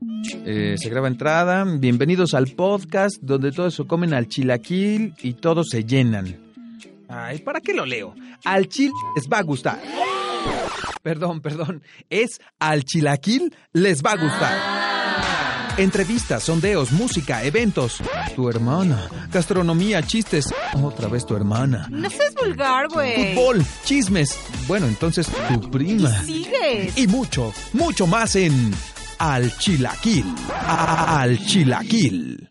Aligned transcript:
Eh, 0.00 0.76
se 0.78 0.88
graba 0.88 1.08
entrada. 1.08 1.64
Bienvenidos 1.64 2.34
al 2.34 2.48
podcast 2.48 3.16
donde 3.20 3.52
todos 3.52 3.74
se 3.74 3.84
comen 3.84 4.12
al 4.14 4.28
chilaquil 4.28 5.14
y 5.22 5.34
todos 5.34 5.68
se 5.70 5.84
llenan. 5.84 6.36
Ay, 7.08 7.38
¿para 7.38 7.60
qué 7.60 7.72
lo 7.72 7.86
leo? 7.86 8.14
Al 8.44 8.68
chil 8.68 8.90
les 9.14 9.26
va 9.28 9.38
a 9.38 9.42
gustar. 9.42 9.80
Perdón, 11.02 11.40
perdón. 11.40 11.82
Es 12.10 12.40
al 12.58 12.84
chilaquil 12.84 13.54
les 13.72 14.02
va 14.02 14.12
a 14.12 14.16
gustar. 14.16 14.86
Entrevistas, 15.78 16.42
sondeos, 16.42 16.90
música, 16.92 17.44
eventos. 17.44 17.98
Tu 18.34 18.48
hermana. 18.48 19.08
Gastronomía, 19.30 20.02
chistes. 20.02 20.46
Otra 20.82 21.08
vez 21.08 21.26
tu 21.26 21.36
hermana. 21.36 21.86
No 21.90 22.08
seas 22.08 22.34
vulgar, 22.34 22.88
güey. 22.88 23.34
Fútbol, 23.34 23.62
chismes. 23.84 24.38
Bueno, 24.66 24.86
entonces 24.86 25.28
tu 25.48 25.70
prima. 25.70 26.10
Y 26.24 26.44
sigues. 26.44 26.98
Y 26.98 27.06
mucho, 27.06 27.52
mucho 27.74 28.06
más 28.06 28.36
en 28.36 28.72
Al 29.18 29.50
Chilaquil. 29.56 30.26
Al 30.66 31.38
Chilaquil. 31.38 32.50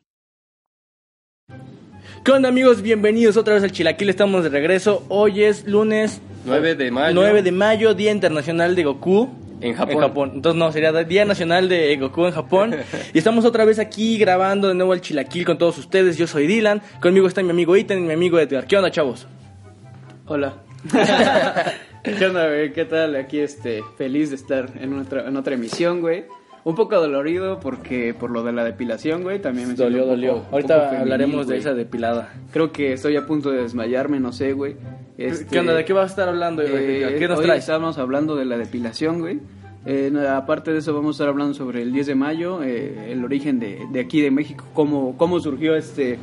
¿Qué 2.23 2.31
onda 2.31 2.49
amigos? 2.49 2.81
Bienvenidos 2.81 3.37
otra 3.37 3.53
vez 3.53 3.63
al 3.63 3.71
Chilaquil, 3.71 4.09
estamos 4.09 4.43
de 4.43 4.49
regreso. 4.49 5.05
Hoy 5.09 5.43
es 5.43 5.67
lunes 5.67 6.21
9 6.43 6.73
de 6.73 6.89
mayo. 6.89 7.13
9 7.13 7.43
de 7.43 7.51
mayo, 7.51 7.93
Día 7.93 8.11
Internacional 8.11 8.75
de 8.75 8.83
Goku. 8.83 9.29
En 9.61 9.75
Japón. 9.75 9.93
En 9.93 9.99
Japón. 9.99 10.31
Entonces 10.33 10.57
no, 10.57 10.71
sería 10.71 10.91
Día 11.03 11.23
Nacional 11.25 11.69
de 11.69 11.95
Goku 11.97 12.25
en 12.25 12.31
Japón. 12.31 12.75
y 13.13 13.17
estamos 13.19 13.45
otra 13.45 13.63
vez 13.63 13.77
aquí 13.77 14.17
grabando 14.17 14.67
de 14.67 14.73
nuevo 14.73 14.95
el 14.95 15.01
Chilaquil 15.01 15.45
con 15.45 15.59
todos 15.59 15.77
ustedes. 15.77 16.17
Yo 16.17 16.25
soy 16.25 16.47
Dylan, 16.47 16.81
conmigo 16.99 17.27
está 17.27 17.43
mi 17.43 17.51
amigo 17.51 17.75
Ethan 17.75 17.99
y 17.99 18.01
mi 18.01 18.13
amigo 18.13 18.39
Edgar. 18.39 18.65
¿Qué 18.65 18.75
onda 18.75 18.89
chavos? 18.89 19.27
Hola. 20.25 20.55
¿Qué 22.03 22.25
onda, 22.25 22.47
güey? 22.47 22.73
¿Qué 22.73 22.85
tal? 22.85 23.15
Aquí, 23.15 23.39
este, 23.39 23.83
feliz 23.99 24.31
de 24.31 24.37
estar 24.37 24.71
en 24.79 24.97
otra, 24.97 25.27
en 25.27 25.37
otra 25.37 25.53
emisión, 25.53 26.01
güey. 26.01 26.25
Un 26.65 26.73
poco 26.75 26.95
dolorido 26.99 27.59
porque 27.59 28.13
por 28.13 28.31
lo 28.31 28.41
de 28.43 28.51
la 28.51 28.63
depilación, 28.63 29.21
güey, 29.23 29.39
también 29.39 29.67
me 29.69 29.75
Dolió, 29.75 30.05
dolió. 30.05 30.33
poco- 30.33 30.47
Ahorita 30.51 30.73
poco 30.75 30.85
femenil, 30.89 31.01
hablaremos 31.13 31.47
de 31.47 31.57
esa 31.57 31.73
depilada. 31.75 32.33
Creo 32.51 32.71
que 32.71 32.91
estoy 32.93 33.15
a 33.17 33.25
punto 33.25 33.51
de 33.51 33.61
desmayarme, 33.61 34.19
no 34.19 34.33
sé, 34.33 34.53
güey. 34.53 34.75
Este, 35.17 35.45
¿Qué 35.45 35.59
onda? 35.59 35.73
¿De 35.75 35.85
qué 35.85 35.93
vas 35.93 36.05
a 36.05 36.07
estar 36.07 36.27
hablando? 36.27 36.63
eh? 36.63 37.15
¿Qué 37.19 37.27
nos 37.27 37.37
hoy 37.39 37.45
traes? 37.45 37.59
estábamos 37.61 37.97
hablando 37.99 38.35
de 38.35 38.45
la 38.45 38.57
depilación, 38.57 39.19
güey. 39.19 39.39
Eh, 39.85 40.11
aparte 40.27 40.73
de 40.73 40.79
eso, 40.79 40.93
vamos 40.95 41.15
a 41.15 41.23
estar 41.23 41.27
hablando 41.29 41.53
sobre 41.53 41.83
el 41.83 41.93
10 41.93 42.07
de 42.07 42.15
mayo, 42.15 42.63
eh, 42.63 43.11
el 43.11 43.23
origen 43.23 43.59
de, 43.59 43.85
de 43.91 43.99
aquí 43.99 44.19
de 44.21 44.31
México, 44.31 44.65
cómo, 44.73 45.15
cómo 45.17 45.39
surgió 45.39 45.75
este 45.75 46.17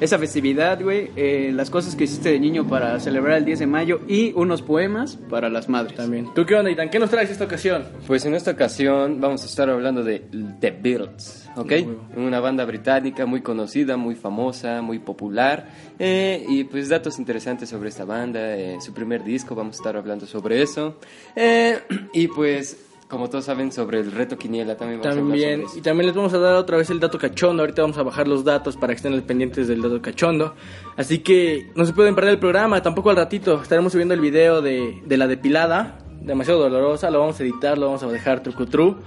esa 0.00 0.18
festividad, 0.18 0.82
güey, 0.82 1.10
eh, 1.16 1.50
las 1.54 1.70
cosas 1.70 1.94
que 1.96 2.04
hiciste 2.04 2.30
de 2.30 2.40
niño 2.40 2.66
para 2.66 2.98
celebrar 3.00 3.38
el 3.38 3.44
10 3.44 3.58
de 3.60 3.66
mayo 3.66 4.00
y 4.08 4.32
unos 4.34 4.62
poemas 4.62 5.16
para 5.30 5.48
las 5.48 5.68
madres. 5.68 5.94
También. 5.96 6.28
¿Tú 6.34 6.44
qué 6.46 6.54
onda, 6.54 6.70
Ethan? 6.70 6.90
¿Qué 6.90 6.98
nos 6.98 7.10
traes 7.10 7.30
esta 7.30 7.44
ocasión? 7.44 7.84
Pues 8.06 8.24
en 8.24 8.34
esta 8.34 8.50
ocasión 8.52 9.20
vamos 9.20 9.42
a 9.42 9.46
estar 9.46 9.68
hablando 9.70 10.02
de 10.02 10.24
The 10.60 10.70
Beatles, 10.70 11.48
¿ok? 11.56 11.72
Una 12.16 12.40
banda 12.40 12.64
británica 12.64 13.26
muy 13.26 13.40
conocida, 13.42 13.96
muy 13.96 14.14
famosa, 14.14 14.82
muy 14.82 14.98
popular. 14.98 15.68
eh, 15.98 16.44
y 16.48 16.64
pues 16.64 16.88
datos 16.88 17.18
interesantes 17.18 17.68
sobre 17.68 17.88
esta 17.88 18.04
banda, 18.04 18.56
eh, 18.56 18.78
su 18.80 18.92
primer 18.92 19.22
disco, 19.22 19.54
vamos 19.54 19.76
a 19.76 19.78
estar 19.78 19.96
hablando 19.96 20.26
sobre 20.26 20.60
eso. 20.62 20.98
Eh, 21.36 21.78
y 22.12 22.28
pues, 22.28 22.83
como 23.08 23.28
todos 23.28 23.44
saben, 23.44 23.70
sobre 23.70 24.00
el 24.00 24.12
reto 24.12 24.36
Quiniela 24.38 24.76
también 24.76 25.00
vamos 25.00 25.16
a 25.16 25.18
También, 25.20 25.60
y 25.60 25.64
sobre 25.64 25.72
eso. 25.74 25.82
también 25.82 26.06
les 26.06 26.16
vamos 26.16 26.34
a 26.34 26.38
dar 26.38 26.56
otra 26.56 26.76
vez 26.76 26.90
el 26.90 27.00
dato 27.00 27.18
cachondo. 27.18 27.62
Ahorita 27.62 27.82
vamos 27.82 27.98
a 27.98 28.02
bajar 28.02 28.26
los 28.28 28.44
datos 28.44 28.76
para 28.76 28.92
que 28.92 28.96
estén 28.96 29.20
pendientes 29.22 29.68
del 29.68 29.82
dato 29.82 30.00
cachondo. 30.02 30.54
Así 30.96 31.18
que 31.20 31.70
no 31.74 31.84
se 31.84 31.92
pueden 31.92 32.14
perder 32.14 32.32
el 32.32 32.38
programa, 32.38 32.82
tampoco 32.82 33.10
al 33.10 33.16
ratito. 33.16 33.60
Estaremos 33.62 33.92
subiendo 33.92 34.14
el 34.14 34.20
video 34.20 34.62
de, 34.62 35.02
de 35.04 35.16
la 35.16 35.26
depilada, 35.26 35.98
demasiado 36.20 36.60
dolorosa. 36.60 37.10
Lo 37.10 37.20
vamos 37.20 37.38
a 37.38 37.42
editar, 37.42 37.78
lo 37.78 37.86
vamos 37.86 38.02
a 38.02 38.08
dejar 38.08 38.42
trucutru. 38.42 38.98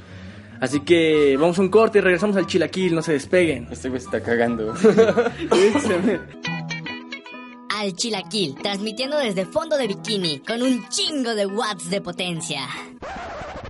Así 0.59 0.79
que 0.79 1.37
vamos 1.37 1.59
a 1.59 1.61
un 1.61 1.69
corte 1.69 1.99
y 1.99 2.01
regresamos 2.01 2.35
al 2.35 2.47
chilaquil, 2.47 2.95
no 2.95 3.01
se 3.01 3.13
despeguen. 3.13 3.67
Este 3.71 3.89
güey 3.89 4.01
se 4.01 4.07
está 4.07 4.21
cagando. 4.21 4.73
Al 7.69 7.93
Chilaquil, 7.93 8.55
transmitiendo 8.55 9.17
desde 9.19 9.45
fondo 9.45 9.77
de 9.77 9.85
bikini, 9.85 10.39
con 10.39 10.63
un 10.63 10.89
chingo 10.89 11.35
de 11.35 11.45
watts 11.45 11.91
de 11.91 12.01
potencia. 12.01 12.61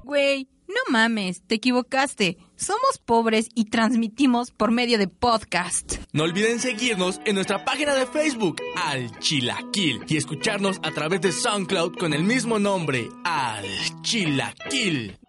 Güey, 0.07 0.47
no 0.69 0.79
mames, 0.89 1.41
te 1.41 1.55
equivocaste. 1.55 2.37
Somos 2.55 2.97
pobres 3.03 3.49
y 3.55 3.65
transmitimos 3.65 4.51
por 4.51 4.71
medio 4.71 4.97
de 4.97 5.09
podcast. 5.09 5.95
No 6.13 6.23
olviden 6.23 6.61
seguirnos 6.61 7.19
en 7.25 7.35
nuestra 7.35 7.65
página 7.65 7.93
de 7.93 8.05
Facebook, 8.05 8.55
Al 8.77 9.19
Chilaquil, 9.19 10.05
y 10.07 10.15
escucharnos 10.15 10.79
a 10.81 10.91
través 10.91 11.19
de 11.19 11.33
SoundCloud 11.33 11.97
con 11.97 12.13
el 12.13 12.23
mismo 12.23 12.57
nombre, 12.57 13.09
Al 13.25 13.65
Chilaquil. 14.01 15.19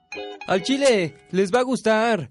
Al 0.46 0.62
chile, 0.62 1.16
les 1.32 1.52
va 1.52 1.58
a 1.58 1.64
gustar. 1.64 2.30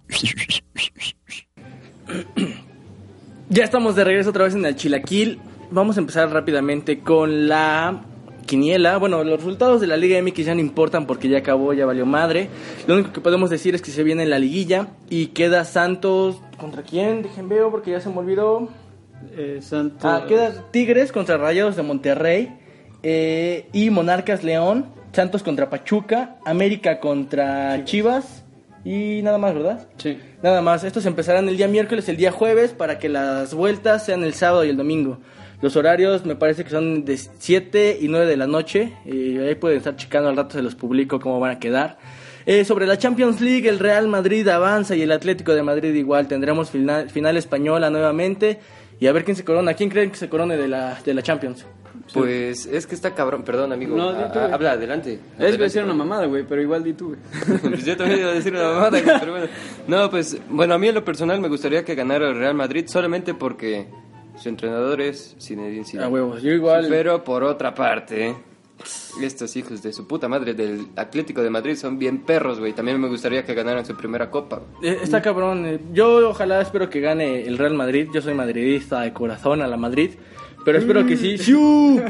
Ya 3.50 3.66
estamos 3.66 3.98
de 3.98 4.06
regreso 4.06 4.30
otra 4.30 4.46
vez 4.46 4.56
en 4.56 4.66
el 4.66 4.78
chilaquil. 4.78 5.42
Vamos 5.70 5.98
a 5.98 6.00
empezar 6.00 6.30
rápidamente 6.30 7.02
con 7.02 7.50
la 7.50 8.06
quiniela. 8.48 8.98
Bueno, 8.98 9.24
los 9.24 9.38
resultados 9.38 9.80
de 9.82 9.86
la 9.86 9.96
Liga 9.98 10.20
MX 10.20 10.46
ya 10.46 10.56
no 10.56 10.62
importan 10.62 11.06
porque 11.06 11.30
ya 11.30 11.38
acabó, 11.38 11.74
ya 11.74 11.86
valió 11.86 12.08
madre. 12.08 12.50
Lo 12.88 12.96
único 12.96 13.14
que 13.14 13.22
podemos 13.22 13.52
decir 13.52 13.76
es 13.76 13.84
que 13.84 13.92
se 13.92 14.02
viene 14.04 14.26
la 14.26 14.40
liguilla 14.40 14.88
y 15.10 15.28
queda 15.28 15.64
Santos 15.66 16.38
contra 16.58 16.82
quién? 16.82 17.22
Dejen 17.22 17.48
veo 17.48 17.70
porque 17.70 17.92
ya 17.92 18.00
se 18.02 18.10
me 18.10 18.18
olvidó. 18.18 18.70
Eh, 19.36 19.60
Santos- 19.62 20.04
Ah, 20.04 20.26
queda 20.28 20.66
Tigres 20.72 21.12
contra 21.12 21.38
Rayados 21.38 21.76
de 21.76 21.84
Monterrey 21.84 22.58
eh, 23.04 23.68
y 23.74 23.90
Monarcas 23.92 24.44
León, 24.44 24.88
Santos 25.12 25.44
contra 25.44 25.70
Pachuca, 25.70 26.38
América 26.46 27.00
contra 27.00 27.84
Chivas 27.86 28.44
y 28.86 29.22
nada 29.24 29.38
más, 29.38 29.54
¿verdad? 29.54 29.88
Sí. 29.98 30.18
Nada 30.44 30.62
más, 30.62 30.84
estos 30.84 31.06
empezarán 31.06 31.50
el 31.50 31.58
día 31.58 31.68
miércoles, 31.68 32.08
el 32.10 32.18
día 32.18 32.32
jueves, 32.32 32.72
para 32.72 33.00
que 33.00 33.10
las 33.10 33.54
vueltas 33.54 34.06
sean 34.06 34.24
el 34.24 34.34
sábado 34.34 34.64
y 34.66 34.70
el 34.70 34.78
domingo. 34.78 35.18
Los 35.62 35.76
horarios 35.76 36.26
me 36.26 36.36
parece 36.36 36.64
que 36.64 36.70
son 36.70 37.04
de 37.04 37.18
7 37.18 37.98
y 38.02 38.08
9 38.08 38.26
de 38.28 38.38
la 38.38 38.48
noche. 38.48 38.94
y 39.06 39.38
ahí 39.40 39.56
pueden 39.56 39.78
estar 39.80 39.96
checando 39.96 40.30
al 40.30 40.38
rato, 40.38 40.54
se 40.54 40.62
los 40.62 40.76
publico 40.76 41.20
cómo 41.20 41.40
van 41.40 41.52
a 41.52 41.60
quedar. 41.60 41.98
Eh, 42.46 42.64
sobre 42.64 42.86
la 42.88 42.98
Champions 42.98 43.42
League, 43.42 43.68
el 43.68 43.78
Real 43.80 44.08
Madrid 44.08 44.48
avanza 44.48 44.96
y 44.96 45.02
el 45.02 45.12
Atlético 45.12 45.54
de 45.54 45.64
Madrid 45.64 45.94
igual. 45.94 46.28
Tendremos 46.28 46.70
final, 46.70 47.10
final 47.10 47.36
española 47.38 47.90
nuevamente. 47.90 48.60
Y 49.00 49.08
a 49.08 49.12
ver 49.12 49.26
quién 49.26 49.36
se 49.36 49.44
corona. 49.44 49.74
¿Quién 49.74 49.90
creen 49.90 50.12
que 50.12 50.18
se 50.18 50.30
corone 50.30 50.56
de 50.58 50.68
la, 50.68 50.98
de 51.04 51.14
la 51.14 51.22
Champions? 51.22 51.66
Pues 52.14 52.66
es 52.68 52.88
que 52.88 52.96
está 52.96 53.14
cabrón, 53.14 53.44
perdón 53.44 53.74
amigo. 53.74 53.98
No, 53.98 54.14
di 54.14 54.20
Ah, 54.24 54.32
tú, 54.32 54.40
güey. 54.40 54.52
habla, 54.54 54.72
adelante. 54.72 55.20
Es 55.38 55.58
que 55.58 55.64
decir 55.64 55.84
una 55.84 55.94
mamada, 55.94 56.26
güey, 56.26 56.46
pero 56.48 56.62
igual 56.62 56.84
di 56.84 56.94
tú, 56.94 57.08
güey. 57.08 57.60
Pues 57.62 57.84
yo 57.84 57.98
también 57.98 58.22
iba 58.22 58.30
a 58.30 58.34
decir 58.34 58.54
una 58.54 58.64
mamada, 58.72 59.02
güey, 59.02 59.20
pero 59.20 59.32
bueno. 59.34 59.48
No, 59.88 60.10
pues, 60.10 60.38
bueno, 60.50 60.74
a 60.76 60.78
mí 60.78 60.88
en 60.88 60.96
lo 60.96 61.04
personal 61.04 61.42
me 61.42 61.50
gustaría 61.50 61.84
que 61.84 61.96
ganara 61.96 62.30
el 62.30 62.36
Real 62.38 62.54
Madrid 62.56 62.86
solamente 62.88 63.34
porque 63.34 63.88
su 64.42 64.50
entrenador 64.50 65.02
es 65.02 65.36
Zinedine 65.40 65.86
Zidane. 65.86 66.08
A 66.08 66.10
huevos, 66.10 66.42
yo 66.42 66.52
igual. 66.52 66.88
Pero 66.90 67.24
por 67.24 67.44
otra 67.44 67.74
parte, 67.74 68.36
estos 69.22 69.56
hijos 69.56 69.82
de 69.82 69.92
su 69.94 70.08
puta 70.08 70.28
madre 70.28 70.54
del 70.54 70.88
Atlético 70.96 71.42
de 71.42 71.50
Madrid 71.50 71.76
son 71.76 71.98
bien 71.98 72.20
perros, 72.20 72.60
güey. 72.60 72.74
También 72.74 73.00
me 73.02 73.08
gustaría 73.08 73.44
que 73.44 73.54
ganaran 73.54 73.86
su 73.86 73.96
primera 73.96 74.30
copa. 74.30 74.62
Eh, 74.84 75.00
Está 75.02 75.22
cabrón. 75.22 75.66
eh, 75.66 75.80
Yo 75.94 76.30
ojalá 76.30 76.62
espero 76.62 76.90
que 76.90 77.00
gane 77.00 77.46
el 77.48 77.58
Real 77.58 77.74
Madrid. 77.74 78.08
Yo 78.14 78.22
soy 78.22 78.34
madridista 78.34 79.02
de 79.02 79.14
corazón 79.14 79.62
a 79.62 79.68
la 79.68 79.78
Madrid. 79.78 80.12
Pero 80.66 80.78
espero 80.80 81.06
que 81.06 81.16
sí. 81.18 81.38
¡Siu! 81.38 82.02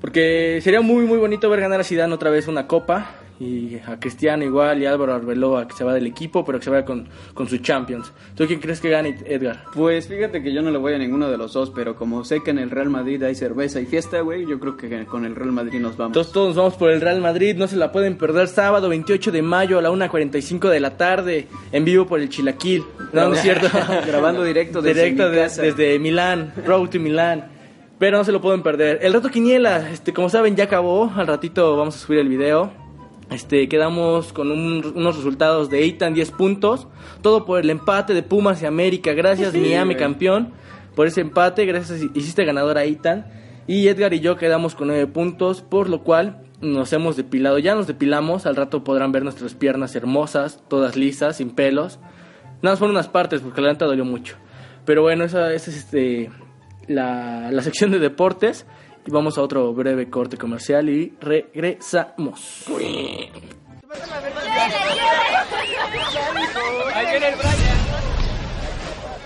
Porque 0.00 0.60
sería 0.62 0.80
muy, 0.80 1.04
muy 1.06 1.18
bonito 1.18 1.48
ver 1.50 1.60
ganar 1.60 1.80
a 1.80 1.84
Zidane 1.84 2.14
otra 2.14 2.30
vez 2.30 2.46
una 2.48 2.66
copa. 2.66 3.10
Y 3.40 3.76
a 3.86 4.00
Cristiano 4.00 4.42
igual 4.44 4.82
y 4.82 4.86
a 4.86 4.90
Álvaro 4.90 5.14
Arbeloa 5.14 5.68
que 5.68 5.74
se 5.76 5.84
va 5.84 5.94
del 5.94 6.08
equipo, 6.08 6.44
pero 6.44 6.58
que 6.58 6.64
se 6.64 6.70
vaya 6.70 6.84
con, 6.84 7.06
con 7.34 7.48
su 7.48 7.58
Champions. 7.58 8.12
¿Tú 8.34 8.44
quién 8.48 8.58
crees 8.58 8.80
que 8.80 8.90
gane, 8.90 9.16
Edgar? 9.26 9.62
Pues 9.72 10.08
fíjate 10.08 10.42
que 10.42 10.52
yo 10.52 10.60
no 10.60 10.72
le 10.72 10.78
voy 10.78 10.94
a 10.94 10.98
ninguno 10.98 11.30
de 11.30 11.38
los 11.38 11.52
dos, 11.52 11.70
pero 11.70 11.94
como 11.94 12.24
sé 12.24 12.42
que 12.42 12.50
en 12.50 12.58
el 12.58 12.68
Real 12.68 12.90
Madrid 12.90 13.22
hay 13.22 13.36
cerveza 13.36 13.80
y 13.80 13.86
fiesta, 13.86 14.22
güey, 14.22 14.44
yo 14.44 14.58
creo 14.58 14.76
que 14.76 15.06
con 15.06 15.24
el 15.24 15.36
Real 15.36 15.52
Madrid 15.52 15.78
nos 15.78 15.96
vamos. 15.96 16.10
Entonces 16.16 16.32
todos 16.32 16.56
vamos 16.56 16.74
por 16.74 16.90
el 16.90 17.00
Real 17.00 17.20
Madrid, 17.20 17.54
no 17.56 17.68
se 17.68 17.76
la 17.76 17.92
pueden 17.92 18.18
perder 18.18 18.48
sábado 18.48 18.88
28 18.88 19.30
de 19.30 19.42
mayo 19.42 19.78
a 19.78 19.82
la 19.82 19.90
1.45 19.92 20.68
de 20.68 20.80
la 20.80 20.96
tarde, 20.96 21.46
en 21.70 21.84
vivo 21.84 22.06
por 22.08 22.18
el 22.18 22.28
Chilaquil. 22.30 22.82
No, 23.12 23.28
no 23.28 23.34
es 23.34 23.40
cierto. 23.42 23.68
Grabando 24.08 24.42
directo 24.42 24.82
desde 24.82 25.04
Directo 25.04 25.28
mi 25.28 25.36
de- 25.36 25.42
casa. 25.42 25.62
desde 25.62 25.96
Milán, 26.00 26.54
Road 26.66 26.88
to 26.88 26.98
Milán. 26.98 27.56
Pero 27.98 28.18
no 28.18 28.24
se 28.24 28.32
lo 28.32 28.40
pueden 28.40 28.62
perder. 28.62 29.00
El 29.02 29.12
reto 29.12 29.28
Quiniela, 29.28 29.90
este, 29.90 30.12
como 30.12 30.28
saben, 30.28 30.54
ya 30.56 30.64
acabó. 30.64 31.10
Al 31.16 31.26
ratito 31.26 31.76
vamos 31.76 31.96
a 31.96 31.98
subir 31.98 32.20
el 32.20 32.28
video. 32.28 32.70
Este, 33.30 33.68
quedamos 33.68 34.32
con 34.32 34.50
un- 34.52 34.92
unos 34.94 35.16
resultados 35.16 35.68
de 35.68 35.80
Eitan 35.80 36.14
10 36.14 36.30
puntos. 36.30 36.86
Todo 37.22 37.44
por 37.44 37.60
el 37.60 37.70
empate 37.70 38.14
de 38.14 38.22
Pumas 38.22 38.62
y 38.62 38.66
América. 38.66 39.12
Gracias, 39.14 39.52
Miami 39.54 39.94
campeón. 39.96 40.52
Por 40.94 41.06
ese 41.06 41.20
empate, 41.20 41.64
gracias, 41.66 42.00
hiciste 42.14 42.44
ganador 42.44 42.78
a 42.78 42.84
Eitan. 42.84 43.26
Y 43.66 43.88
Edgar 43.88 44.14
y 44.14 44.20
yo 44.20 44.36
quedamos 44.36 44.74
con 44.74 44.88
9 44.88 45.06
puntos, 45.08 45.60
por 45.60 45.88
lo 45.90 46.02
cual 46.02 46.42
nos 46.60 46.92
hemos 46.92 47.16
depilado. 47.16 47.58
Ya 47.58 47.74
nos 47.74 47.86
depilamos, 47.86 48.46
al 48.46 48.56
rato 48.56 48.82
podrán 48.84 49.12
ver 49.12 49.24
nuestras 49.24 49.54
piernas 49.54 49.94
hermosas, 49.94 50.62
todas 50.68 50.96
lisas, 50.96 51.36
sin 51.36 51.50
pelos. 51.50 51.98
Nada 52.62 52.72
más 52.74 52.78
por 52.78 52.88
unas 52.90 53.08
partes, 53.08 53.40
porque 53.42 53.60
la 53.60 53.72
neta 53.72 53.84
dolió 53.84 54.04
mucho. 54.04 54.36
Pero 54.86 55.02
bueno, 55.02 55.24
esa, 55.24 55.52
esa 55.52 55.70
es 55.70 55.76
este, 55.76 56.30
la, 56.88 57.50
la 57.50 57.62
sección 57.62 57.90
de 57.90 57.98
deportes. 57.98 58.66
Y 59.06 59.10
vamos 59.10 59.38
a 59.38 59.42
otro 59.42 59.72
breve 59.72 60.10
corte 60.10 60.36
comercial 60.36 60.88
y 60.88 61.14
regresamos. 61.20 62.66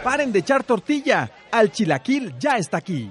Paren 0.04 0.32
de 0.32 0.38
echar 0.38 0.64
tortilla. 0.64 1.30
Al 1.50 1.72
chilaquil 1.72 2.34
ya 2.38 2.56
está 2.58 2.78
aquí. 2.78 3.10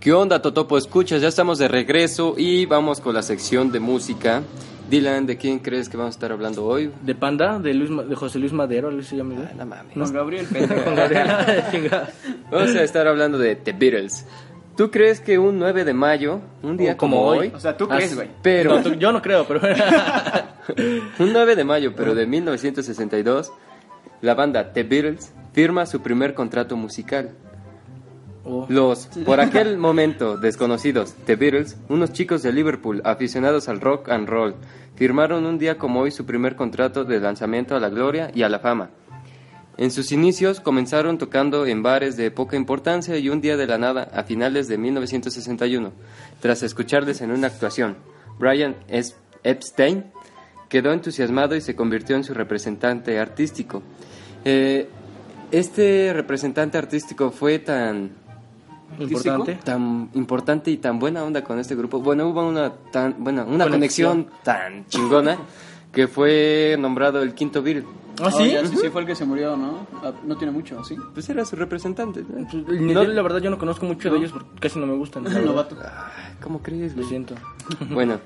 ¿Qué 0.00 0.12
onda, 0.12 0.42
Totopo? 0.42 0.76
Escuchas, 0.76 1.22
ya 1.22 1.28
estamos 1.28 1.58
de 1.58 1.68
regreso 1.68 2.34
y 2.36 2.66
vamos 2.66 3.00
con 3.00 3.14
la 3.14 3.22
sección 3.22 3.70
de 3.70 3.78
música. 3.78 4.42
Dylan, 4.92 5.24
¿de 5.24 5.38
quién 5.38 5.58
crees 5.58 5.88
que 5.88 5.96
vamos 5.96 6.14
a 6.14 6.16
estar 6.16 6.32
hablando 6.32 6.66
hoy? 6.66 6.90
De 7.02 7.14
Panda, 7.14 7.58
de, 7.58 7.72
Luis, 7.72 7.88
Ma- 7.88 8.02
de 8.02 8.14
José 8.14 8.38
Luis 8.38 8.52
Madero, 8.52 8.90
Luis 8.90 9.06
se 9.06 9.16
llama. 9.16 9.50
No 9.56 9.64
mames. 9.64 9.94
Con 9.94 10.12
Gabriel. 10.12 10.46
Con 10.84 10.94
Gabriel. 10.94 11.26
Chingada. 11.70 12.10
Vamos 12.50 12.74
a 12.76 12.82
estar 12.82 13.08
hablando 13.08 13.38
de 13.38 13.56
The 13.56 13.72
Beatles. 13.72 14.26
¿Tú 14.76 14.90
crees 14.90 15.20
que 15.20 15.38
un 15.38 15.58
9 15.58 15.84
de 15.86 15.94
mayo, 15.94 16.40
un 16.62 16.76
día 16.76 16.94
como 16.98 17.16
como, 17.16 17.28
hoy. 17.30 17.38
hoy, 17.38 17.52
O 17.54 17.58
sea, 17.60 17.74
¿tú 17.74 17.86
Ah, 17.90 17.96
crees, 17.96 18.14
güey? 18.14 18.28
pero 18.42 18.74
No, 18.76 18.82
tú- 18.82 18.94
yo 18.96 19.12
no 19.12 19.22
creo, 19.22 19.46
pero. 19.46 19.60
un 21.18 21.32
9 21.32 21.56
de 21.56 21.64
mayo, 21.64 21.94
pero 21.96 22.14
de 22.14 22.26
1962, 22.26 23.50
la 24.20 24.34
banda 24.34 24.72
The 24.74 24.82
Beatles 24.82 25.32
firma 25.54 25.86
su 25.86 26.02
primer 26.02 26.34
contrato 26.34 26.76
musical. 26.76 27.30
Oh. 28.44 28.66
Los, 28.68 29.06
por 29.24 29.40
aquel 29.40 29.78
momento, 29.78 30.36
desconocidos, 30.36 31.14
The 31.26 31.36
Beatles, 31.36 31.76
unos 31.88 32.12
chicos 32.12 32.42
de 32.42 32.52
Liverpool 32.52 33.00
aficionados 33.04 33.68
al 33.68 33.80
rock 33.80 34.08
and 34.08 34.28
roll, 34.28 34.56
firmaron 34.96 35.46
un 35.46 35.58
día 35.58 35.78
como 35.78 36.00
hoy 36.00 36.10
su 36.10 36.26
primer 36.26 36.56
contrato 36.56 37.04
de 37.04 37.20
lanzamiento 37.20 37.76
a 37.76 37.80
la 37.80 37.88
gloria 37.88 38.30
y 38.34 38.42
a 38.42 38.48
la 38.48 38.58
fama. 38.58 38.90
En 39.78 39.90
sus 39.90 40.12
inicios 40.12 40.60
comenzaron 40.60 41.18
tocando 41.18 41.66
en 41.66 41.82
bares 41.82 42.16
de 42.16 42.30
poca 42.30 42.56
importancia 42.56 43.16
y 43.16 43.30
un 43.30 43.40
día 43.40 43.56
de 43.56 43.66
la 43.66 43.78
nada, 43.78 44.08
a 44.12 44.22
finales 44.24 44.68
de 44.68 44.76
1961, 44.76 45.92
tras 46.40 46.62
escucharles 46.62 47.20
en 47.20 47.30
una 47.30 47.46
actuación, 47.46 47.96
Brian. 48.38 48.76
Epstein 49.44 50.04
quedó 50.68 50.92
entusiasmado 50.92 51.56
y 51.56 51.60
se 51.60 51.74
convirtió 51.74 52.16
en 52.16 52.24
su 52.24 52.34
representante 52.34 53.18
artístico. 53.18 53.82
Eh, 54.44 54.88
este 55.50 56.12
representante 56.14 56.78
artístico 56.78 57.30
fue 57.30 57.58
tan 57.58 58.21
Importante. 58.98 59.58
tan 59.64 60.10
importante 60.14 60.70
y 60.70 60.76
tan 60.76 60.98
buena 60.98 61.24
onda 61.24 61.42
con 61.42 61.58
este 61.58 61.74
grupo. 61.74 62.00
Bueno, 62.00 62.28
hubo 62.28 62.46
una 62.46 62.70
tan 62.92 63.16
bueno, 63.18 63.44
una 63.48 63.68
Conexión. 63.68 64.24
conexión 64.24 64.40
tan 64.44 64.86
chingona 64.86 65.38
que 65.92 66.08
fue 66.08 66.76
nombrado 66.78 67.22
el 67.22 67.34
quinto 67.34 67.62
Beatle. 67.62 67.84
¿Ah, 68.22 68.30
sí? 68.30 68.42
Oh, 68.42 68.46
ya, 68.46 68.66
sí, 68.66 68.76
sí, 68.76 68.88
fue 68.90 69.00
el 69.00 69.06
que 69.06 69.14
se 69.14 69.24
murió, 69.24 69.56
¿no? 69.56 69.86
Ah, 70.02 70.12
No 70.24 70.36
tiene 70.36 70.52
mucho, 70.52 70.84
¿sí? 70.84 70.96
Pues 71.14 71.28
era 71.30 71.44
su 71.46 71.56
representante. 71.56 72.22
¿no? 72.22 73.00
De- 73.00 73.08
la 73.08 73.22
verdad, 73.22 73.38
yo 73.40 73.48
no 73.50 73.56
conozco 73.58 73.86
mucho 73.86 74.10
de 74.10 74.18
ellos 74.18 74.32
porque 74.32 74.48
casi 74.60 74.78
no 74.78 74.86
me 74.86 74.94
gustan. 74.94 75.24
Novato. 75.46 75.76
¿Cómo 76.42 76.60
crees, 76.62 76.94
Lo 76.96 77.04
siento. 77.04 77.34
Bueno. 77.90 78.20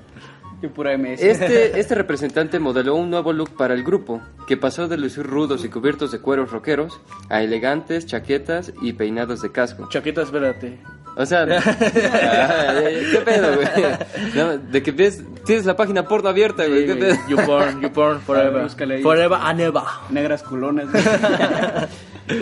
Este, 0.61 1.79
este 1.79 1.95
representante 1.95 2.59
modeló 2.59 2.95
un 2.95 3.09
nuevo 3.09 3.31
look 3.33 3.55
para 3.55 3.73
el 3.73 3.83
grupo, 3.83 4.21
que 4.47 4.57
pasó 4.57 4.87
de 4.87 4.97
lucir 4.97 5.23
rudos 5.23 5.63
y 5.63 5.69
cubiertos 5.69 6.11
de 6.11 6.19
cueros 6.19 6.51
rockeros 6.51 6.99
a 7.29 7.43
elegantes 7.43 8.05
chaquetas 8.05 8.73
y 8.81 8.93
peinados 8.93 9.41
de 9.41 9.51
casco. 9.51 9.87
Chaqueta, 9.89 10.23
espérate. 10.23 10.79
O 11.15 11.25
sea, 11.25 11.45
¿qué 13.11 13.21
pedo, 13.25 13.55
güey? 13.55 13.67
No, 14.35 14.57
de 14.57 14.83
que 14.83 14.91
ves, 14.91 15.23
tienes 15.45 15.65
la 15.65 15.75
página 15.75 16.07
porno 16.07 16.29
abierta, 16.29 16.67
güey. 16.67 16.85
¿Qué 16.85 16.95
pedo? 16.95 17.15
You 17.27 17.37
porn, 17.37 17.81
you 17.81 17.91
porn, 17.91 18.21
forever. 18.25 18.63
Búscale 18.63 18.95
ahí. 18.95 19.03
Forever 19.03 19.37
and 19.41 19.59
ever. 19.61 19.81
Negras 20.11 20.43
culonas. 20.43 20.91
güey. 20.91 21.03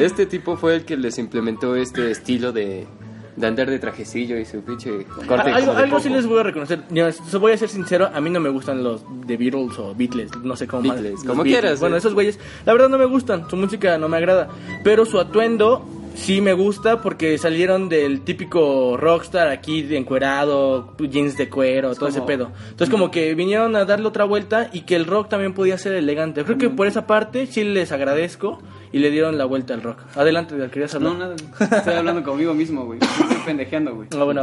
Este 0.01 0.25
tipo 0.25 0.57
fue 0.57 0.75
el 0.75 0.83
que 0.83 0.97
les 0.97 1.17
implementó 1.19 1.75
este 1.75 2.11
estilo 2.11 2.51
de, 2.51 2.87
de 3.35 3.47
andar 3.47 3.69
de 3.69 3.79
trajecillo 3.79 4.37
y 4.37 4.45
su 4.45 4.61
pinche 4.61 5.05
corte 5.27 5.51
Algo, 5.51 5.73
algo 5.73 5.99
sí 5.99 6.09
les 6.09 6.25
voy 6.25 6.39
a 6.39 6.43
reconocer. 6.43 6.83
Se 7.29 7.37
voy 7.37 7.51
a 7.51 7.57
ser 7.57 7.69
sincero, 7.69 8.09
a 8.13 8.21
mí 8.21 8.29
no 8.29 8.39
me 8.39 8.49
gustan 8.49 8.83
los 8.83 9.03
The 9.27 9.35
Beatles 9.37 9.77
o 9.77 9.93
Beatles, 9.93 10.31
no 10.43 10.55
sé 10.55 10.67
cómo 10.67 10.83
más. 10.83 10.93
Beatles, 11.01 11.13
Los 11.19 11.23
como 11.25 11.43
Beatles. 11.43 11.61
quieras, 11.61 11.79
Bueno, 11.79 11.95
eh. 11.95 11.99
esos 11.99 12.13
güeyes, 12.13 12.39
la 12.65 12.73
verdad 12.73 12.89
no 12.89 12.97
me 12.97 13.05
gustan, 13.05 13.49
su 13.49 13.57
música 13.57 13.97
no 13.97 14.07
me 14.07 14.17
agrada, 14.17 14.47
pero 14.83 15.05
su 15.05 15.19
atuendo 15.19 15.85
sí 16.15 16.41
me 16.41 16.53
gusta 16.53 17.01
porque 17.01 17.37
salieron 17.37 17.89
del 17.89 18.21
típico 18.21 18.97
rockstar 18.97 19.49
aquí 19.49 19.81
de 19.83 19.97
encuerado, 19.97 20.95
jeans 20.97 21.37
de 21.37 21.49
cuero, 21.49 21.93
todo 21.95 22.09
ese 22.09 22.21
pedo. 22.21 22.51
Entonces 22.69 22.89
como 22.89 23.11
que 23.11 23.35
vinieron 23.35 23.75
a 23.75 23.85
darle 23.85 24.07
otra 24.07 24.23
vuelta 24.25 24.69
y 24.73 24.81
que 24.81 24.95
el 24.95 25.05
rock 25.05 25.29
también 25.29 25.53
podía 25.53 25.77
ser 25.77 25.93
elegante. 25.93 26.43
Creo 26.43 26.57
que 26.57 26.69
por 26.69 26.87
esa 26.87 27.05
parte 27.07 27.45
sí 27.47 27.63
les 27.63 27.91
agradezco 27.91 28.59
y 28.91 28.99
le 28.99 29.11
dieron 29.11 29.37
la 29.37 29.45
vuelta 29.45 29.73
al 29.73 29.81
rock. 29.83 29.99
Adelante, 30.15 30.55
¿querías 30.71 30.95
hablar? 30.95 31.13
No, 31.13 31.19
nada. 31.19 31.35
Estoy 31.77 31.93
hablando 31.93 32.23
conmigo 32.23 32.53
mismo, 32.53 32.85
güey. 32.85 32.99
Estoy 33.01 33.37
pendejeando, 33.45 33.95
güey. 33.95 34.07
Ah, 34.17 34.23
bueno, 34.23 34.41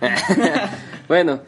bueno, 1.08 1.40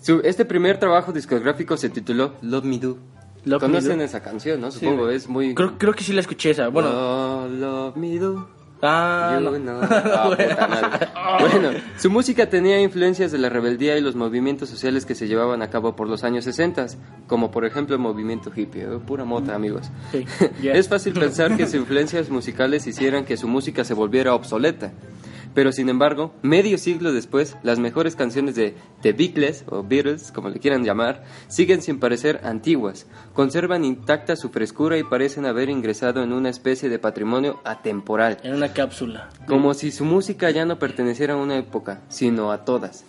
su, 0.00 0.20
este 0.24 0.44
primer 0.44 0.78
trabajo 0.78 1.12
discográfico 1.12 1.76
se 1.76 1.88
tituló 1.90 2.34
Love 2.42 2.64
Me 2.64 2.78
Do. 2.78 2.98
Love 3.44 3.62
Me 3.62 3.68
¿Conocen 3.68 3.98
Do. 3.98 4.04
esa 4.04 4.22
canción, 4.22 4.60
no? 4.60 4.70
Supongo, 4.70 5.08
es 5.10 5.28
muy... 5.28 5.54
Creo, 5.54 5.76
creo 5.78 5.92
que 5.94 6.04
sí 6.04 6.12
la 6.12 6.20
escuché 6.20 6.50
esa. 6.50 6.68
Bueno, 6.68 6.90
Oh, 6.92 7.48
love 7.48 7.96
me 7.96 8.16
do. 8.18 8.48
Ah, 8.82 9.38
no. 9.40 9.80
Ah, 9.82 10.30
puta 10.36 10.68
madre. 10.68 11.08
Bueno, 11.40 11.78
su 11.98 12.10
música 12.10 12.48
tenía 12.48 12.80
influencias 12.80 13.32
de 13.32 13.38
la 13.38 13.48
rebeldía 13.48 13.96
y 13.96 14.00
los 14.00 14.16
movimientos 14.16 14.68
sociales 14.68 15.06
que 15.06 15.14
se 15.14 15.28
llevaban 15.28 15.62
a 15.62 15.70
cabo 15.70 15.96
por 15.96 16.08
los 16.08 16.24
años 16.24 16.44
60, 16.44 16.86
como 17.26 17.50
por 17.50 17.64
ejemplo 17.64 17.94
el 17.94 18.00
movimiento 18.00 18.52
hippie, 18.54 18.82
eh, 18.82 18.98
pura 19.06 19.24
mota, 19.24 19.54
amigos. 19.54 19.90
Sí, 20.10 20.24
ya. 20.62 20.72
Es 20.72 20.88
fácil 20.88 21.14
pensar 21.14 21.56
que 21.56 21.66
sus 21.66 21.74
influencias 21.82 22.28
musicales 22.28 22.86
hicieran 22.86 23.24
que 23.24 23.36
su 23.36 23.48
música 23.48 23.84
se 23.84 23.94
volviera 23.94 24.34
obsoleta. 24.34 24.92
Pero 25.54 25.72
sin 25.72 25.88
embargo, 25.88 26.32
medio 26.42 26.78
siglo 26.78 27.12
después, 27.12 27.56
las 27.62 27.78
mejores 27.78 28.16
canciones 28.16 28.54
de 28.54 28.74
The 29.02 29.12
Beatles, 29.12 29.64
o 29.68 29.82
Beatles, 29.82 30.32
como 30.32 30.48
le 30.48 30.60
quieran 30.60 30.84
llamar, 30.84 31.24
siguen 31.48 31.82
sin 31.82 32.00
parecer 32.00 32.40
antiguas, 32.44 33.06
conservan 33.34 33.84
intacta 33.84 34.36
su 34.36 34.50
frescura 34.50 34.98
y 34.98 35.04
parecen 35.04 35.44
haber 35.44 35.68
ingresado 35.68 36.22
en 36.22 36.32
una 36.32 36.48
especie 36.48 36.88
de 36.88 36.98
patrimonio 36.98 37.60
atemporal. 37.64 38.38
En 38.42 38.54
una 38.54 38.72
cápsula. 38.72 39.28
Como 39.46 39.74
si 39.74 39.90
su 39.90 40.04
música 40.04 40.50
ya 40.50 40.64
no 40.64 40.78
perteneciera 40.78 41.34
a 41.34 41.36
una 41.36 41.56
época, 41.58 42.00
sino 42.08 42.52
a 42.52 42.64
todas. 42.64 43.04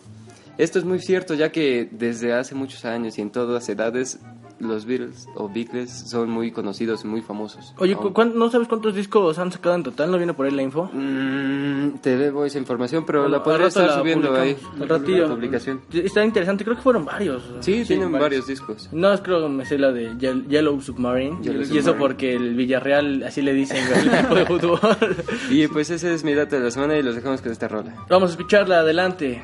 Esto 0.57 0.77
es 0.77 0.85
muy 0.85 0.99
cierto 0.99 1.33
ya 1.33 1.51
que 1.51 1.87
desde 1.91 2.33
hace 2.33 2.53
muchos 2.53 2.85
años 2.85 3.17
y 3.17 3.21
en 3.21 3.31
todas 3.31 3.67
edades 3.69 4.19
los 4.63 4.85
Beatles 4.85 5.27
o 5.35 5.49
Beatles 5.49 5.91
son 5.91 6.29
muy 6.29 6.51
conocidos 6.51 7.03
y 7.03 7.07
muy 7.07 7.21
famosos. 7.21 7.73
Oye, 7.77 7.95
¿cu- 7.95 8.13
¿no 8.33 8.49
sabes 8.49 8.67
cuántos 8.67 8.95
discos 8.95 9.37
han 9.39 9.51
sacado 9.51 9.75
en 9.75 9.83
total? 9.83 10.11
¿No 10.11 10.17
viene 10.17 10.33
por 10.33 10.45
ahí 10.45 10.51
la 10.51 10.61
info? 10.63 10.89
Mm, 10.93 11.99
te 12.01 12.17
debo 12.17 12.45
esa 12.45 12.57
información, 12.59 13.05
pero 13.05 13.21
Bueno, 13.21 13.37
la 13.37 13.43
podré 13.43 13.67
estar 13.67 13.85
la 13.87 13.97
subiendo 13.99 14.33
ahí. 14.35 14.55
al 14.81 14.89
ratillo. 14.89 15.27
La 15.27 15.35
publicación. 15.35 15.81
Está 15.91 16.23
interesante, 16.25 16.63
creo 16.63 16.75
que 16.75 16.81
fueron 16.83 17.05
varios. 17.05 17.43
Sí, 17.61 17.83
tienen 17.85 18.11
varios. 18.11 18.21
varios 18.21 18.47
discos. 18.47 18.89
No, 18.91 19.11
es 19.13 19.21
creo 19.21 19.41
que 19.43 19.49
me 19.49 19.65
sé 19.65 19.77
la 19.77 19.91
de 19.91 20.17
Ye- 20.17 20.43
Yellow 20.47 20.79
Submarine. 20.81 21.37
Yellow 21.41 21.63
y 21.71 21.77
eso 21.77 21.95
porque 21.95 22.33
el 22.35 22.55
Villarreal, 22.55 23.23
así 23.23 23.41
le 23.41 23.53
dicen, 23.53 23.77
el 23.77 24.07
equipo 24.13 24.35
de 24.35 24.45
fútbol. 24.45 24.79
Y 25.49 25.67
pues 25.67 25.89
ese 25.89 26.13
es 26.13 26.23
mi 26.23 26.33
dato 26.33 26.55
de 26.57 26.63
la 26.63 26.71
semana 26.71 26.97
y 26.97 27.03
los 27.03 27.15
dejamos 27.15 27.41
con 27.41 27.51
esta 27.51 27.67
rola. 27.67 27.93
Vamos 28.09 28.29
a 28.29 28.33
escucharla, 28.33 28.79
adelante. 28.79 29.43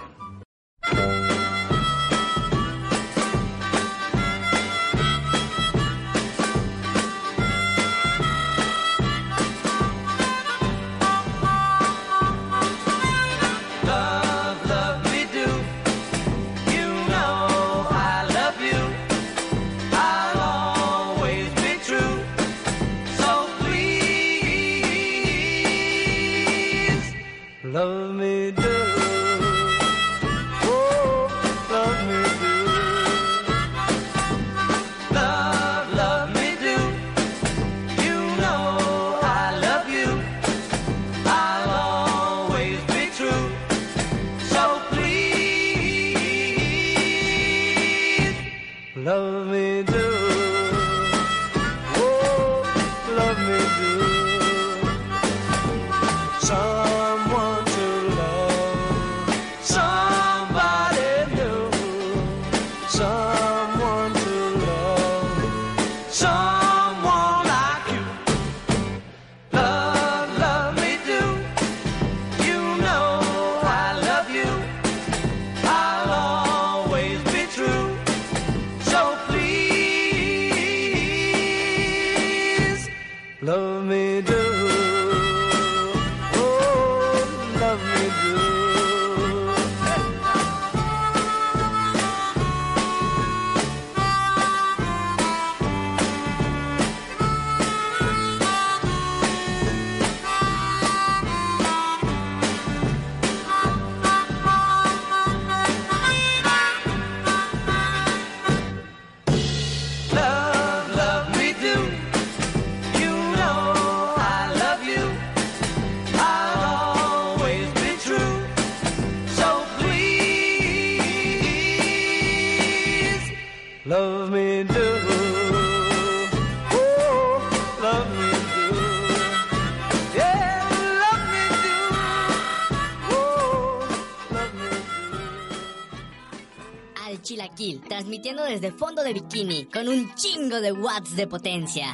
Chilaquil, 137.29 137.81
transmitiendo 137.87 138.43
desde 138.43 138.71
fondo 138.71 139.03
de 139.03 139.13
bikini, 139.13 139.65
con 139.65 139.87
un 139.87 140.15
chingo 140.15 140.59
de 140.61 140.71
watts 140.71 141.15
de 141.15 141.27
potencia. 141.27 141.93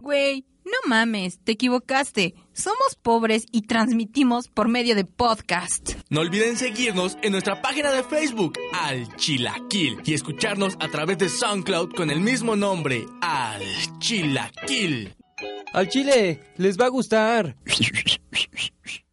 Güey, 0.00 0.44
no 0.64 0.88
mames, 0.88 1.40
te 1.42 1.50
equivocaste. 1.50 2.36
Somos 2.52 2.94
pobres 3.02 3.46
y 3.50 3.62
transmitimos 3.62 4.46
por 4.46 4.68
medio 4.68 4.94
de 4.94 5.04
podcast. 5.04 5.94
No 6.10 6.20
olviden 6.20 6.56
seguirnos 6.56 7.18
en 7.22 7.32
nuestra 7.32 7.60
página 7.60 7.90
de 7.90 8.04
Facebook, 8.04 8.56
Al 8.72 9.16
Chilaquil, 9.16 9.98
y 10.04 10.14
escucharnos 10.14 10.76
a 10.78 10.86
través 10.86 11.18
de 11.18 11.28
SoundCloud 11.28 11.92
con 11.96 12.08
el 12.12 12.20
mismo 12.20 12.54
nombre, 12.54 13.06
Al 13.20 13.64
Chilaquil. 13.98 15.12
Al 15.72 15.88
chile, 15.88 16.52
les 16.56 16.78
va 16.78 16.84
a 16.84 16.90
gustar. 16.90 17.56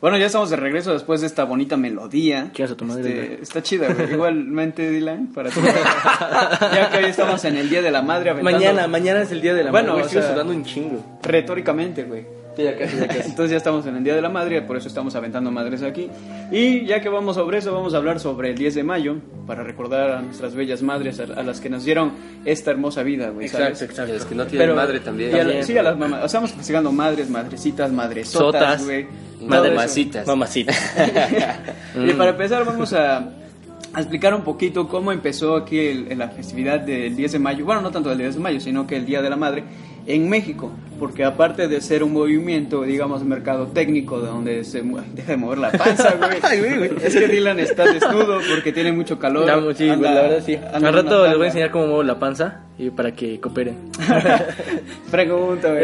Bueno, 0.00 0.16
ya 0.16 0.26
estamos 0.26 0.48
de 0.50 0.56
regreso 0.56 0.92
después 0.92 1.20
de 1.22 1.26
esta 1.26 1.42
bonita 1.44 1.76
melodía. 1.76 2.50
¿Qué 2.54 2.62
hace 2.62 2.76
tu 2.76 2.84
madre, 2.84 3.22
Este, 3.32 3.42
está 3.42 3.62
chida, 3.62 3.92
güey. 3.92 4.12
Igualmente, 4.12 4.88
Dylan, 4.90 5.26
para 5.34 5.50
ti. 5.50 5.60
ya 6.60 6.88
que 6.90 6.98
hoy 6.98 7.04
estamos 7.06 7.44
en 7.44 7.56
el 7.56 7.68
Día 7.68 7.82
de 7.82 7.90
la 7.90 8.00
Madre. 8.02 8.30
aventando- 8.30 8.58
Mañana, 8.58 8.86
mañana 8.86 9.22
es 9.22 9.32
el 9.32 9.40
día 9.40 9.54
de 9.54 9.64
la 9.64 9.70
Bueno, 9.72 9.94
madre. 9.94 10.04
o 10.04 10.08
sigo 10.08 10.22
sea- 10.22 10.32
sudando 10.32 10.52
un 10.52 10.64
chingo. 10.64 11.04
Retóricamente, 11.22 12.04
güey. 12.04 12.24
ya 12.56 12.76
casi, 12.76 12.96
ya 12.96 13.06
casi. 13.08 13.30
Entonces 13.30 13.50
ya 13.52 13.56
estamos 13.56 13.86
en 13.86 13.96
el 13.96 14.04
Día 14.04 14.14
de 14.16 14.22
la 14.22 14.28
Madre, 14.28 14.62
por 14.62 14.76
eso 14.76 14.86
estamos 14.88 15.14
aventando 15.16 15.50
madres 15.50 15.82
aquí. 15.82 16.08
Y 16.52 16.84
ya 16.86 17.00
que 17.00 17.08
vamos 17.08 17.34
sobre 17.36 17.58
eso, 17.58 17.72
vamos 17.72 17.94
a 17.94 17.96
hablar 17.98 18.18
sobre 18.20 18.50
el 18.50 18.56
10 18.58 18.74
de 18.76 18.82
mayo, 18.84 19.16
para 19.48 19.62
recordar 19.64 20.10
a 20.12 20.22
nuestras 20.22 20.54
bellas 20.54 20.80
madres, 20.82 21.18
a, 21.20 21.24
a 21.24 21.42
las 21.44 21.60
que 21.60 21.70
nos 21.70 21.84
dieron 21.84 22.12
esta 22.44 22.70
hermosa 22.72 23.02
vida, 23.04 23.30
güey. 23.30 23.46
¿sabes? 23.48 23.82
Exacto, 23.82 23.84
exacto. 23.92 24.12
Y 24.12 24.18
los 24.18 24.26
que 24.26 24.34
no 24.36 24.46
tienen 24.46 24.74
madre 24.76 25.00
también. 25.00 25.30
y 25.30 25.34
a 25.34 25.38
También. 25.38 25.64
sí, 25.64 25.76
a 25.78 25.82
las 25.84 25.96
mamás. 25.98 26.24
Estamos 26.24 26.52
festejando 26.52 26.90
madres, 26.92 27.28
madrecitas, 27.30 27.90
madresotas, 27.92 28.60
Sotas. 28.80 28.84
güey. 28.84 29.06
Mamacitas. 29.46 30.26
Mamacita. 30.26 30.72
Y 32.06 32.12
para 32.14 32.30
empezar 32.30 32.64
vamos 32.64 32.92
a, 32.92 33.18
a 33.18 34.00
explicar 34.00 34.34
un 34.34 34.42
poquito 34.42 34.86
cómo 34.88 35.10
empezó 35.12 35.56
aquí 35.56 35.78
el- 35.78 36.16
la 36.18 36.28
festividad 36.28 36.80
del 36.80 37.16
10 37.16 37.32
de 37.32 37.38
mayo. 37.38 37.64
Bueno, 37.64 37.80
no 37.80 37.90
tanto 37.90 38.08
del 38.10 38.18
10 38.18 38.34
de 38.34 38.40
mayo, 38.40 38.60
sino 38.60 38.86
que 38.86 38.96
el 38.96 39.06
Día 39.06 39.20
de 39.22 39.30
la 39.30 39.36
Madre 39.36 39.64
en 40.06 40.28
México. 40.28 40.70
Porque 40.98 41.24
aparte 41.24 41.68
de 41.68 41.80
ser 41.80 42.02
un 42.02 42.12
movimiento, 42.12 42.82
digamos, 42.82 43.22
mercado 43.24 43.68
técnico, 43.68 44.20
de 44.20 44.26
donde 44.26 44.64
se... 44.64 44.82
Deja 45.14 45.32
de 45.32 45.36
mover 45.36 45.58
la 45.58 45.70
panza, 45.70 46.14
güey. 46.18 46.90
Es 47.02 47.14
que 47.14 47.28
Dylan 47.28 47.60
está 47.60 47.84
desnudo 47.84 48.40
porque 48.52 48.72
tiene 48.72 48.90
mucho 48.92 49.18
calor. 49.18 49.46
Ya, 49.46 49.74
sí, 49.76 49.88
Anda- 49.88 50.14
la 50.14 50.22
verdad 50.22 50.42
sí. 50.44 50.56
Al 50.72 50.84
en 50.84 50.92
rato 50.94 51.24
les 51.26 51.36
voy 51.36 51.44
a 51.44 51.46
enseñar 51.48 51.70
cómo 51.70 51.86
muevo 51.86 52.02
la 52.02 52.18
panza 52.18 52.62
y 52.78 52.90
para 52.90 53.12
que 53.12 53.38
cooperen. 53.40 53.76
Pregunta, 55.10 55.68
güey. 55.70 55.82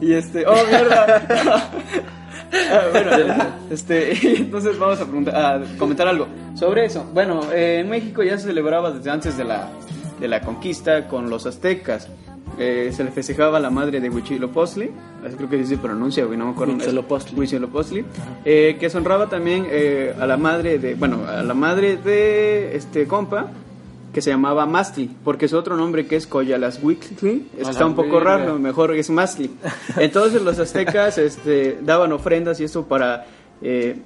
Y 0.00 0.12
este, 0.12 0.46
oh 0.46 0.66
mierda. 0.66 1.70
Ah, 2.70 2.82
bueno, 2.92 3.10
este, 3.70 4.36
entonces 4.38 4.78
vamos 4.78 5.00
a, 5.00 5.04
preguntar, 5.04 5.34
a 5.34 5.78
comentar 5.78 6.08
algo 6.08 6.28
sobre 6.54 6.84
eso. 6.84 7.04
Bueno, 7.12 7.40
eh, 7.52 7.80
en 7.80 7.88
México 7.88 8.22
ya 8.22 8.38
se 8.38 8.46
celebraba 8.46 8.92
desde 8.92 9.10
antes 9.10 9.36
de 9.36 9.44
la, 9.44 9.68
de 10.20 10.28
la 10.28 10.40
conquista 10.40 11.08
con 11.08 11.28
los 11.28 11.46
aztecas. 11.46 12.08
Eh, 12.58 12.90
se 12.92 13.04
le 13.04 13.10
festejaba 13.10 13.58
a 13.58 13.60
la 13.60 13.68
madre 13.68 14.00
de 14.00 14.08
Huitzilopochtli, 14.08 14.90
así 15.26 15.36
creo 15.36 15.48
que 15.48 15.66
se 15.66 15.76
pronuncia, 15.76 16.24
güey, 16.24 16.38
no 16.38 16.46
me 16.46 16.52
acuerdo. 16.52 16.74
Huitzilopochtli. 16.74 17.38
Huitzilopochtli, 17.38 18.04
eh, 18.46 18.76
que 18.80 18.88
se 18.88 18.96
honraba 18.96 19.28
también 19.28 19.66
eh, 19.68 20.14
a 20.18 20.26
la 20.26 20.38
madre 20.38 20.78
de, 20.78 20.94
bueno, 20.94 21.26
a 21.28 21.42
la 21.42 21.52
madre 21.52 21.98
de 21.98 22.74
este 22.74 23.06
compa, 23.06 23.50
que 24.16 24.22
se 24.22 24.30
llamaba 24.30 24.64
Mastli, 24.64 25.10
porque 25.22 25.46
su 25.46 25.58
otro 25.58 25.76
nombre 25.76 26.06
que 26.06 26.16
es 26.16 26.26
Coyalashuichtli, 26.26 27.48
A 27.62 27.70
está 27.70 27.84
un 27.84 27.94
poco 27.94 28.18
raro, 28.18 28.58
mejor 28.58 28.94
es 28.94 29.10
Mastli. 29.10 29.50
Entonces 29.98 30.40
los 30.40 30.58
aztecas 30.58 31.18
este, 31.18 31.80
daban 31.82 32.12
ofrendas 32.12 32.58
y 32.58 32.64
esto 32.64 32.86
para 32.86 33.26
eh, 33.60 34.00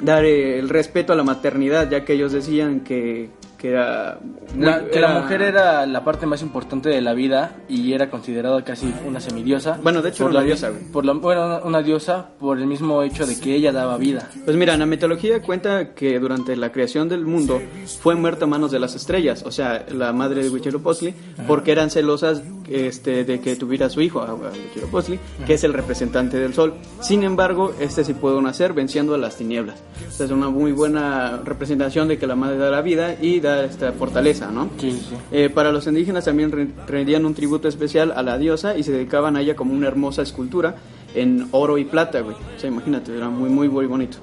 dar 0.00 0.24
eh, 0.24 0.58
el 0.58 0.68
respeto 0.68 1.12
a 1.12 1.16
la 1.16 1.22
maternidad, 1.22 1.88
ya 1.88 2.04
que 2.04 2.14
ellos 2.14 2.32
decían 2.32 2.80
que, 2.80 3.28
que 3.58 3.70
era... 3.70 4.18
La- 4.58 4.84
que 4.86 5.00
la 5.00 5.20
mujer 5.20 5.42
era 5.42 5.86
la 5.86 6.04
parte 6.04 6.26
más 6.26 6.42
importante 6.42 6.88
de 6.88 7.00
la 7.00 7.14
vida 7.14 7.56
y 7.68 7.92
era 7.92 8.10
considerada 8.10 8.62
casi 8.64 8.92
una 9.06 9.20
semidiosa. 9.20 9.78
Bueno, 9.82 10.02
de 10.02 10.10
hecho 10.10 10.24
Por 10.24 10.32
era 10.32 10.40
una 10.40 10.40
la- 10.40 10.46
diosa, 10.46 10.70
güey. 10.70 10.82
Por 10.92 11.04
la, 11.04 11.12
bueno, 11.14 11.60
una, 11.64 11.82
diosa 11.82 12.28
por 12.38 12.58
el 12.58 12.66
mismo 12.66 13.02
hecho 13.02 13.26
de 13.26 13.38
que 13.38 13.54
ella 13.54 13.72
daba 13.72 13.96
vida. 13.98 14.28
Pues 14.44 14.56
mira, 14.56 14.76
la 14.76 14.86
mitología 14.86 15.42
cuenta 15.42 15.94
que 15.94 16.18
durante 16.18 16.56
la 16.56 16.70
creación 16.72 17.08
del 17.08 17.24
mundo 17.24 17.60
fue 18.00 18.14
muerta 18.14 18.44
a 18.44 18.48
manos 18.48 18.70
de 18.70 18.78
las 18.78 18.94
estrellas, 18.94 19.42
o 19.46 19.50
sea, 19.50 19.84
la 19.90 20.12
madre 20.12 20.42
de 20.42 20.50
Huitzilopochtli, 20.50 21.14
porque 21.46 21.72
eran 21.72 21.90
celosas 21.90 22.42
este, 22.68 23.24
de 23.24 23.40
que 23.40 23.56
tuviera 23.56 23.88
su 23.88 24.00
hijo, 24.00 24.20
Huitzilopochtli, 24.22 25.18
que 25.46 25.54
es 25.54 25.64
el 25.64 25.72
representante 25.72 26.38
del 26.38 26.54
sol. 26.54 26.74
Sin 27.00 27.22
embargo, 27.22 27.72
este 27.80 28.04
sí 28.04 28.14
pudo 28.14 28.40
nacer 28.40 28.72
venciendo 28.72 29.14
a 29.14 29.18
las 29.18 29.36
tinieblas. 29.36 29.76
O 30.08 30.10
sea, 30.10 30.26
es 30.26 30.32
una 30.32 30.48
muy 30.48 30.72
buena 30.72 31.40
representación 31.44 32.08
de 32.08 32.18
que 32.18 32.26
la 32.26 32.36
madre 32.36 32.58
da 32.58 32.70
la 32.70 32.82
vida 32.82 33.16
y 33.20 33.40
esta 33.64 33.92
fortaleza, 33.92 34.50
¿no? 34.50 34.68
Sí, 34.78 34.90
sí. 34.92 35.14
Eh, 35.32 35.50
para 35.50 35.72
los 35.72 35.86
indígenas 35.86 36.24
también 36.24 36.50
re- 36.52 36.68
rendían 36.86 37.24
un 37.24 37.34
tributo 37.34 37.68
especial 37.68 38.12
a 38.16 38.22
la 38.22 38.38
diosa 38.38 38.76
y 38.76 38.82
se 38.82 38.92
dedicaban 38.92 39.36
a 39.36 39.40
ella 39.40 39.56
como 39.56 39.72
una 39.74 39.86
hermosa 39.88 40.22
escultura 40.22 40.76
en 41.14 41.48
oro 41.52 41.78
y 41.78 41.84
plata, 41.84 42.20
güey. 42.20 42.36
O 42.56 42.60
sea, 42.60 42.68
imagínate, 42.68 43.16
era 43.16 43.28
muy, 43.28 43.48
muy, 43.48 43.68
muy 43.68 43.86
bonito. 43.86 44.18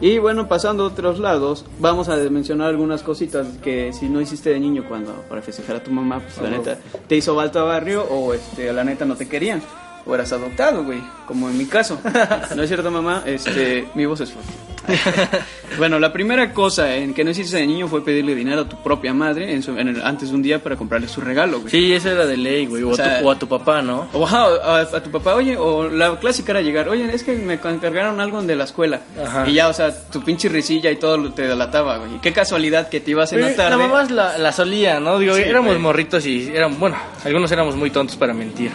Y 0.00 0.18
bueno, 0.18 0.48
pasando 0.48 0.82
a 0.84 0.86
otros 0.88 1.18
lados, 1.20 1.64
vamos 1.78 2.08
a 2.08 2.16
mencionar 2.16 2.68
algunas 2.68 3.02
cositas 3.02 3.46
que 3.62 3.92
si 3.92 4.08
no 4.08 4.20
hiciste 4.20 4.50
de 4.50 4.60
niño 4.60 4.84
cuando 4.88 5.12
para 5.28 5.40
festejar 5.40 5.76
a 5.76 5.82
tu 5.82 5.90
mamá, 5.92 6.20
pues 6.20 6.36
la 6.42 6.50
neta 6.50 6.78
te 7.06 7.16
hizo 7.16 7.34
falta 7.36 7.62
barrio 7.62 8.02
o 8.10 8.34
este, 8.34 8.72
la 8.72 8.82
neta 8.84 9.04
no 9.04 9.14
te 9.16 9.28
querían. 9.28 9.62
O 10.06 10.14
eras 10.14 10.32
adoptado, 10.34 10.84
güey, 10.84 11.00
como 11.26 11.48
en 11.48 11.56
mi 11.56 11.64
caso. 11.64 11.98
¿No 12.54 12.62
es 12.62 12.68
cierto, 12.68 12.90
mamá? 12.90 13.22
Este, 13.24 13.88
mi 13.94 14.04
voz 14.04 14.20
es 14.20 14.32
fuerte. 14.32 14.52
bueno, 15.78 15.98
la 15.98 16.12
primera 16.12 16.52
cosa 16.52 16.94
en 16.96 17.14
que 17.14 17.24
no 17.24 17.30
hiciste 17.30 17.56
de 17.56 17.66
niño 17.66 17.88
fue 17.88 18.04
pedirle 18.04 18.34
dinero 18.34 18.62
a 18.62 18.68
tu 18.68 18.82
propia 18.82 19.12
madre 19.14 19.52
en 19.52 19.62
su- 19.62 19.76
en 19.78 19.88
el- 19.88 20.02
antes 20.02 20.28
de 20.30 20.34
un 20.34 20.42
día 20.42 20.62
para 20.62 20.76
comprarle 20.76 21.08
su 21.08 21.20
regalo, 21.20 21.60
güey. 21.60 21.70
Sí, 21.70 21.92
eso 21.92 22.10
era 22.10 22.26
de 22.26 22.36
ley, 22.36 22.66
güey. 22.66 22.82
O, 22.82 22.90
O 22.90 22.94
sea- 22.96 23.16
a 23.16 23.20
tu, 23.20 23.26
o 23.28 23.30
a 23.30 23.38
tu 23.38 23.48
papá, 23.48 23.82
¿no? 23.82 24.08
O, 24.12 24.24
ajá, 24.24 24.46
a, 24.62 24.80
a 24.80 25.02
tu 25.02 25.10
papá, 25.10 25.34
oye, 25.34 25.56
o 25.56 25.88
la 25.88 26.18
clásica 26.18 26.52
era 26.52 26.60
llegar, 26.62 26.88
oye, 26.88 27.08
es 27.14 27.22
que 27.24 27.32
me 27.34 27.54
encargaron 27.54 28.20
algo 28.20 28.42
de 28.42 28.56
la 28.56 28.64
escuela. 28.64 29.00
Ajá. 29.22 29.48
Y 29.48 29.54
ya, 29.54 29.68
o 29.68 29.72
sea, 29.72 29.92
tu 30.10 30.22
pinche 30.22 30.48
risilla 30.48 30.90
y 30.90 30.96
todo 30.96 31.32
te 31.32 31.42
delataba, 31.42 31.98
güey. 31.98 32.20
Qué 32.20 32.32
casualidad 32.32 32.88
que 32.88 33.00
te 33.00 33.10
ibas 33.12 33.32
en 33.32 33.40
la 33.40 33.54
tarde. 33.54 33.70
La 33.70 33.76
mamá 33.76 34.04
la, 34.10 34.38
la 34.38 34.52
solía, 34.52 35.00
¿no? 35.00 35.18
Digo, 35.18 35.34
Sí, 35.36 35.42
éramos 35.42 35.70
güey. 35.72 35.78
morritos 35.82 36.24
y 36.26 36.48
eran, 36.54 36.78
bueno, 36.78 36.96
algunos 37.24 37.50
éramos 37.52 37.74
muy 37.76 37.90
tontos 37.90 38.16
para 38.16 38.34
mentir. 38.34 38.70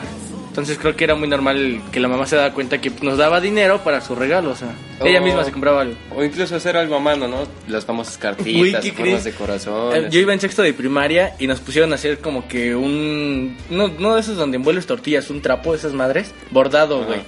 Entonces 0.59 0.77
creo 0.77 0.95
que 0.95 1.03
era 1.05 1.15
muy 1.15 1.27
normal 1.27 1.81
que 1.91 1.99
la 1.99 2.07
mamá 2.07 2.25
se 2.25 2.35
daba 2.35 2.53
cuenta 2.53 2.79
que 2.81 2.91
nos 3.01 3.17
daba 3.17 3.39
dinero 3.39 3.81
para 3.83 4.01
su 4.01 4.13
regalo, 4.15 4.51
o 4.51 4.55
sea, 4.55 4.69
ella 5.03 5.21
misma 5.21 5.43
se 5.45 5.51
compraba 5.51 5.81
algo. 5.81 5.95
O 6.15 6.23
incluso 6.23 6.55
hacer 6.55 6.75
algo 6.75 6.95
a 6.95 6.99
mano, 6.99 7.27
¿no? 7.27 7.37
Las 7.67 7.85
famosas 7.85 8.15
Uy, 8.17 8.21
cartitas, 8.21 8.81
¿qué 8.83 8.91
formas 8.91 8.93
crees? 8.93 9.23
de 9.23 9.29
Eh, 9.29 9.33
corazón. 9.33 10.09
Yo 10.09 10.19
iba 10.19 10.33
en 10.33 10.39
sexto 10.39 10.61
de 10.61 10.73
primaria 10.73 11.35
y 11.39 11.47
nos 11.47 11.59
pusieron 11.61 11.91
a 11.93 11.95
hacer 11.95 12.19
como 12.19 12.47
que 12.47 12.75
un... 12.75 13.55
No, 13.69 13.87
no 13.87 14.15
de 14.15 14.21
esos 14.21 14.35
donde 14.37 14.57
envuelves 14.57 14.85
tortillas, 14.85 15.29
un 15.29 15.41
trapo 15.41 15.71
de 15.71 15.77
esas 15.77 15.93
madres, 15.93 16.33
bordado, 16.51 17.05
güey. 17.05 17.21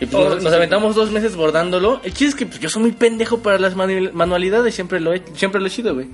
Y 0.00 0.06
pues 0.06 0.42
nos, 0.42 0.52
aventamos 0.52 0.94
dos 0.96 1.10
meses 1.10 1.36
bordándolo. 1.36 2.00
El 2.02 2.12
chiste 2.12 2.26
es 2.26 2.34
que 2.34 2.46
pues, 2.46 2.58
yo 2.60 2.68
soy 2.68 2.82
muy 2.82 2.92
pendejo 2.92 3.38
para 3.38 3.58
las 3.58 3.76
manu- 3.76 4.10
manualidades, 4.12 4.74
siempre 4.74 4.98
lo 5.00 5.14
he, 5.14 5.22
siempre 5.34 5.60
lo 5.60 5.68
he 5.68 5.70
sido, 5.70 5.94
güey. 5.94 6.06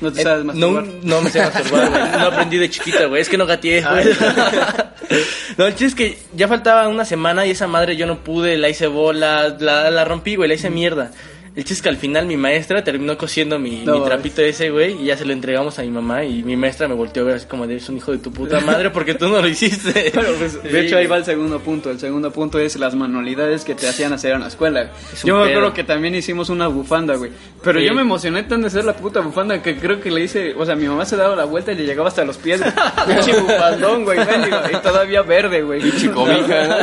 No 0.00 0.12
te 0.12 0.20
Eh, 0.20 0.24
sabes 0.24 0.44
no, 0.44 0.52
masturbar. 0.72 0.86
no 1.04 1.22
me 1.22 1.30
sé 1.30 1.40
masturbar, 1.42 1.90
güey. 1.90 2.02
No 2.20 2.26
aprendí 2.26 2.58
de 2.58 2.68
chiquita, 2.70 3.06
güey. 3.06 3.22
Es 3.22 3.28
que 3.28 3.38
no 3.38 3.46
gateé, 3.46 3.80
güey. 3.82 4.04
no, 5.56 5.66
el 5.66 5.74
chiste 5.74 5.86
es 5.86 5.94
que 5.94 6.18
ya 6.36 6.48
faltaba 6.48 6.88
una 6.88 7.04
semana 7.04 7.46
y 7.46 7.50
esa 7.50 7.66
madre 7.66 7.96
yo 7.96 8.06
no 8.06 8.18
pude, 8.24 8.58
la 8.58 8.68
hice 8.68 8.86
bola, 8.88 9.56
la, 9.60 9.90
la 9.90 10.04
rompí, 10.04 10.36
güey, 10.36 10.48
la 10.48 10.54
hice 10.54 10.70
mierda. 10.70 11.10
El 11.56 11.64
chiste 11.64 11.74
es 11.74 11.82
que 11.82 11.88
al 11.88 11.96
final 11.96 12.26
mi 12.26 12.36
maestra 12.36 12.84
terminó 12.84 13.18
cosiendo 13.18 13.58
mi, 13.58 13.82
No, 13.84 13.92
mi 13.94 13.98
güey. 13.98 14.10
trapito 14.10 14.42
ese, 14.42 14.70
güey, 14.70 15.02
y 15.02 15.06
ya 15.06 15.16
se 15.16 15.24
lo 15.24 15.32
entregamos 15.32 15.78
a 15.78 15.82
mi 15.82 15.90
mamá 15.90 16.24
y 16.24 16.42
mi 16.44 16.56
maestra 16.56 16.86
me 16.86 16.94
volteó 16.94 17.22
a 17.24 17.26
ver 17.26 17.34
así 17.36 17.46
como 17.46 17.66
de, 17.66 17.76
es 17.76 17.88
un 17.88 17.96
hijo 17.96 18.12
de 18.12 18.18
tu 18.18 18.32
puta 18.32 18.60
madre 18.60 18.90
porque 18.90 19.14
tú 19.14 19.28
no 19.28 19.40
lo 19.40 19.48
hiciste. 19.48 20.12
Bueno, 20.14 20.30
pues, 20.38 20.62
de 20.62 20.70
Sí, 20.70 20.76
hecho, 20.76 20.96
ahí 20.98 21.06
va 21.06 21.16
el 21.16 21.24
segundo 21.24 21.58
punto. 21.60 21.90
El 21.90 21.98
segundo 21.98 22.30
punto 22.32 22.58
es 22.60 22.76
las 22.76 22.94
manualidades 22.94 23.64
que 23.64 23.74
te 23.74 23.88
hacían 23.88 24.12
hacer 24.12 24.32
en 24.34 24.40
la 24.40 24.48
escuela. 24.48 24.90
Es 25.12 25.24
Yo 25.24 25.36
me 25.38 25.44
pedo. 25.46 25.50
acuerdo 25.58 25.74
que 25.74 25.84
también 25.84 26.14
hicimos 26.14 26.48
una 26.48 26.68
bufanda, 26.68 27.16
güey. 27.16 27.30
Pero 27.62 27.80
Sí. 27.80 27.86
yo 27.86 27.94
me 27.94 28.02
emocioné 28.02 28.44
tan 28.44 28.60
de 28.60 28.68
hacer 28.68 28.84
la 28.84 28.94
puta 28.94 29.20
bufanda 29.20 29.60
que 29.62 29.76
creo 29.78 30.00
que 30.00 30.10
le 30.10 30.22
hice. 30.22 30.54
O 30.56 30.64
sea, 30.64 30.76
mi 30.76 30.86
mamá 30.86 31.04
se 31.06 31.16
daba 31.16 31.34
la 31.34 31.44
vuelta 31.44 31.72
y 31.72 31.74
le 31.76 31.84
llegaba 31.86 32.08
hasta 32.08 32.24
los 32.24 32.36
pies. 32.36 32.60
Pinche 33.06 33.38
bufandón, 33.40 34.04
güey. 34.04 34.18
Y 34.20 34.76
todavía 34.82 35.22
verde, 35.22 35.62
güey. 35.62 35.80
Pinche 35.80 36.10
cobija, 36.10 36.80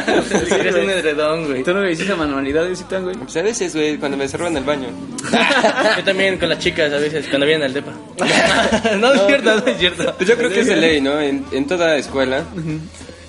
eres 0.57 0.75
un 0.75 0.89
edredón, 0.89 1.45
güey. 1.47 1.63
¿Tú 1.63 1.73
no 1.73 1.87
hiciste 1.89 2.15
manualidades 2.15 2.81
y 2.81 2.83
tan, 2.85 3.03
güey? 3.03 3.15
Pues 3.15 3.35
a 3.37 3.41
veces, 3.41 3.73
güey, 3.75 3.97
cuando 3.97 4.17
me 4.17 4.27
cerraban 4.55 4.57
el 4.57 4.63
baño. 4.63 4.87
Yo 5.97 6.03
también 6.03 6.37
con 6.37 6.49
las 6.49 6.59
chicas 6.59 6.91
a 6.93 6.97
veces, 6.97 7.27
cuando 7.27 7.45
vienen 7.45 7.65
al 7.65 7.73
depa. 7.73 7.91
no 8.97 9.13
es 9.13 9.21
cierto, 9.27 9.59
no 9.59 9.65
es 9.65 9.77
cierto. 9.77 10.13
Pues 10.15 10.29
yo 10.29 10.37
creo 10.37 10.49
que 10.49 10.59
es 10.61 10.67
de 10.67 10.75
ley, 10.75 11.01
¿no? 11.01 11.19
En, 11.19 11.45
en 11.51 11.67
toda 11.67 11.97
escuela, 11.97 12.43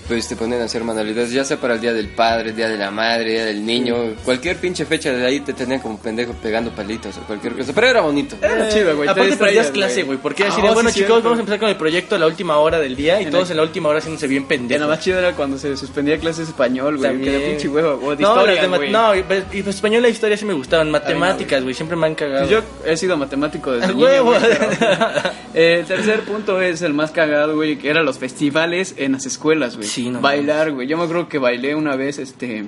pues 0.09 0.29
te 0.29 0.37
ponen 0.37 0.61
a 0.61 0.65
hacer 0.65 0.85
manualidades, 0.85 1.33
ya 1.33 1.45
sea 1.45 1.57
para 1.59 1.75
el 1.75 1.81
día 1.81 1.93
del 1.93 2.09
padre, 2.09 2.51
el 2.51 2.57
día 2.57 2.69
de 2.69 2.77
la 2.79 2.91
madre, 2.91 3.25
el 3.25 3.33
día 3.35 3.45
del 3.47 3.67
niño, 3.67 3.97
cualquier 4.25 4.57
pinche 4.57 4.85
fecha 4.87 5.13
de 5.13 5.25
ahí 5.27 5.41
te 5.41 5.53
tenían 5.53 5.81
como 5.81 5.99
pendejo 5.99 6.33
pegando 6.35 6.71
palitos 6.71 7.17
o 7.19 7.21
cualquier 7.23 7.55
cosa. 7.55 7.73
Pero 7.75 7.87
era 7.89 8.01
bonito. 8.01 8.37
Era 8.41 8.69
chido, 8.69 8.95
güey. 8.97 9.07
te 9.09 9.13
Aparte 9.13 9.37
perdías 9.37 9.71
clase, 9.71 10.03
güey, 10.05 10.19
porque 10.19 10.45
Ah, 10.45 10.49
así 10.49 10.63
de, 10.63 10.69
oh, 10.71 10.75
bueno 10.75 10.91
sí, 10.91 10.97
chicos, 11.01 11.09
cierto. 11.09 11.23
vamos 11.25 11.39
a 11.39 11.41
empezar 11.41 11.59
con 11.61 11.69
el 11.69 11.77
proyecto 11.77 12.15
a 12.15 12.19
la 12.19 12.27
última 12.27 12.59
hora 12.59 12.79
del 12.79 12.95
día 12.97 13.21
y 13.21 13.25
En 13.25 13.31
todos 13.31 13.49
el- 13.51 13.53
en 13.53 13.57
la 13.59 13.63
última 13.65 13.89
hora 13.89 13.99
haciéndose 13.99 14.27
bien 14.27 14.45
Y 14.45 14.47
pendejos. 14.47 14.81
nada 14.81 14.95
más 14.95 15.05
chido 15.05 15.19
era 15.19 15.33
cuando 15.33 15.59
se 15.59 15.77
suspendía 15.77 16.19
clases 16.19 16.47
de 16.47 16.51
español, 16.53 16.97
güey. 16.99 17.21
Que 17.21 17.37
era 17.37 17.47
pinche 17.49 17.69
huevo. 17.69 18.01
O 18.07 18.15
de 18.15 18.23
no, 18.23 18.29
historia, 18.37 18.67
güey. 18.67 18.91
no, 18.91 19.15
y 19.15 19.23
pues, 19.23 19.45
pues 19.51 19.67
español 19.69 20.05
y 20.07 20.09
historia 20.11 20.37
sí 20.37 20.45
me 20.45 20.55
gustaban, 20.55 20.91
matemáticas, 20.91 21.63
güey, 21.63 21.75
siempre 21.75 21.97
me 21.97 22.07
han 22.07 22.15
cagado. 22.15 22.47
Pues 22.47 22.51
Yo 22.51 22.63
he 22.91 22.97
sido 22.97 23.17
matemático 23.17 23.73
desde 23.73 23.87
¡A 23.87 23.89
niño, 23.93 24.07
pero- 24.41 25.37
Eh, 25.55 25.77
El 25.81 25.87
tercer 25.87 26.21
punto 26.21 26.61
es 26.61 26.83
el 26.83 26.93
más 26.95 27.11
cagado, 27.11 27.55
güey, 27.55 27.77
que 27.79 27.89
eran 27.91 28.05
los 28.05 28.19
festivales 28.19 28.95
en 28.99 29.13
las 29.13 29.27
escuelas, 29.27 29.77
güey. 29.77 29.89
Sí, 29.97 30.11
no 30.11 30.21
Bailar, 30.21 30.73
güey. 30.73 30.87
Yo 30.87 30.99
me 30.99 31.05
acuerdo 31.05 31.27
que 31.27 31.39
bailé 31.39 31.75
una 31.75 31.97
vez, 31.97 32.19
este... 32.19 32.65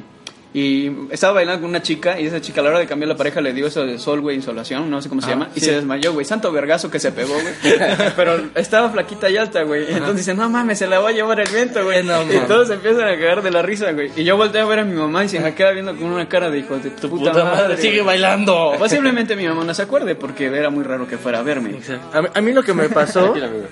Y 0.54 0.90
estaba 1.10 1.34
bailando 1.34 1.60
con 1.60 1.68
una 1.68 1.82
chica 1.82 2.18
y 2.18 2.26
esa 2.26 2.40
chica 2.40 2.62
a 2.62 2.64
la 2.64 2.70
hora 2.70 2.78
de 2.78 2.86
cambiar 2.86 3.08
la 3.10 3.16
pareja 3.18 3.42
le 3.42 3.52
dio 3.52 3.66
eso 3.66 3.84
de 3.84 3.98
sol, 3.98 4.22
güey, 4.22 4.34
insolación, 4.34 4.88
no 4.88 5.02
sé 5.02 5.10
cómo 5.10 5.20
se 5.20 5.26
Ah, 5.26 5.30
llama, 5.34 5.48
y 5.54 5.60
se 5.60 5.72
desmayó, 5.72 6.14
güey. 6.14 6.24
Santo 6.24 6.50
vergazo 6.50 6.90
que 6.90 6.98
se 6.98 7.12
pegó, 7.12 7.34
güey. 7.34 7.52
Pero 8.16 8.40
estaba 8.54 8.88
flaquita 8.88 9.28
y 9.28 9.36
alta, 9.36 9.62
güey. 9.64 9.82
Entonces 9.92 10.16
dice, 10.16 10.32
no 10.34 10.48
mames, 10.48 10.78
se 10.78 10.86
la 10.86 11.00
va 11.00 11.10
a 11.10 11.12
llevar 11.12 11.38
el 11.40 11.48
viento, 11.52 11.84
güey. 11.84 11.98
Eh, 11.98 12.02
no 12.02 12.22
y 12.22 12.38
todos 12.48 12.68
se 12.68 12.74
empiezan 12.74 13.02
a 13.06 13.18
cagar 13.18 13.42
de 13.42 13.50
la 13.50 13.60
risa, 13.60 13.92
güey. 13.92 14.10
Y 14.16 14.24
yo 14.24 14.38
volteé 14.38 14.62
a 14.62 14.64
ver 14.64 14.78
a 14.78 14.84
mi 14.86 14.94
mamá 14.94 15.22
y 15.22 15.28
se 15.28 15.38
me 15.38 15.54
queda 15.54 15.72
viendo 15.72 15.94
con 15.94 16.04
una 16.10 16.26
cara 16.30 16.48
de 16.50 16.60
hijo 16.60 16.78
de 16.78 16.88
tu 16.90 17.10
puta, 17.10 17.30
puta 17.30 17.44
madre, 17.44 17.62
madre. 17.68 17.76
sigue 17.76 18.00
bailando. 18.00 18.72
Posiblemente 18.78 19.36
mi 19.36 19.46
mamá 19.46 19.64
no 19.64 19.74
se 19.74 19.82
acuerde 19.82 20.14
porque 20.14 20.46
era 20.46 20.70
muy 20.70 20.82
raro 20.82 21.06
que 21.06 21.18
fuera 21.18 21.40
a 21.40 21.42
verme. 21.42 21.72
Exacto. 21.72 22.16
A 22.16 22.22
mí, 22.22 22.28
a 22.34 22.40
mí 22.40 22.52
lo 22.54 22.62
que 22.62 22.72
me 22.72 22.88
pasó, 22.88 23.20
Tranquila, 23.32 23.48
amigo. 23.48 23.66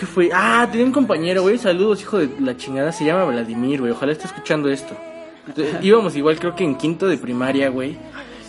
¿Qué 0.00 0.06
fue? 0.06 0.30
Ah, 0.32 0.66
tenía 0.70 0.86
un 0.86 0.92
compañero, 0.92 1.42
güey, 1.42 1.58
saludos, 1.58 2.00
hijo 2.00 2.16
de 2.16 2.30
la 2.40 2.56
chingada, 2.56 2.90
se 2.90 3.04
llama 3.04 3.26
Vladimir, 3.26 3.80
güey, 3.80 3.92
ojalá 3.92 4.12
esté 4.12 4.26
escuchando 4.26 4.70
esto. 4.70 4.96
Entonces, 5.46 5.76
Íbamos 5.82 6.16
igual, 6.16 6.38
creo 6.38 6.56
que 6.56 6.64
en 6.64 6.76
quinto 6.76 7.06
de 7.06 7.18
primaria, 7.18 7.68
güey. 7.68 7.98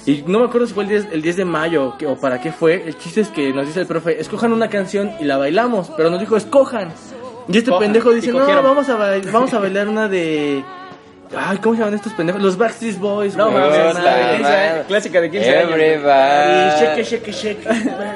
Y 0.05 0.23
no 0.25 0.39
me 0.39 0.45
acuerdo 0.45 0.65
si 0.65 0.73
fue 0.73 0.83
el 0.83 0.89
10, 0.89 1.07
el 1.11 1.21
10 1.21 1.35
de 1.35 1.45
mayo 1.45 1.93
o, 2.01 2.11
o 2.11 2.15
para 2.15 2.41
qué 2.41 2.53
fue. 2.53 2.83
El 2.87 2.97
chiste 2.97 3.21
es 3.21 3.27
que 3.27 3.53
nos 3.53 3.67
dice 3.67 3.81
el 3.81 3.85
profe, 3.85 4.19
escojan 4.19 4.53
una 4.53 4.69
canción 4.69 5.11
y 5.19 5.25
la 5.25 5.37
bailamos. 5.37 5.91
Pero 5.95 6.09
nos 6.09 6.21
dijo, 6.21 6.37
escojan. 6.37 6.91
Y 7.49 7.57
este 7.57 7.69
Cojan, 7.69 7.85
pendejo 7.85 8.11
dice, 8.11 8.31
no, 8.31 8.39
vamos 8.63 8.89
a, 8.89 8.95
vamos 9.31 9.53
a 9.53 9.59
bailar 9.59 9.89
una 9.89 10.07
de... 10.07 10.63
Ay, 11.37 11.57
¿cómo 11.59 11.75
se 11.75 11.79
llaman 11.79 11.93
estos 11.93 12.11
pendejos? 12.13 12.41
Los 12.41 12.57
Backstreet 12.57 12.97
Boys. 12.99 13.35
No 13.37 13.49
mames, 13.51 13.69
Puta 13.93 14.01
la 14.03 14.15
de 14.17 14.23
15 14.37 14.41
madre. 14.43 14.57
años, 14.69 14.85
clásica 14.87 15.21
de 15.21 15.31
15 15.31 15.49
años. 15.57 15.69
güey. 15.69 15.81
Everybody. 15.81 16.51
Y 16.51 17.03
shake, 17.03 17.03
shake, 17.05 17.31
shake, 17.31 17.65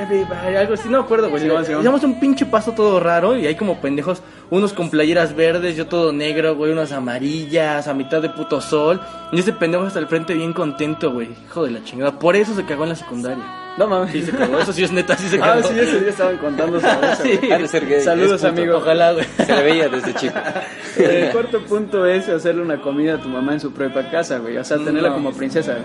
everybody, 0.01 0.55
algo 0.57 0.73
así, 0.73 0.89
no 0.89 0.97
me 0.99 1.03
acuerdo, 1.05 1.29
güey. 1.29 1.41
Sí, 1.41 1.49
un 1.49 2.19
pinche 2.19 2.45
paso 2.45 2.73
todo 2.73 2.99
raro 2.99 3.37
y 3.37 3.47
hay 3.47 3.55
como 3.55 3.79
pendejos, 3.79 4.21
unos 4.49 4.73
con 4.73 4.89
playeras 4.89 5.35
verdes, 5.35 5.75
yo 5.75 5.87
todo 5.87 6.13
negro, 6.13 6.55
güey, 6.55 6.71
unas 6.71 6.91
amarillas, 6.91 7.87
a 7.87 7.93
mitad 7.93 8.21
de 8.21 8.29
puto 8.29 8.61
sol. 8.61 9.01
Y 9.31 9.39
ese 9.39 9.53
pendejo 9.53 9.83
hasta 9.85 9.99
el 9.99 10.07
frente 10.07 10.33
bien 10.33 10.53
contento, 10.53 11.11
güey. 11.11 11.29
Hijo 11.47 11.65
de 11.65 11.71
la 11.71 11.83
chingada. 11.83 12.17
Por 12.19 12.35
eso 12.35 12.53
se 12.55 12.63
cagó 12.65 12.83
en 12.83 12.89
la 12.89 12.95
secundaria. 12.95 13.43
No 13.77 13.87
mames. 13.87 14.11
Sí, 14.13 14.21
se 14.21 14.31
cagó. 14.31 14.57
Eso 14.59 14.71
sí 14.71 14.83
es 14.83 14.91
neta, 14.91 15.17
sí 15.17 15.27
se 15.27 15.35
Ah, 15.41 15.55
cagó. 15.61 15.67
sí, 15.67 15.79
ese 15.79 15.99
día 15.99 16.09
estaban 16.09 16.37
contando. 16.37 16.79
Sí. 17.23 17.39
ser 17.67 17.85
gay, 17.87 18.01
Saludos, 18.01 18.43
amigo. 18.43 18.77
Ojalá, 18.77 19.11
güey. 19.13 19.25
Se 19.45 19.53
le 19.55 19.63
veía 19.63 19.89
desde 19.89 20.13
chico. 20.13 20.35
El 20.97 21.31
cuarto 21.31 21.59
punto 21.61 22.05
es 22.05 22.29
hacerle 22.29 22.61
una 22.61 22.79
comida 22.81 23.15
a 23.15 23.17
tu 23.21 23.27
mamá 23.27 23.53
en 23.53 23.59
su 23.59 23.71
propia 23.73 24.09
casa, 24.09 24.37
güey. 24.37 24.57
O 24.57 24.63
sea, 24.63 24.77
tenerla 24.77 25.09
No. 25.09 25.15
como 25.15 25.33
princesa. 25.33 25.75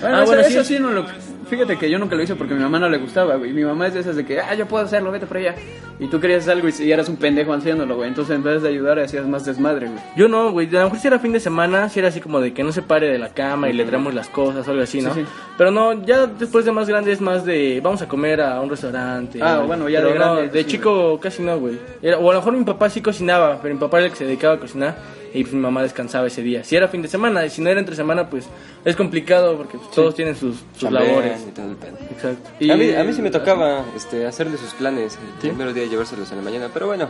Bueno, 0.00 0.16
Ah, 0.16 0.22
eso, 0.22 0.32
bueno, 0.32 0.44
sí. 0.48 0.52
eso 0.54 0.64
sí 0.64 0.78
no 0.80 0.90
lo... 0.90 1.04
Fíjate 1.48 1.76
que 1.78 1.90
yo 1.90 1.98
nunca 1.98 2.14
lo 2.14 2.22
hice 2.22 2.34
porque 2.34 2.52
a 2.54 2.56
mi 2.56 2.62
mamá 2.62 2.78
no 2.78 2.88
le 2.88 2.98
gustaba, 2.98 3.36
güey. 3.36 3.52
Mi 3.52 3.64
mamá 3.64 3.86
es 3.86 3.94
de 3.94 4.00
esas 4.00 4.16
de 4.16 4.24
que, 4.26 4.38
ah, 4.40 4.54
yo 4.54 4.66
puedo 4.66 4.84
hacerlo, 4.84 5.10
vete 5.10 5.26
para 5.26 5.40
allá. 5.40 5.54
Y 6.00 6.06
tú 6.06 6.20
querías 6.20 6.46
algo 6.48 6.68
y, 6.68 6.74
y 6.82 6.92
eras 6.92 7.08
un 7.08 7.16
pendejo 7.16 7.52
haciéndolo, 7.52 7.96
güey. 7.96 8.08
Entonces, 8.08 8.36
en 8.36 8.42
vez 8.42 8.62
de 8.62 8.68
ayudar, 8.68 8.98
hacías 8.98 9.26
más 9.26 9.44
desmadre, 9.44 9.86
güey. 9.88 9.98
Yo 10.14 10.28
no, 10.28 10.52
güey. 10.52 10.68
A 10.68 10.80
lo 10.80 10.84
mejor 10.84 10.98
si 10.98 11.08
era 11.08 11.18
fin 11.18 11.32
de 11.32 11.40
semana, 11.40 11.88
si 11.88 11.98
era 11.98 12.08
así 12.08 12.20
como 12.20 12.40
de 12.40 12.52
que 12.52 12.62
no 12.62 12.70
se 12.72 12.82
pare 12.82 13.08
de 13.08 13.18
la 13.18 13.30
cama 13.30 13.68
y 13.68 13.72
le 13.72 13.84
traemos 13.84 14.12
las 14.14 14.28
cosas 14.28 14.68
o 14.68 14.70
algo 14.70 14.82
así, 14.82 15.00
¿no? 15.00 15.14
Sí, 15.14 15.22
sí. 15.22 15.26
Pero 15.56 15.70
no, 15.70 16.04
ya 16.04 16.26
después 16.26 16.64
de 16.64 16.72
más 16.72 16.88
grande 16.88 17.12
es 17.12 17.20
más 17.20 17.44
de 17.44 17.80
vamos 17.82 18.02
a 18.02 18.06
comer 18.08 18.40
a 18.42 18.60
un 18.60 18.68
restaurante. 18.70 19.40
Ah, 19.42 19.56
¿no? 19.60 19.66
bueno, 19.66 19.88
ya 19.88 19.98
Pero 20.00 20.12
de 20.12 20.18
no, 20.18 20.34
grande, 20.34 20.48
de 20.52 20.62
sí, 20.64 20.68
chico 20.70 21.18
casi 21.18 21.42
no, 21.42 21.58
güey. 21.58 21.78
Era- 22.02 22.18
O 22.18 22.30
a 22.30 22.34
lo 22.34 22.40
mejor 22.40 22.52
mi 22.52 22.64
papá 22.64 22.90
sí 22.90 23.00
cocinaba, 23.00 23.58
pero 23.60 23.74
mi 23.74 23.80
papá 23.80 23.96
era 23.98 24.06
el 24.06 24.12
que 24.12 24.18
se 24.18 24.24
dedicaba 24.24 24.54
a 24.54 24.58
cocinar 24.58 24.96
y 25.34 25.42
pues 25.42 25.52
mi 25.52 25.60
mamá 25.60 25.82
descansaba 25.82 26.26
ese 26.28 26.42
día. 26.42 26.62
Si 26.64 26.76
era 26.76 26.88
fin 26.88 27.02
de 27.02 27.08
semana 27.08 27.44
y 27.44 27.50
si 27.50 27.60
no 27.60 27.68
era 27.70 27.80
entre 27.80 27.94
semana, 27.96 28.30
pues 28.30 28.48
es 28.88 28.96
complicado 28.96 29.56
porque 29.56 29.78
pues, 29.78 29.90
todos 29.90 30.14
tienen 30.14 30.34
sus, 30.34 30.56
sus 30.56 30.80
Chambean 30.80 31.06
labores. 31.06 31.44
y 31.48 31.50
todo 31.52 31.70
el 31.70 31.76
pedo. 31.76 31.96
Exacto. 32.10 32.50
a, 32.72 32.76
mí, 32.76 32.94
a 32.94 33.04
mí 33.04 33.12
sí 33.12 33.22
me 33.22 33.30
tocaba 33.30 33.84
este, 33.96 34.26
hacerle 34.26 34.56
sus 34.56 34.72
planes 34.74 35.18
el 35.42 35.50
primer 35.50 35.74
día 35.74 35.86
llevárselos 35.86 36.30
en 36.30 36.38
la 36.38 36.42
mañana, 36.42 36.70
pero 36.72 36.86
bueno. 36.86 37.08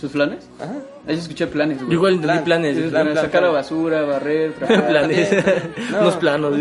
¿Sus 0.00 0.12
planes? 0.12 0.48
Ajá. 0.60 0.76
Ahí 1.08 1.16
escuché 1.16 1.48
planes, 1.48 1.78
güey. 1.82 1.94
Igual 1.94 2.14
entendí 2.14 2.34
Plan, 2.34 2.44
planes. 2.44 2.76
Sí, 2.76 2.82
plan, 2.82 3.08
plan, 3.08 3.24
sacar 3.24 3.42
la 3.42 3.48
basura, 3.48 4.02
barrer, 4.02 4.52
planes. 4.88 5.30
No. 5.90 6.00
Unos 6.02 6.16
planos. 6.16 6.54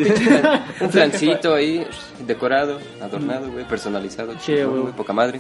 Un, 0.81 0.89
flancito 0.89 1.53
ahí, 1.53 1.85
decorado, 2.25 2.79
adornado, 2.99 3.51
güey, 3.51 3.67
personalizado. 3.67 4.33
Che, 4.43 4.65
güey, 4.65 4.91
poca 4.93 5.13
madre. 5.13 5.39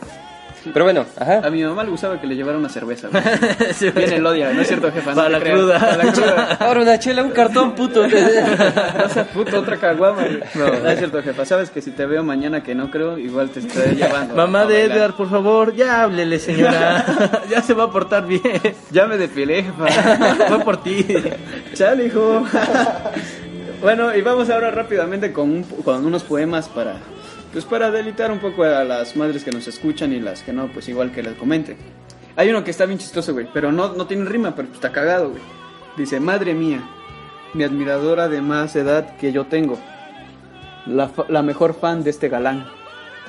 Pero 0.73 0.85
bueno, 0.85 1.05
A 1.17 1.23
ajá. 1.39 1.49
mi 1.49 1.63
mamá 1.63 1.83
le 1.83 1.89
gustaba 1.91 2.19
que 2.19 2.27
le 2.27 2.35
llevara 2.35 2.57
una 2.57 2.69
cerveza, 2.69 3.07
güey. 3.09 3.23
Sí. 3.73 3.89
Viene 3.91 4.15
el 4.17 4.25
odia, 4.25 4.51
¿no 4.53 4.61
es 4.61 4.67
cierto, 4.67 4.91
jefa? 4.91 5.13
Para 5.13 5.29
la 5.29 5.39
cruda. 5.39 5.79
Para 5.79 5.97
la 6.03 6.11
cruda. 6.11 6.51
Ahora 6.59 6.81
una 6.81 6.99
chela, 6.99 7.23
un 7.23 7.31
cartón, 7.31 7.73
puto. 7.73 8.05
No 8.07 9.09
seas 9.09 9.27
puto, 9.33 9.59
otra 9.59 9.77
caguama, 9.77 10.23
güey. 10.23 10.39
No, 10.55 10.67
no 10.83 10.89
es 10.89 10.97
cierto, 10.97 11.21
jefa. 11.23 11.45
Sabes 11.45 11.69
que 11.69 11.81
si 11.81 11.91
te 11.91 12.05
veo 12.05 12.23
mañana 12.23 12.63
que 12.63 12.75
no 12.75 12.89
creo, 12.91 13.17
igual 13.17 13.49
te 13.49 13.59
estaré 13.59 13.95
llevando. 13.95 14.35
Mamá 14.35 14.61
a 14.61 14.65
de 14.65 14.73
bailar. 14.79 14.97
Edgar, 14.97 15.13
por 15.13 15.29
favor, 15.29 15.75
ya 15.75 16.03
háblele, 16.03 16.39
señora. 16.39 17.05
ya 17.49 17.61
se 17.61 17.73
va 17.73 17.85
a 17.85 17.91
portar 17.91 18.25
bien. 18.25 18.41
Ya 18.91 19.05
me 19.07 19.17
depilé, 19.17 19.63
jefa. 19.63 19.87
Fue 20.47 20.59
por 20.59 20.81
ti. 20.83 21.05
Chale, 21.73 22.05
hijo. 22.07 22.43
bueno, 23.81 24.15
y 24.15 24.21
vamos 24.21 24.49
ahora 24.49 24.71
rápidamente 24.71 25.31
con, 25.31 25.49
un- 25.51 25.63
con 25.63 26.05
unos 26.05 26.23
poemas 26.23 26.67
para, 26.69 26.95
pues 27.51 27.65
para 27.65 27.89
delitar 27.91 28.31
un 28.31 28.39
poco 28.39 28.63
a 28.63 28.83
las 28.83 29.15
madres 29.15 29.43
que 29.43 29.51
nos 29.51 29.67
escuchan 29.67 30.13
y 30.13 30.19
las 30.19 30.41
que 30.43 30.53
no, 30.53 30.67
pues 30.67 30.87
igual 30.89 31.11
que 31.11 31.23
les 31.23 31.33
comente. 31.33 31.77
Hay 32.35 32.49
uno 32.49 32.63
que 32.63 32.71
está 32.71 32.85
bien 32.85 32.99
chistoso, 32.99 33.33
güey, 33.33 33.47
pero 33.53 33.71
no, 33.71 33.93
no 33.93 34.05
tiene 34.05 34.25
rima, 34.25 34.53
pero 34.55 34.67
está 34.71 34.91
cagado, 34.91 35.29
güey. 35.31 35.41
Dice, 35.97 36.19
madre 36.19 36.53
mía, 36.53 36.81
mi 37.53 37.63
admiradora 37.63 38.27
de 38.29 38.41
más 38.41 38.75
edad 38.75 39.17
que 39.17 39.31
yo 39.31 39.45
tengo, 39.47 39.79
la, 40.85 41.09
la 41.29 41.41
mejor 41.41 41.73
fan 41.73 42.03
de 42.03 42.11
este 42.11 42.29
galán. 42.29 42.67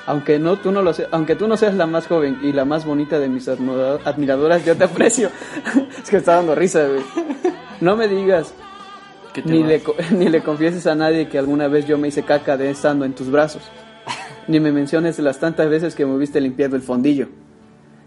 Aunque 0.07 0.39
no, 0.39 0.57
tú 0.59 0.73
no 0.73 0.81
lo 0.83 0.93
se- 0.95 1.07
aunque 1.11 1.35
tú 1.37 1.49
no 1.49 1.57
seas 1.57 1.75
la 1.75 1.87
más 1.87 2.07
joven 2.07 2.39
y 2.43 2.53
la 2.53 2.65
más 2.65 2.85
bonita 2.87 3.19
de 3.19 3.29
mis 3.29 3.47
admira- 3.49 3.99
admiradoras, 4.05 4.65
yo 4.65 4.77
te 4.77 4.85
aprecio. 4.85 5.31
es 6.03 6.09
que 6.11 6.17
está 6.19 6.37
dando 6.37 6.55
risa, 6.55 6.87
güey. 6.87 7.03
No 7.81 7.95
me 7.97 8.09
digas 8.09 8.55
¿Qué 9.33 9.43
te 9.43 9.51
ni 9.51 9.63
vas? 9.63 9.69
le, 9.71 9.83
ni 10.17 10.29
le 10.29 10.43
confieses 10.43 10.87
a 10.87 10.95
nadie 10.95 11.29
que 11.29 11.39
alguna 11.39 11.69
vez 11.69 11.87
yo 11.87 11.97
me 11.99 12.09
hice 12.09 12.23
caca 12.25 12.57
de 12.57 12.71
estando 12.71 13.05
en 13.05 13.13
tus 13.15 13.31
brazos. 13.31 13.63
Ni 14.49 14.61
me 14.61 14.73
menciones 14.73 15.19
las 15.19 15.39
tantas 15.39 15.69
veces 15.69 15.95
que 15.95 16.07
me 16.07 16.17
viste 16.17 16.41
limpiando 16.41 16.75
el 16.75 16.83
fondillo. 16.83 17.29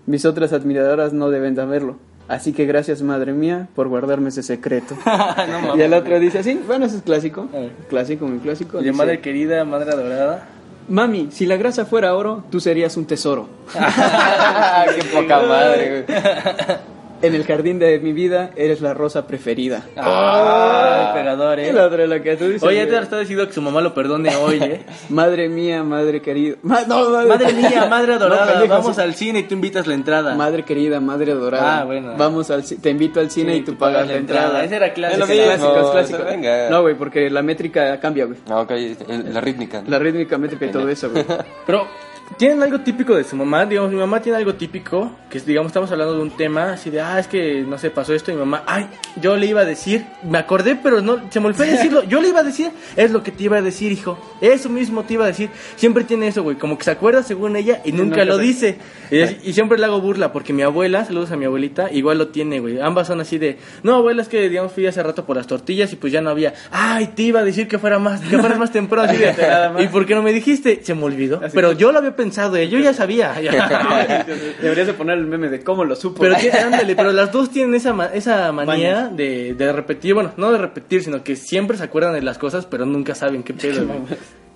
Mis 0.08 0.26
otras 0.26 0.54
admiradoras 0.54 1.14
no 1.14 1.30
deben 1.30 1.56
saberlo. 1.56 1.98
Así 2.28 2.52
que 2.52 2.66
gracias, 2.66 3.04
madre 3.04 3.34
mía, 3.34 3.68
por 3.76 3.90
guardarme 3.90 4.30
ese 4.30 4.42
secreto. 4.42 4.96
y 5.78 5.82
el 5.82 5.94
otro 5.94 6.20
dice 6.20 6.40
así, 6.40 6.60
bueno, 6.66 6.86
ese 6.86 6.98
es 6.98 7.04
clásico. 7.04 7.48
Ver. 7.52 7.72
Clásico, 7.90 8.26
muy 8.26 8.40
clásico. 8.40 8.80
Dice, 8.80 8.92
madre 8.92 9.22
querida, 9.22 9.64
madre 9.66 9.92
adorada. 9.92 10.48
Mami, 10.88 11.30
si 11.32 11.46
la 11.46 11.58
grasa 11.58 11.86
fuera 11.86 12.16
oro, 12.16 12.44
tú 12.50 12.60
serías 12.60 12.98
un 12.98 13.06
tesoro. 13.06 13.48
Qué 13.74 15.04
poca 15.14 15.42
madre, 15.42 16.06
güey. 16.08 16.20
En 17.22 17.36
el 17.36 17.44
jardín 17.46 17.78
de 17.80 18.00
mi 18.00 18.14
vida 18.14 18.52
eres 18.56 18.82
la 18.82 18.94
rosa 18.94 19.28
preferida. 19.28 19.84
Ah, 19.98 21.08
el 21.14 21.20
pegador, 21.22 21.60
eh. 21.60 21.72
La 21.74 21.86
otra, 21.86 22.08
la 22.08 22.22
que 22.22 22.36
tú 22.36 22.46
dices. 22.46 22.64
Oye, 22.64 22.86
te 22.88 22.98
está 22.98 23.20
diciendo 23.20 23.46
que 23.48 23.54
su 23.54 23.62
mamá 23.62 23.82
lo 23.82 23.94
perdone 23.94 24.36
hoy, 24.36 24.58
eh. 24.62 24.86
Madre 25.10 25.48
mía, 25.50 25.84
madre 25.84 26.22
querida. 26.22 26.56
Ma- 26.64 26.82
no, 26.88 27.10
Madre 27.28 27.54
mía, 27.54 27.86
madre 27.90 28.14
adorada, 28.16 28.60
No, 28.60 28.68
vamos 28.68 28.98
al 29.00 29.14
cine 29.16 29.40
y 29.40 29.44
tú 29.44 29.54
invitas 29.56 29.86
la 29.88 29.94
entrada. 29.94 30.36
Madre 30.36 30.64
querida, 30.64 31.00
madre 31.00 31.32
adorada. 31.34 31.82
Ah, 31.82 31.86
bueno. 31.86 32.14
Vamos 32.18 32.50
al 32.50 32.64
te 32.66 32.90
invito 32.90 33.20
al 33.20 33.30
cine 33.30 33.54
Sí, 33.54 33.60
y 33.60 33.62
tú 33.64 33.76
pagas 33.76 34.08
la 34.08 34.16
entrada. 34.16 34.64
Ese 34.64 34.76
era 34.78 34.94
clásico. 34.94 35.24
Es 35.24 35.30
lo 35.30 35.36
mismo, 35.36 35.46
Clásicos, 35.74 35.92
clásicos. 35.92 36.26
venga. 36.26 36.70
No, 36.70 36.82
güey, 36.82 36.96
porque 36.96 37.30
la 37.30 37.42
métrica 37.42 38.00
cambia, 38.00 38.26
güey. 38.26 38.40
Ah, 38.50 38.62
ok, 38.62 38.72
el- 38.72 39.34
la 39.34 39.42
rítmica. 39.42 39.84
La 39.88 40.00
rítmica, 40.00 40.38
métrica 40.38 40.66
y 40.66 40.70
todo 40.70 40.90
eso, 40.90 41.10
güey. 41.12 41.26
Pero, 41.66 41.88
¿tienen 42.38 42.62
algo 42.64 42.80
típico 42.80 43.16
de 43.16 43.24
su 43.24 43.36
mamá? 43.36 43.66
Digamos, 43.66 43.92
mi 43.92 43.98
mamá 43.98 44.22
tiene 44.22 44.38
algo 44.38 44.56
típico, 44.56 45.12
que 45.30 45.38
es, 45.38 45.46
digamos, 45.46 45.70
estamos 45.70 45.92
hablando 45.92 46.16
de 46.16 46.22
un 46.22 46.32
tema 46.32 46.74
así 46.74 46.90
de, 46.90 47.02
ah, 47.02 47.20
es 47.20 47.28
que, 47.28 47.64
no 47.68 47.78
sé, 47.78 47.90
pasó 47.90 48.14
esto 48.14 48.32
y 48.32 48.36
mi 48.36 48.42
mamá, 48.42 48.64
ay, 48.66 48.88
yo 49.22 49.38
le 49.38 49.46
iba 49.46 49.62
a 49.62 49.66
decir, 49.66 50.06
me 50.24 50.38
acordé, 50.38 50.76
pero 50.76 51.02
no, 51.02 51.32
se 51.32 51.40
me 51.40 51.48
olvidó 51.48 51.64
decirlo, 51.64 52.04
yo 52.08 52.22
le 52.22 52.30
iba 52.30 52.40
a 52.40 52.44
decir, 52.44 52.72
es 52.96 53.12
lo 53.12 53.24
que 53.24 53.32
te 53.32 53.44
iba 53.44 53.58
a 53.58 53.62
decir, 53.62 53.92
hijo, 53.92 54.18
eso 54.42 54.70
mismo 54.70 55.04
te 55.04 55.16
iba 55.16 55.26
a 55.26 55.28
decir, 55.28 55.50
siempre 55.76 56.04
tiene 56.04 56.28
eso, 56.28 56.44
güey, 56.44 56.58
como 56.58 56.78
que 56.78 56.84
se 56.84 56.92
acuerda 56.92 57.24
según 57.24 57.56
ella 57.56 57.82
y 57.86 57.92
nunca, 57.92 58.26
lo 58.26 58.38
dice, 58.38 58.78
y, 59.10 59.50
y 59.50 59.54
siempre 59.54 59.78
le 59.78 59.86
hago 59.86 60.02
burla, 60.02 60.32
porque 60.32 60.54
mi 60.54 60.62
abuela, 60.62 61.06
saludos 61.06 61.32
a 61.32 61.38
mi 61.38 61.46
abuelita, 61.46 61.92
igual 61.92 62.18
lo 62.18 62.30
tiene, 62.30 62.60
güey, 62.60 62.80
ambas 62.80 63.08
son 63.08 63.22
así 63.22 63.38
de, 63.38 63.58
no, 63.84 63.96
abuela, 63.96 64.22
es 64.22 64.28
que, 64.28 64.50
digamos, 64.50 64.72
fui 64.72 64.86
hace 64.86 65.02
rato 65.04 65.26
por 65.26 65.38
las 65.38 65.48
tortillas 65.48 65.92
y 65.94 65.96
pues 65.96 66.12
ya 66.14 66.22
no 66.22 66.30
había, 66.30 66.54
ay, 66.72 67.08
te 67.16 67.24
iba 67.24 67.40
a 67.40 67.44
decir 67.44 67.68
que 67.68 67.78
fuera 67.78 68.00
más, 68.00 68.22
que 68.22 68.38
fueras 68.38 68.58
más 68.58 68.72
temprano, 68.72 69.04
así 69.10 69.18
de, 69.18 69.84
¿y 69.84 69.88
por 69.88 70.06
qué 70.06 70.16
no 70.16 70.24
me 70.24 70.34
dijiste? 70.34 70.82
Se 70.84 70.96
me 70.96 71.04
olvidó, 71.04 71.42
pero 71.54 71.72
yo 71.74 71.92
lo 71.92 72.00
había 72.00 72.16
pensado, 72.24 72.56
eh, 72.58 72.70
yo 72.70 72.80
ya 72.80 72.94
sabía. 72.94 73.34
Deberías 74.62 74.88
de 74.88 74.94
poner 74.94 75.18
el 75.18 75.26
meme 75.26 75.50
de 75.50 75.64
cómo 75.64 75.84
lo 75.86 75.96
supo. 75.96 76.22
Pero, 76.22 76.36
que- 76.38 76.52
ándale, 76.58 76.96
pero 76.96 77.12
las 77.12 77.32
dos 77.32 77.50
tienen 77.52 77.76
esa, 77.76 77.94
ma- 77.94 78.12
esa 78.14 78.52
manía 78.52 79.08
de, 79.08 79.54
de 79.54 79.72
repetir, 79.74 80.14
bueno, 80.14 80.32
no 80.38 80.52
de 80.52 80.58
repetir, 80.58 81.04
sino 81.04 81.24
que 81.24 81.36
siempre 81.36 81.78
se 81.78 81.84
acuerdan 81.84 82.14
de 82.14 82.22
las 82.22 82.38
cosas, 82.38 82.66
pero 82.66 82.86
nunca 82.86 83.16
saben 83.16 83.44
qué 83.44 83.54
pedo. 83.54 83.86
güey. 83.86 84.00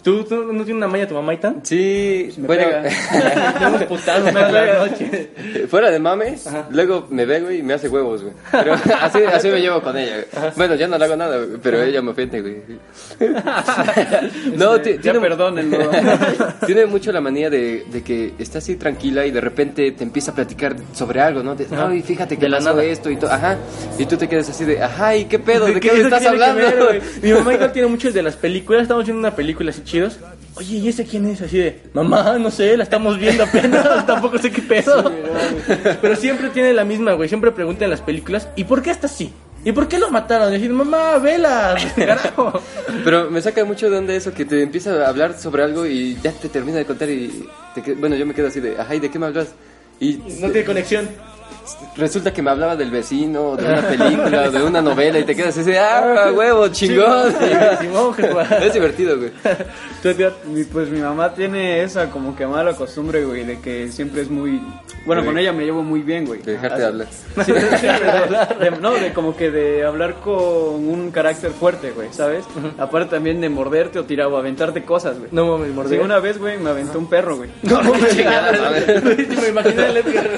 ¿Tú, 0.06 0.24
¿Tú 0.24 0.36
no 0.36 0.64
tienes 0.64 0.76
una 0.76 0.88
maña 0.88 1.08
tu 1.08 1.16
mamá 1.16 1.34
y 1.34 1.38
tan? 1.38 1.66
Sí, 1.66 2.30
bueno, 2.38 2.64
Unos 3.68 3.84
putazos 3.86 4.32
todas 4.32 4.52
las 4.54 4.92
noches. 4.92 5.28
fuera 5.68 5.90
de 5.90 5.98
mames, 5.98 6.48
luego 6.70 7.08
me 7.10 7.26
ve, 7.26 7.40
güey, 7.42 7.60
y 7.62 7.64
me 7.64 7.74
hace 7.74 7.90
huevos, 7.90 8.22
güey. 8.22 8.36
Pero 8.52 8.74
así, 9.02 9.24
así 9.24 9.48
me 9.50 9.60
llevo 9.60 9.82
con 9.82 9.98
ella, 9.98 10.18
güey. 10.32 10.52
Bueno, 10.56 10.76
ya 10.76 10.88
no 10.88 11.00
le 11.00 11.06
hago 11.06 11.16
nada, 11.16 11.38
güey, 11.38 11.58
pero 11.60 11.82
ella 11.82 12.04
me 12.04 12.12
ofende, 12.12 12.40
güey. 12.40 12.56
No, 14.56 14.78
ya 14.78 15.02
tiene, 15.02 15.20
perdónenlo. 15.20 15.90
tiene 16.68 16.86
mucho 16.86 17.12
la 17.12 17.20
manía 17.22 17.50
de, 17.50 17.86
de 17.92 18.04
que 18.04 18.34
está 18.38 18.60
así 18.60 18.76
tranquila 18.76 19.26
y 19.26 19.32
de 19.32 19.42
repente 19.42 19.92
te 19.92 20.04
empieza 20.04 20.32
a 20.32 20.36
platicar 20.36 20.76
sobre 20.94 21.20
algo, 21.22 21.42
¿no? 21.42 21.56
De, 21.56 21.66
Ajá. 21.66 21.88
Ay, 21.90 22.04
fíjate 22.04 22.36
que 22.36 22.44
De 22.44 22.50
la 22.50 22.58
pasó 22.58 22.70
nada. 22.70 22.84
esto 22.84 23.10
y 23.10 23.18
todo, 23.18 23.32
ajá. 23.32 23.58
Y 23.98 24.06
tú 24.06 24.18
te 24.18 24.30
quedas 24.30 24.50
así 24.50 24.66
de, 24.66 24.84
ajá, 24.84 25.16
¿y 25.16 25.26
qué 25.26 25.40
pedo? 25.40 25.66
¿De 25.66 25.80
qué, 25.80 25.88
eso 25.88 25.98
me 25.98 26.04
estás 26.04 26.26
hablando? 26.28 26.62
ver, 26.62 26.78
güey? 26.78 27.02
Mi 27.24 27.32
mamá 27.34 27.56
igual 27.56 27.72
tiene 27.72 27.88
mucho 27.88 28.12
de 28.12 28.22
las 28.22 28.36
películas. 28.36 28.84
Estamos 28.84 29.06
viendo 29.06 29.20
una 29.20 29.36
película 29.36 29.72
así 29.72 29.82
Oye, 30.58 30.78
¿y 30.78 30.88
ese 30.88 31.06
quién 31.06 31.26
es? 31.28 31.42
Así 31.42 31.58
de, 31.58 31.82
mamá, 31.94 32.38
no 32.40 32.50
sé, 32.50 32.78
la 32.78 32.84
estamos 32.84 33.20
viendo 33.20 33.44
apenas. 33.44 34.06
Tampoco 34.08 34.38
sé 34.38 34.52
qué 34.52 34.62
pedo. 34.62 35.12
Pero 36.02 36.16
siempre 36.16 36.50
tiene 36.50 36.74
la 36.74 36.86
misma, 36.86 37.14
güey. 37.14 37.28
Siempre 37.28 37.52
pregunta 37.52 37.84
en 37.84 37.92
las 37.92 38.02
películas, 38.02 38.48
¿y 38.56 38.64
por 38.64 38.82
qué 38.82 38.92
está 38.92 39.08
así? 39.08 39.34
¿Y 39.66 39.72
por 39.72 39.88
qué 39.88 39.98
lo 39.98 40.12
mataron? 40.12 40.50
Y 40.50 40.58
decir, 40.58 40.72
mamá, 40.72 41.18
vela, 41.18 41.76
carajo. 41.96 42.62
Pero 43.04 43.32
me 43.32 43.42
saca 43.42 43.66
mucho 43.66 43.90
de 43.90 43.98
onda 43.98 44.14
eso, 44.14 44.34
que 44.34 44.46
te 44.46 44.62
empieza 44.62 44.92
a 45.06 45.10
hablar 45.10 45.38
sobre 45.38 45.64
algo 45.64 45.86
y 45.86 46.18
ya 46.22 46.32
te 46.32 46.50
termina 46.50 46.78
de 46.78 46.86
contar 46.86 47.10
y... 47.10 47.48
te 47.74 47.94
bueno, 47.96 48.16
yo 48.16 48.26
me 48.26 48.34
quedo 48.34 48.48
así 48.48 48.60
de, 48.60 48.80
ajá, 48.80 48.96
¿y 48.96 49.00
de 49.00 49.10
qué 49.10 49.18
me 49.18 49.26
hablas? 49.26 49.50
Y 50.00 50.18
No 50.40 50.52
tiene 50.52 50.66
conexión. 50.66 51.10
Resulta 51.96 52.32
que 52.34 52.42
me 52.42 52.52
hablaba 52.52 52.76
del 52.76 52.92
vecino, 52.92 53.56
de 53.56 53.66
una 53.66 53.82
película, 53.88 54.50
de 54.50 54.64
una 54.64 54.82
novela 54.82 55.20
y 55.20 55.24
te 55.24 55.36
quedas 55.36 55.58
así 55.58 55.72
ah, 55.76 56.32
huevo, 56.34 56.68
chingón. 56.70 57.34
Es 58.62 58.74
divertido, 58.74 59.18
güey. 59.18 59.32
Pues 60.72 60.90
mi 60.90 61.00
mamá 61.02 61.34
tiene 61.34 61.82
esa 61.82 62.10
como 62.12 62.36
que 62.36 62.46
mala 62.46 62.74
costumbre, 62.74 63.26
güey, 63.26 63.44
de 63.44 63.60
que 63.60 63.92
siempre 63.92 64.22
es 64.22 64.30
muy... 64.30 64.62
Bueno, 65.06 65.24
con 65.26 65.38
ella 65.38 65.52
me 65.54 65.66
llevo 65.66 65.82
muy 65.84 66.02
bien, 66.02 66.26
güey. 66.26 66.42
De 66.42 66.54
dejarte 66.54 66.80
de 66.82 66.86
hablar. 66.86 67.08
Sí, 67.46 67.52
de- 67.52 67.60
de- 68.72 68.78
no, 68.80 68.92
de 68.94 69.14
como 69.14 69.36
que 69.36 69.50
de 69.52 69.84
hablar 69.86 70.16
con 70.16 70.34
un 70.36 71.12
carácter 71.12 71.52
fuerte, 71.52 71.92
güey, 71.92 72.10
¿sabes? 72.12 72.46
Aparte 72.78 73.12
también 73.16 73.42
de 73.42 73.50
morderte 73.50 74.00
o 74.00 74.04
tirar 74.06 74.28
o 74.28 74.38
aventarte 74.38 74.84
cosas, 74.84 75.18
güey. 75.18 75.30
No 75.32 75.46
mames, 75.48 75.70
Sí, 75.70 75.74
mordé. 75.74 76.00
una 76.00 76.20
vez, 76.20 76.38
güey, 76.40 76.58
me 76.58 76.70
aventó 76.70 76.98
un 77.00 77.08
perro, 77.08 77.38
güey. 77.38 77.50
No, 77.64 77.82
me 77.84 79.48
imaginé 79.50 79.88
el 79.88 79.98
Edgar. 79.98 80.30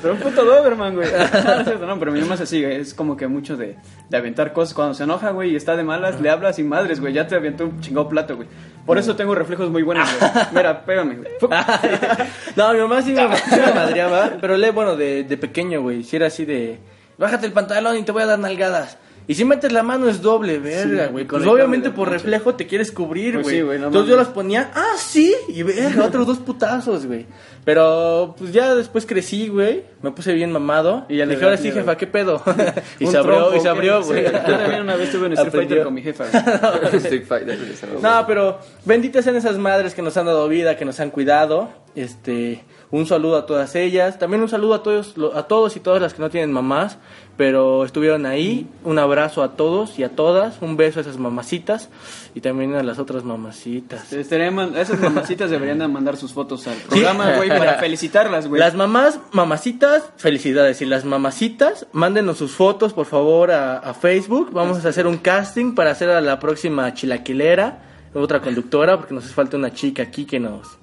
Pero 0.00 0.14
un 0.14 0.20
puto 0.20 0.44
Doberman, 0.74 0.94
güey. 0.94 1.08
No, 1.44 1.52
es 1.60 1.64
cierto, 1.64 1.86
no, 1.86 1.98
pero 1.98 2.12
mi 2.12 2.20
mamá 2.20 2.34
es 2.34 2.42
así, 2.42 2.62
güey. 2.62 2.76
Es 2.76 2.94
como 2.94 3.16
que 3.16 3.26
mucho 3.26 3.56
de, 3.56 3.76
de 4.08 4.16
aventar 4.16 4.52
cosas. 4.52 4.74
Cuando 4.74 4.94
se 4.94 5.04
enoja, 5.04 5.30
güey, 5.30 5.52
y 5.52 5.56
está 5.56 5.76
de 5.76 5.84
malas, 5.84 6.20
le 6.20 6.30
hablas 6.30 6.56
sin 6.56 6.68
madres, 6.68 7.00
güey. 7.00 7.12
Ya 7.12 7.26
te 7.26 7.34
aventó 7.36 7.64
un 7.64 7.80
chingado 7.80 8.08
plato, 8.08 8.36
güey. 8.36 8.48
Por 8.86 8.98
eso 8.98 9.14
tengo 9.16 9.34
reflejos 9.34 9.70
muy 9.70 9.82
buenos, 9.82 10.08
güey. 10.18 10.30
Mira, 10.52 10.84
pégame, 10.84 11.16
güey. 11.16 11.28
No, 12.56 12.72
mi 12.72 12.80
mamá 12.80 13.02
sí 13.02 13.12
me, 13.12 13.36
sí 13.36 13.56
me 13.56 13.72
madreaba, 13.72 14.32
pero 14.40 14.56
le, 14.56 14.70
bueno, 14.70 14.96
de, 14.96 15.24
de 15.24 15.36
pequeño, 15.36 15.80
güey. 15.82 16.02
Si 16.02 16.16
era 16.16 16.26
así 16.26 16.44
de, 16.44 16.78
bájate 17.18 17.46
el 17.46 17.52
pantalón 17.52 17.96
y 17.96 18.02
te 18.02 18.12
voy 18.12 18.22
a 18.22 18.26
dar 18.26 18.38
nalgadas. 18.38 18.98
Y 19.26 19.34
si 19.34 19.44
metes 19.44 19.72
la 19.72 19.82
mano 19.82 20.08
es 20.08 20.20
doble, 20.20 20.58
verga, 20.58 21.06
güey. 21.06 21.24
Pues 21.24 21.42
conectable 21.42 21.52
obviamente 21.52 21.90
por 21.90 22.10
reflejo 22.10 22.54
te 22.54 22.66
quieres 22.66 22.90
cubrir, 22.90 23.34
Pues 23.34 23.44
güey. 23.44 23.56
sí, 23.56 23.62
güey, 23.62 23.78
no 23.78 23.86
Entonces 23.86 24.10
yo 24.10 24.16
las 24.16 24.28
ponía, 24.28 24.70
ah, 24.74 24.94
sí, 24.96 25.34
y 25.48 25.62
verga, 25.62 26.04
otros 26.06 26.26
dos 26.26 26.38
putazos, 26.38 27.06
güey. 27.06 27.26
Pero 27.64 28.34
pues 28.36 28.52
ya 28.52 28.74
después 28.74 29.06
crecí, 29.06 29.46
güey. 29.48 29.84
Me 30.02 30.10
puse 30.10 30.32
bien 30.32 30.50
mamado. 30.50 31.06
Y 31.08 31.18
ya 31.18 31.26
le 31.26 31.34
dije, 31.34 31.44
ahora 31.44 31.56
sí, 31.56 31.70
jefa, 31.70 31.96
¿qué 31.96 32.08
pedo? 32.08 32.42
y 32.98 33.04
Un 33.06 33.12
se 33.12 33.18
abrió, 33.18 33.36
trompo, 33.36 33.56
y 33.56 33.60
se 33.60 33.68
abrió, 33.68 34.02
güey. 34.02 34.26
Sí, 34.26 34.32
Yo 34.32 34.56
también 34.58 34.82
una 34.82 34.96
vez 34.96 35.12
tuve 35.12 35.26
en 35.26 35.32
Street. 35.34 35.52
Fighter 35.52 35.84
con 35.84 35.94
mi 35.94 36.02
jefa. 36.02 36.24
Street 36.26 37.24
Fighter. 37.24 37.58
No, 38.02 38.24
pero 38.26 38.58
benditas 38.84 39.24
sean 39.24 39.36
esas 39.36 39.58
madres 39.58 39.94
que 39.94 40.02
nos 40.02 40.16
han 40.16 40.26
dado 40.26 40.48
vida, 40.48 40.76
que 40.76 40.84
nos 40.84 40.98
han 40.98 41.10
cuidado. 41.10 41.70
Este, 41.94 42.64
un 42.92 43.06
saludo 43.06 43.36
a 43.36 43.46
todas 43.46 43.74
ellas. 43.74 44.18
También 44.20 44.42
un 44.42 44.48
saludo 44.48 44.74
a 44.74 44.82
todos, 44.84 45.14
a 45.34 45.42
todos 45.44 45.74
y 45.76 45.80
todas 45.80 46.00
las 46.00 46.14
que 46.14 46.22
no 46.22 46.30
tienen 46.30 46.52
mamás, 46.52 46.98
pero 47.36 47.84
estuvieron 47.84 48.26
ahí. 48.26 48.68
Un 48.84 48.98
abrazo 48.98 49.42
a 49.42 49.56
todos 49.56 49.98
y 49.98 50.04
a 50.04 50.10
todas. 50.14 50.60
Un 50.60 50.76
beso 50.76 51.00
a 51.00 51.02
esas 51.02 51.16
mamacitas 51.18 51.88
y 52.34 52.40
también 52.42 52.74
a 52.74 52.82
las 52.82 52.98
otras 52.98 53.24
mamacitas. 53.24 54.12
Man- 54.52 54.76
Esas 54.76 55.00
mamacitas 55.00 55.50
deberían 55.50 55.78
de 55.78 55.88
mandar 55.88 56.16
sus 56.16 56.32
fotos 56.32 56.66
al 56.68 56.76
programa, 56.76 57.36
güey, 57.36 57.48
para 57.48 57.74
felicitarlas, 57.80 58.46
güey. 58.46 58.60
Las 58.60 58.74
mamás, 58.74 59.18
mamacitas, 59.32 60.04
felicidades. 60.16 60.82
Y 60.82 60.84
las 60.84 61.04
mamacitas, 61.06 61.86
mándenos 61.92 62.36
sus 62.38 62.52
fotos, 62.52 62.92
por 62.92 63.06
favor, 63.06 63.50
a, 63.52 63.78
a 63.78 63.94
Facebook. 63.94 64.50
Vamos 64.52 64.84
a 64.84 64.88
hacer 64.90 65.06
un 65.06 65.16
casting 65.16 65.74
para 65.74 65.90
hacer 65.92 66.10
a 66.10 66.20
la 66.20 66.38
próxima 66.38 66.92
chilaquilera, 66.92 67.78
otra 68.14 68.42
conductora, 68.42 68.98
porque 68.98 69.14
nos 69.14 69.24
hace 69.24 69.32
falta 69.32 69.56
una 69.56 69.72
chica 69.72 70.02
aquí 70.02 70.26
que 70.26 70.38
nos, 70.38 70.78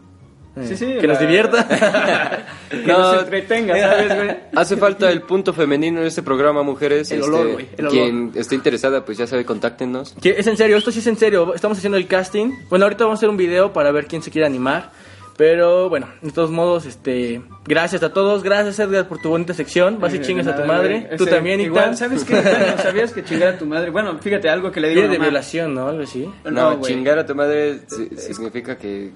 Sí, 0.68 0.78
sí, 0.78 0.94
que 1.00 1.08
nos 1.08 1.20
divierta. 1.20 1.68
que 2.70 2.78
No. 2.88 2.98
nos 3.00 3.24
entretenga, 3.24 3.80
¿sabes, 3.80 4.16
güey? 4.16 4.38
Hace 4.56 4.78
falta 4.78 5.12
el 5.12 5.22
punto 5.22 5.54
femenino 5.54 6.02
en 6.02 6.08
este 6.08 6.22
programa, 6.24 6.64
mujeres. 6.64 7.12
El 7.12 7.20
este, 7.20 7.32
olor, 7.32 7.52
güey, 7.54 7.68
el 7.78 7.86
olor. 7.88 7.92
Quien 7.94 8.32
esté 8.36 8.56
interesada, 8.56 9.06
pues 9.06 9.18
ya 9.18 9.28
sabe, 9.28 9.46
contáctenos. 9.46 10.16
Que 10.22 10.36
es 10.38 10.48
en 10.48 10.58
serio, 10.58 10.78
esto 10.78 10.92
sí 10.92 11.00
es 11.00 11.08
en 11.08 11.18
serio. 11.18 11.54
Estamos 11.54 11.78
haciendo 11.78 11.98
el 11.98 12.08
casting. 12.08 12.52
Bueno, 12.70 12.86
ahorita 12.86 13.04
vamos 13.06 13.18
a 13.18 13.20
hacer 13.20 13.30
un 13.30 13.38
video 13.38 13.74
para 13.74 13.92
ver 13.92 14.06
quién 14.08 14.22
se 14.22 14.32
quiere 14.32 14.46
animar. 14.46 14.92
Pero 15.38 15.88
bueno, 15.88 16.10
de 16.22 16.32
todos 16.34 16.52
modos, 16.52 16.86
este, 16.86 17.42
gracias 17.66 18.04
a 18.04 18.12
todos, 18.12 18.44
gracias 18.44 18.78
Edgar 18.78 19.08
por 19.08 19.20
tu 19.22 19.30
bonita 19.30 19.54
sección. 19.54 19.98
Vas 19.98 20.14
y 20.14 20.20
chingas 20.20 20.48
a 20.48 20.56
tu 20.58 20.66
madre, 20.66 21.00
güey. 21.06 21.16
tú 21.18 21.24
Ese- 21.24 21.32
también, 21.34 21.62
igual, 21.62 21.84
Itan. 21.86 21.98
¿sabes 21.98 22.26
qué? 22.26 22.34
Bueno, 22.34 22.78
¿Sabías 22.84 23.14
que 23.14 23.24
chingar 23.24 23.54
a 23.54 23.58
tu 23.58 23.66
madre? 23.66 23.90
Bueno, 23.90 24.20
fíjate, 24.20 24.50
algo 24.50 24.70
que 24.70 24.82
le 24.82 24.90
digo 24.90 25.00
Viene 25.00 25.16
de 25.16 25.22
violación, 25.22 25.74
¿no? 25.74 25.88
Algo 25.88 26.04
así. 26.04 26.30
No, 26.44 26.52
No, 26.52 26.78
güey. 26.80 26.92
chingar 26.94 27.20
a 27.20 27.26
tu 27.26 27.36
madre 27.36 27.80
si- 27.88 28.10
significa 28.18 28.78
que... 28.78 29.12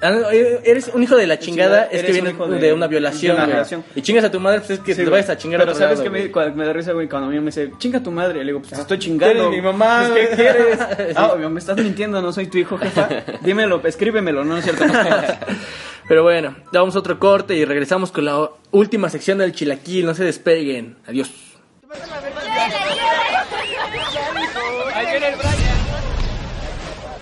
Ah, 0.00 0.10
no, 0.10 0.30
Eres 0.30 0.88
un 0.94 1.02
hijo 1.02 1.16
de 1.16 1.26
la 1.26 1.38
chingada, 1.38 1.88
chingada, 1.88 1.92
es 1.92 2.02
que 2.02 2.18
eres 2.18 2.34
un 2.38 2.50
de, 2.50 2.58
de- 2.58 2.72
una 2.72 2.86
violación, 2.86 3.32
de 3.32 3.34
una 3.36 3.44
güey. 3.44 3.52
violación. 3.54 3.84
Y 3.94 4.02
chingas 4.02 4.24
a 4.24 4.30
tu 4.30 4.40
madre, 4.40 4.60
pues 4.60 4.70
es 4.70 4.78
que 4.80 4.92
Sí, 4.92 4.98
te 4.98 5.02
güey. 5.04 5.12
vayas 5.12 5.30
a 5.30 5.36
chingar 5.36 5.60
Pero 5.60 5.70
a 5.70 5.74
otro 5.74 5.84
¿sabes 5.84 5.98
lado, 5.98 6.10
que 6.12 6.18
me, 6.22 6.30
cuando 6.30 6.56
me 6.56 6.64
da 6.64 6.72
risa, 6.72 6.92
güey? 6.92 7.08
Cuando 7.08 7.28
a 7.28 7.30
mí 7.30 7.38
me 7.38 7.46
dice, 7.46 7.72
chinga 7.78 7.98
a 7.98 8.02
tu 8.02 8.10
madre. 8.10 8.38
Le 8.40 8.46
digo, 8.46 8.60
pues 8.60 8.72
te 8.72 8.80
estoy 8.80 8.98
chingando. 8.98 9.48
Eres 9.48 9.50
mi 9.50 9.62
mamá, 9.62 10.06
Pues, 10.10 10.28
¿Qué 10.30 10.36
quieres? 10.36 10.78
Sí. 10.78 11.04
Ah, 11.16 11.34
me 11.36 11.58
estás 11.58 11.76
mintiendo, 11.76 12.20
no 12.22 12.32
soy 12.32 12.46
tu 12.46 12.58
hijo, 12.58 12.78
jefa. 12.78 13.08
Dímelo, 13.42 13.80
escríbemelo, 13.84 14.44
no 14.44 14.56
es 14.56 14.64
cierto. 14.64 14.84
Pero 16.08 16.22
bueno, 16.24 16.56
damos 16.72 16.96
otro 16.96 17.18
corte 17.18 17.54
y 17.54 17.64
regresamos 17.64 18.10
con 18.10 18.24
la 18.24 18.50
última 18.72 19.08
sección 19.10 19.38
del 19.38 19.52
chilaquil. 19.52 20.06
No 20.06 20.14
se 20.14 20.24
despeguen. 20.24 20.96
Adiós. 21.06 21.30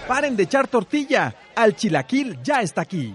Paren 0.06 0.36
de 0.36 0.42
echar 0.44 0.68
tortilla. 0.68 1.34
Al 1.58 1.74
chilaquil 1.74 2.38
ya 2.40 2.62
está 2.62 2.82
aquí. 2.82 3.12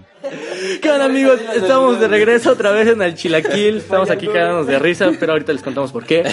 ¿Qué 0.82 0.90
onda 0.90 1.06
amigos? 1.06 1.40
Estamos 1.54 1.98
de 1.98 2.08
regreso 2.08 2.52
otra 2.52 2.72
vez 2.72 2.88
en 2.88 3.00
el 3.00 3.14
Chilaquil. 3.14 3.78
Estamos 3.78 4.10
aquí 4.10 4.26
cagándonos 4.26 4.66
de 4.66 4.78
risa, 4.78 5.10
pero 5.18 5.32
ahorita 5.32 5.54
les 5.54 5.62
contamos 5.62 5.92
por 5.92 6.04
qué. 6.04 6.30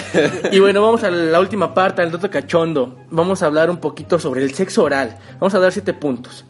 Y 0.51 0.59
bueno, 0.59 0.81
vamos 0.81 1.05
a 1.05 1.09
la 1.09 1.39
última 1.39 1.73
parte, 1.73 2.01
al 2.01 2.11
dato 2.11 2.29
cachondo. 2.29 2.99
Vamos 3.11 3.41
a 3.41 3.45
hablar 3.45 3.69
un 3.69 3.77
poquito 3.77 4.19
sobre 4.19 4.43
el 4.43 4.53
sexo 4.53 4.83
oral. 4.83 5.19
Vamos 5.39 5.53
a 5.53 5.59
dar 5.59 5.71
siete 5.71 5.93
puntos. 5.93 6.43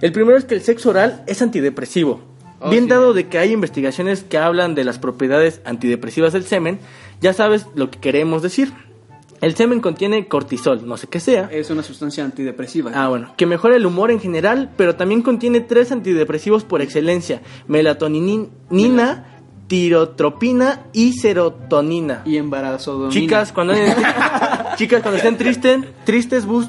El 0.00 0.12
primero 0.12 0.38
es 0.38 0.46
que 0.46 0.54
el 0.54 0.62
sexo 0.62 0.88
oral 0.88 1.22
es 1.26 1.42
antidepresivo. 1.42 2.22
Oh, 2.60 2.70
bien 2.70 2.84
sí. 2.84 2.88
dado 2.88 3.12
de 3.12 3.28
que 3.28 3.36
hay 3.36 3.52
investigaciones 3.52 4.22
que 4.22 4.38
hablan 4.38 4.74
de 4.74 4.84
las 4.84 4.98
propiedades 4.98 5.60
antidepresivas 5.66 6.32
del 6.32 6.44
semen, 6.44 6.80
ya 7.20 7.34
sabes 7.34 7.66
lo 7.74 7.90
que 7.90 8.00
queremos 8.00 8.40
decir. 8.40 8.72
El 9.42 9.54
semen 9.56 9.80
contiene 9.80 10.26
cortisol, 10.28 10.86
no 10.86 10.96
sé 10.96 11.08
qué 11.08 11.20
sea. 11.20 11.50
Es 11.52 11.68
una 11.68 11.82
sustancia 11.82 12.24
antidepresiva. 12.24 12.92
Ah, 12.94 13.08
bueno, 13.08 13.34
que 13.36 13.44
mejora 13.44 13.76
el 13.76 13.84
humor 13.84 14.10
en 14.10 14.20
general, 14.20 14.70
pero 14.76 14.94
también 14.94 15.20
contiene 15.20 15.60
tres 15.60 15.92
antidepresivos 15.92 16.64
por 16.64 16.80
excelencia: 16.80 17.42
melatonina, 17.66 19.26
tirotropina 19.66 20.84
y 20.92 21.14
serotonina. 21.14 22.22
Y 22.24 22.36
embarazo 22.36 23.08
Chicas, 23.10 23.52
cuando 23.52 23.74
chicas 24.76 25.02
cuando 25.02 25.16
estén 25.16 25.36
tristes, 25.36 25.80
tristes 26.04 26.46
bus- 26.46 26.68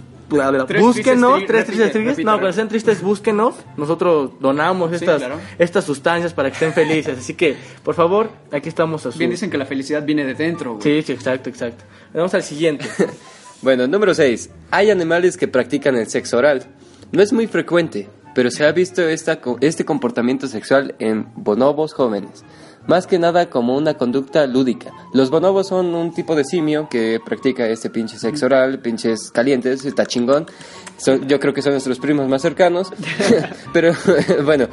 bla, 0.52 0.65
Tres 0.65 0.82
búsquenos, 0.82 1.38
tristes 1.46 1.50
tri- 1.50 1.65
tres 1.65 1.91
tristes 1.93 2.26
no, 2.26 2.32
cuando 2.34 2.50
estén 2.50 2.67
tristes 2.67 3.02
búsquenos, 3.02 3.56
nosotros 3.78 4.32
donamos 4.39 4.89
Sí, 4.89 4.96
estas 4.96 5.17
claro. 5.19 5.39
estas 5.58 5.84
sustancias 5.86 6.34
para 6.34 6.50
que 6.50 6.54
estén 6.56 6.74
felices, 6.74 7.17
así 7.19 7.34
que, 7.34 7.56
por 7.84 7.96
favor, 7.96 8.30
aquí 8.52 8.69
estamos 8.69 9.06
a 9.06 9.12
su 9.12 9.17
Bien 9.19 9.32
dicen 9.32 9.50
que 9.50 9.58
la 9.58 9.65
felicidad 9.65 10.04
viene 10.04 10.26
de 10.26 10.34
dentro, 10.34 10.72
güey. 10.78 10.84
Sí, 10.84 11.02
sí, 11.08 11.12
exacto, 11.13 11.50
exacto. 11.50 11.84
Vamos 12.13 12.34
al 12.34 12.43
siguiente. 12.43 12.86
Bueno, 13.62 13.88
número 13.88 14.13
6. 14.13 14.50
Hay 14.72 14.91
animales 14.91 15.38
que 15.38 15.48
practican 15.48 15.96
el 15.96 16.08
sexo 16.08 16.38
oral. 16.38 16.65
No 17.13 17.22
es 17.22 17.32
muy 17.32 17.48
frecuente, 17.48 18.10
pero 18.36 18.52
se 18.52 18.65
ha 18.65 18.72
visto 18.74 19.02
esta, 19.08 19.39
co- 19.39 19.58
este 19.62 19.86
comportamiento 19.86 20.48
sexual 20.48 20.96
en 21.00 21.28
bonobos 21.36 21.93
jóvenes. 21.93 22.43
Más 22.88 23.08
que 23.08 23.17
nada 23.17 23.50
como 23.50 23.76
una 23.78 23.93
conducta 23.96 24.46
lúdica. 24.46 24.91
Los 25.13 25.30
bonobos 25.30 25.67
son 25.67 25.96
un 25.96 26.13
tipo 26.13 26.36
de 26.36 26.43
simio 26.43 26.89
que 26.89 27.19
practica 27.24 27.67
este 27.67 27.89
pinche 27.89 28.17
sexo 28.17 28.46
oral, 28.46 28.80
pinches 28.80 29.32
calientes, 29.32 29.86
está 29.86 30.06
chingón. 30.06 30.46
Yo 31.28 31.39
creo 31.39 31.54
que 31.54 31.62
son 31.62 31.74
nuestros 31.74 32.00
primos 32.00 32.28
más 32.28 32.41
cercanos. 32.41 32.91
pero 33.74 33.93
bueno, 34.46 34.67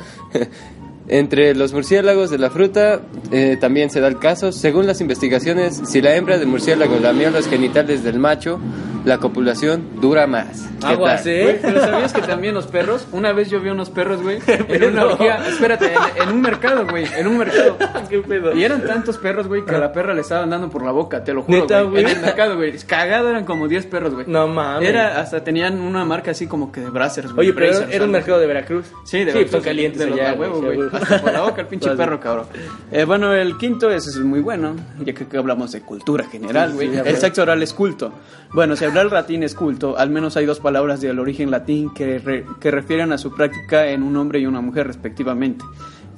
entre 1.10 1.54
los 1.56 1.72
murciélagos 1.72 2.30
de 2.30 2.38
la 2.38 2.50
fruta 2.50 3.00
eh, 3.32 3.56
también 3.60 3.90
se 3.90 4.00
da 4.00 4.06
el 4.06 4.18
caso. 4.18 4.52
Según 4.52 4.86
las 4.86 5.00
investigaciones, 5.00 5.80
si 5.84 6.00
la 6.00 6.14
hembra 6.14 6.38
de 6.38 6.46
murciélago 6.46 6.98
lamió 7.00 7.30
los 7.30 7.48
genitales 7.48 8.04
del 8.04 8.18
macho, 8.20 8.60
la 9.04 9.18
copulación 9.18 10.00
dura 10.00 10.26
más. 10.26 10.68
¿Qué 10.80 10.86
Aguas, 10.86 11.24
tal? 11.24 11.32
¿eh? 11.32 11.42
Güey, 11.42 11.58
pero 11.60 11.80
¿sabías 11.80 12.12
que 12.12 12.22
también 12.22 12.54
los 12.54 12.66
perros? 12.66 13.06
Una 13.12 13.32
vez 13.32 13.50
yo 13.50 13.60
vi 13.60 13.70
unos 13.70 13.90
perros, 13.90 14.22
güey, 14.22 14.38
en 14.46 14.84
una 14.84 15.04
orgía, 15.06 15.42
espérate, 15.48 15.92
en, 15.92 16.22
en 16.22 16.34
un 16.34 16.40
mercado, 16.40 16.86
güey, 16.86 17.04
en 17.16 17.26
un 17.26 17.38
mercado. 17.38 17.76
¿Qué 18.08 18.18
pedo? 18.20 18.54
Y 18.54 18.64
eran 18.64 18.86
tantos 18.86 19.18
perros, 19.18 19.48
güey, 19.48 19.64
que 19.64 19.74
a 19.74 19.78
la 19.78 19.92
perra 19.92 20.14
le 20.14 20.20
estaban 20.20 20.50
dando 20.50 20.70
por 20.70 20.84
la 20.84 20.92
boca, 20.92 21.24
te 21.24 21.32
lo 21.34 21.42
juro, 21.42 21.60
¿Neta, 21.60 21.82
güey. 21.82 22.04
En 22.04 22.10
el 22.10 22.20
mercado, 22.20 22.56
güey. 22.56 22.76
Cagado 22.86 23.30
eran 23.30 23.44
como 23.44 23.68
10 23.68 23.86
perros, 23.86 24.14
güey. 24.14 24.26
No 24.28 24.46
mames. 24.48 24.88
Era, 24.88 25.20
hasta 25.20 25.42
tenían 25.42 25.80
una 25.80 26.04
marca 26.04 26.30
así 26.30 26.46
como 26.46 26.70
que 26.70 26.80
de 26.80 26.90
Brazzers, 26.90 27.32
güey. 27.32 27.48
Oye, 27.48 27.54
pero 27.54 27.66
era, 27.66 27.76
Brazers, 27.76 27.94
era 27.94 28.04
un 28.04 28.10
mercado 28.10 28.38
de 28.40 28.46
Veracruz. 28.46 28.86
Sí, 29.04 29.24
de 29.24 29.32
sí, 29.32 29.38
verdad, 29.38 29.52
son 29.52 29.62
calientes 29.62 29.98
de 30.00 30.06
los 30.06 30.18
allá, 30.18 30.32
de 30.32 30.38
huevo, 30.38 30.60
sí, 30.60 30.76
güey. 30.76 30.88
Hasta 31.00 31.20
por 31.20 31.32
la 31.32 31.40
boca 31.42 31.60
el 31.62 31.66
pinche 31.66 31.88
Vas, 31.90 31.96
perro, 31.98 32.20
cabrón. 32.20 32.46
Eh, 32.92 33.04
bueno, 33.04 33.32
el 33.32 33.56
quinto 33.58 33.90
es 33.90 34.16
muy 34.18 34.40
bueno, 34.40 34.74
ya 35.04 35.12
que, 35.12 35.26
que 35.26 35.36
hablamos 35.36 35.72
de 35.72 35.80
cultura 35.82 36.24
general, 36.26 36.72
güey. 36.74 36.90
sí, 36.90 37.00
el 37.04 37.16
sexo 37.16 37.42
oral 37.42 37.62
es 37.62 37.72
culto. 37.72 38.12
Bueno, 38.52 38.76
si 38.76 38.84
hablar 38.84 39.06
latín 39.12 39.42
es 39.42 39.54
culto, 39.54 39.96
al 39.96 40.10
menos 40.10 40.36
hay 40.36 40.46
dos 40.46 40.60
palabras 40.60 41.00
del 41.00 41.18
origen 41.18 41.50
latín 41.50 41.92
que, 41.94 42.18
re- 42.18 42.44
que 42.60 42.70
refieren 42.70 43.12
a 43.12 43.18
su 43.18 43.34
práctica 43.34 43.86
en 43.88 44.02
un 44.02 44.16
hombre 44.16 44.40
y 44.40 44.46
una 44.46 44.60
mujer 44.60 44.86
respectivamente. 44.86 45.64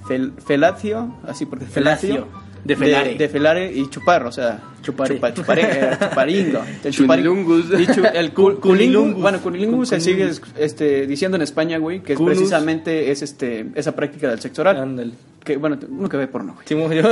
Fel- 0.09 0.33
felatio, 0.41 1.15
así 1.29 1.47
porque 1.47 1.65
Felatio, 1.67 2.27
de 2.65 2.77
felare. 2.77 3.15
de, 3.17 3.29
felare 3.29 3.73
y 3.73 3.89
chupar, 3.91 4.25
o 4.27 4.33
sea, 4.33 4.61
Chupare. 4.83 5.15
chupa- 5.17 5.33
chupare, 5.35 5.63
eh, 5.63 5.91
chuparingo. 6.01 6.61
El 6.85 6.93
chupari- 6.93 7.23
Chunilungus. 7.23 7.67
y 7.79 7.87
chu- 7.87 8.11
el 8.15 8.33
cu- 8.33 8.59
cunilingus, 8.61 9.21
bueno, 9.21 9.41
cunilingus 9.41 9.89
se 9.89 10.01
sigue 10.01 10.31
este, 10.59 11.07
diciendo 11.07 11.37
en 11.37 11.43
España, 11.43 11.79
güey, 11.79 12.01
que 12.03 12.15
es 12.15 12.21
precisamente 12.21 13.11
es 13.11 13.23
este 13.23 13.67
esa 13.75 13.95
práctica 13.95 14.29
del 14.29 14.41
sexo 14.41 14.63
oral. 14.63 14.77
Ándale. 14.79 15.13
Que, 15.45 15.57
bueno, 15.57 15.77
uno 15.89 16.09
que 16.09 16.17
ve 16.17 16.29
porno, 16.29 16.55
güey. 16.55 16.65
Sí, 16.67 16.77
yo. 16.97 17.11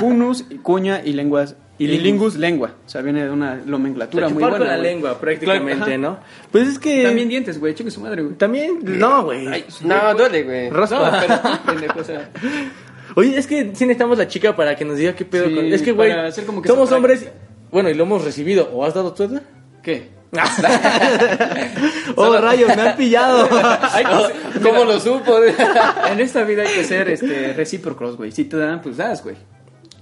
Cunus, 0.00 0.44
cuña 0.62 1.00
y 1.04 1.12
lenguas. 1.12 1.54
Y 1.80 1.86
Lingus. 1.86 2.34
lengua. 2.34 2.72
O 2.84 2.88
sea, 2.88 3.02
viene 3.02 3.22
de 3.24 3.30
una 3.30 3.54
nomenclatura 3.54 4.28
muy 4.28 4.38
Chupar 4.42 4.50
buena. 4.50 4.64
con 4.64 4.68
la 4.74 4.80
güey. 4.80 4.92
lengua, 4.94 5.20
prácticamente, 5.20 5.84
Claro. 5.84 6.00
¿no? 6.00 6.18
Pues 6.50 6.66
es 6.66 6.78
que. 6.80 7.04
También 7.04 7.28
dientes, 7.28 7.60
güey. 7.60 7.74
Chingue 7.74 7.92
su 7.92 8.00
madre, 8.00 8.22
güey. 8.22 8.34
También. 8.34 8.80
No, 8.82 9.22
güey. 9.26 9.46
No, 9.84 10.14
duele, 10.16 10.42
güey. 10.42 10.70
Raspa. 10.70 11.08
No, 11.10 11.18
pero, 11.38 11.58
pendejo, 11.66 12.00
o 12.00 12.04
sea. 12.04 12.28
Oye, 13.18 13.36
es 13.36 13.46
que 13.48 13.62
sí 13.74 13.84
necesitamos 13.84 14.16
la 14.16 14.28
chica 14.28 14.54
para 14.54 14.76
que 14.76 14.84
nos 14.84 14.96
diga 14.96 15.14
qué 15.16 15.24
pedo 15.24 15.48
Sí, 15.48 15.54
con. 15.54 15.64
Es 15.72 15.82
que, 15.82 15.90
güey. 15.92 16.12
Somos 16.66 16.92
hombres. 16.92 17.26
Bueno, 17.72 17.90
y 17.90 17.94
lo 17.94 18.04
hemos 18.04 18.24
recibido. 18.24 18.70
¿O 18.72 18.84
has 18.84 18.94
dado 18.94 19.12
tu 19.12 19.24
edad? 19.24 19.42
¿Qué? 19.82 20.16
oh, 22.16 22.36
rayos, 22.38 22.74
me 22.76 22.82
han 22.82 22.96
pillado. 22.96 23.48
Que 23.48 23.56
ser- 23.56 24.62
¿Cómo 24.62 24.84
lo 24.84 25.00
supo? 25.00 25.38
En 26.10 26.20
esta 26.20 26.44
vida 26.44 26.62
hay 26.62 26.74
que 26.74 26.84
ser 26.84 27.08
este, 27.08 27.54
recíprocos, 27.54 28.16
güey. 28.16 28.30
Si 28.30 28.44
te 28.44 28.56
dan, 28.56 28.80
pues 28.82 28.96
das, 28.96 29.22
güey. 29.22 29.36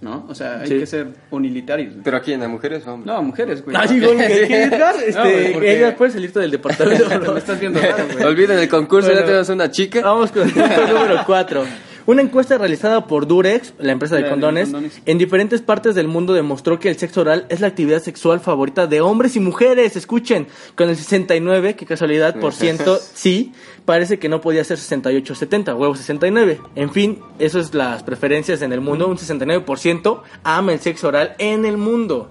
¿No? 0.00 0.26
O 0.28 0.34
sea, 0.34 0.60
hay 0.60 0.66
Sí. 0.68 0.78
que 0.80 0.86
ser 0.86 1.06
unilitarios. 1.30 1.92
güey. 1.94 2.04
¿Pero 2.04 2.16
aquí 2.18 2.32
en 2.34 2.40
las 2.40 2.50
mujeres 2.50 2.86
o 2.86 2.92
hombres? 2.92 3.14
No, 3.14 3.22
mujeres, 3.22 3.64
güey. 3.64 3.76
Ah, 3.76 3.88
sí, 3.88 3.98
güey. 3.98 4.14
No, 4.16 4.22
Este, 4.24 5.20
güey, 5.22 5.52
porque- 5.54 5.78
ella 5.78 5.96
puede 5.96 6.10
salirte 6.10 6.40
del 6.40 6.50
departamento. 6.50 7.32
Me 7.32 7.38
estás 7.38 7.58
viendo 7.58 7.80
raro, 7.80 8.04
güey. 8.12 8.24
Olviden 8.24 8.58
el 8.58 8.68
concurso, 8.68 9.06
Bueno. 9.08 9.20
ya 9.20 9.26
tenemos 9.26 9.48
una 9.48 9.70
chica. 9.70 10.02
Vamos 10.02 10.30
con 10.32 10.42
el 10.42 10.54
número 10.54 11.22
4. 11.24 11.64
Una 12.06 12.22
encuesta 12.22 12.56
realizada 12.56 13.06
por 13.08 13.26
Durex, 13.26 13.74
la 13.78 13.90
empresa 13.90 14.14
de 14.14 14.20
La 14.22 14.26
de 14.28 14.30
condones, 14.32 14.72
en 15.06 15.18
diferentes 15.18 15.60
partes 15.60 15.96
del 15.96 16.06
mundo 16.06 16.34
demostró 16.34 16.78
que 16.78 16.88
el 16.88 16.96
sexo 16.96 17.22
oral 17.22 17.46
es 17.48 17.60
la 17.60 17.66
actividad 17.66 18.00
sexual 18.00 18.38
favorita 18.38 18.86
de 18.86 19.00
hombres 19.00 19.34
y 19.34 19.40
mujeres. 19.40 19.96
Escuchen, 19.96 20.46
con 20.76 20.88
el 20.88 20.96
69, 20.96 21.74
qué 21.74 21.84
casualidad, 21.84 22.38
por 22.38 22.52
ciento, 22.54 22.98
sí, 23.14 23.52
parece 23.84 24.20
que 24.20 24.28
no 24.28 24.40
podía 24.40 24.62
ser 24.62 24.78
68 24.78 25.34
70, 25.34 25.74
huevo 25.74 25.96
69. 25.96 26.60
En 26.76 26.90
fin, 26.92 27.18
eso 27.40 27.58
es 27.58 27.74
las 27.74 28.04
preferencias 28.04 28.62
en 28.62 28.72
el 28.72 28.80
mundo. 28.80 29.08
Un 29.08 29.16
69% 29.18 30.22
ama 30.44 30.72
el 30.72 30.80
sexo 30.80 31.08
oral 31.08 31.34
en 31.38 31.64
el 31.64 31.76
mundo. 31.76 32.30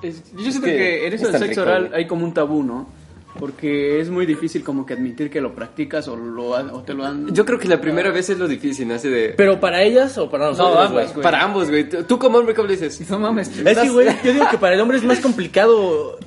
Es- 0.00 0.22
yo 0.36 0.42
siento 0.50 0.62
que 0.66 0.76
que, 0.76 1.06
en 1.08 1.12
eso 1.14 1.26
es 1.26 1.32
del 1.32 1.40
sexo 1.42 1.62
rico, 1.64 1.72
oral 1.72 1.90
hay 1.92 2.06
como 2.06 2.24
un 2.24 2.32
tabú, 2.32 2.62
¿no? 2.62 2.88
Porque 3.38 4.00
es 4.00 4.10
muy 4.10 4.26
difícil 4.26 4.62
como 4.64 4.84
que 4.84 4.94
admitir 4.94 5.30
que 5.30 5.40
lo 5.40 5.54
practicas 5.54 6.08
o, 6.08 6.16
lo, 6.16 6.56
han- 6.56 6.70
o 6.70 6.82
te 6.82 6.92
lo 6.94 7.04
han... 7.04 7.32
Yo 7.34 7.44
creo 7.44 7.58
que 7.58 7.68
la 7.68 7.80
primera 7.80 8.10
vez 8.10 8.28
es 8.30 8.38
lo 8.38 8.48
difícil, 8.48 8.88
¿no? 8.88 8.94
Así 8.94 9.08
de... 9.08 9.30
Pero 9.36 9.60
para 9.60 9.82
ellas 9.82 10.18
o 10.18 10.28
para 10.28 10.46
nosotros, 10.48 10.86
ambas, 10.88 11.12
güey. 11.12 11.22
Para 11.22 11.42
ambos, 11.42 11.68
güey. 11.70 11.88
Tú 11.88 12.18
como 12.18 12.38
hombre, 12.38 12.54
¿cómo 12.54 12.68
le 12.68 12.76
dices? 12.76 13.08
No 13.10 13.18
mames. 13.18 13.48
Es 13.56 13.78
que, 13.78 13.88
güey, 13.90 14.08
yo 14.24 14.32
digo 14.32 14.46
que 14.50 14.58
para 14.58 14.74
el 14.74 14.80
hombre 14.80 14.98
es 14.98 15.04
más 15.04 15.20
complicado. 15.20 16.18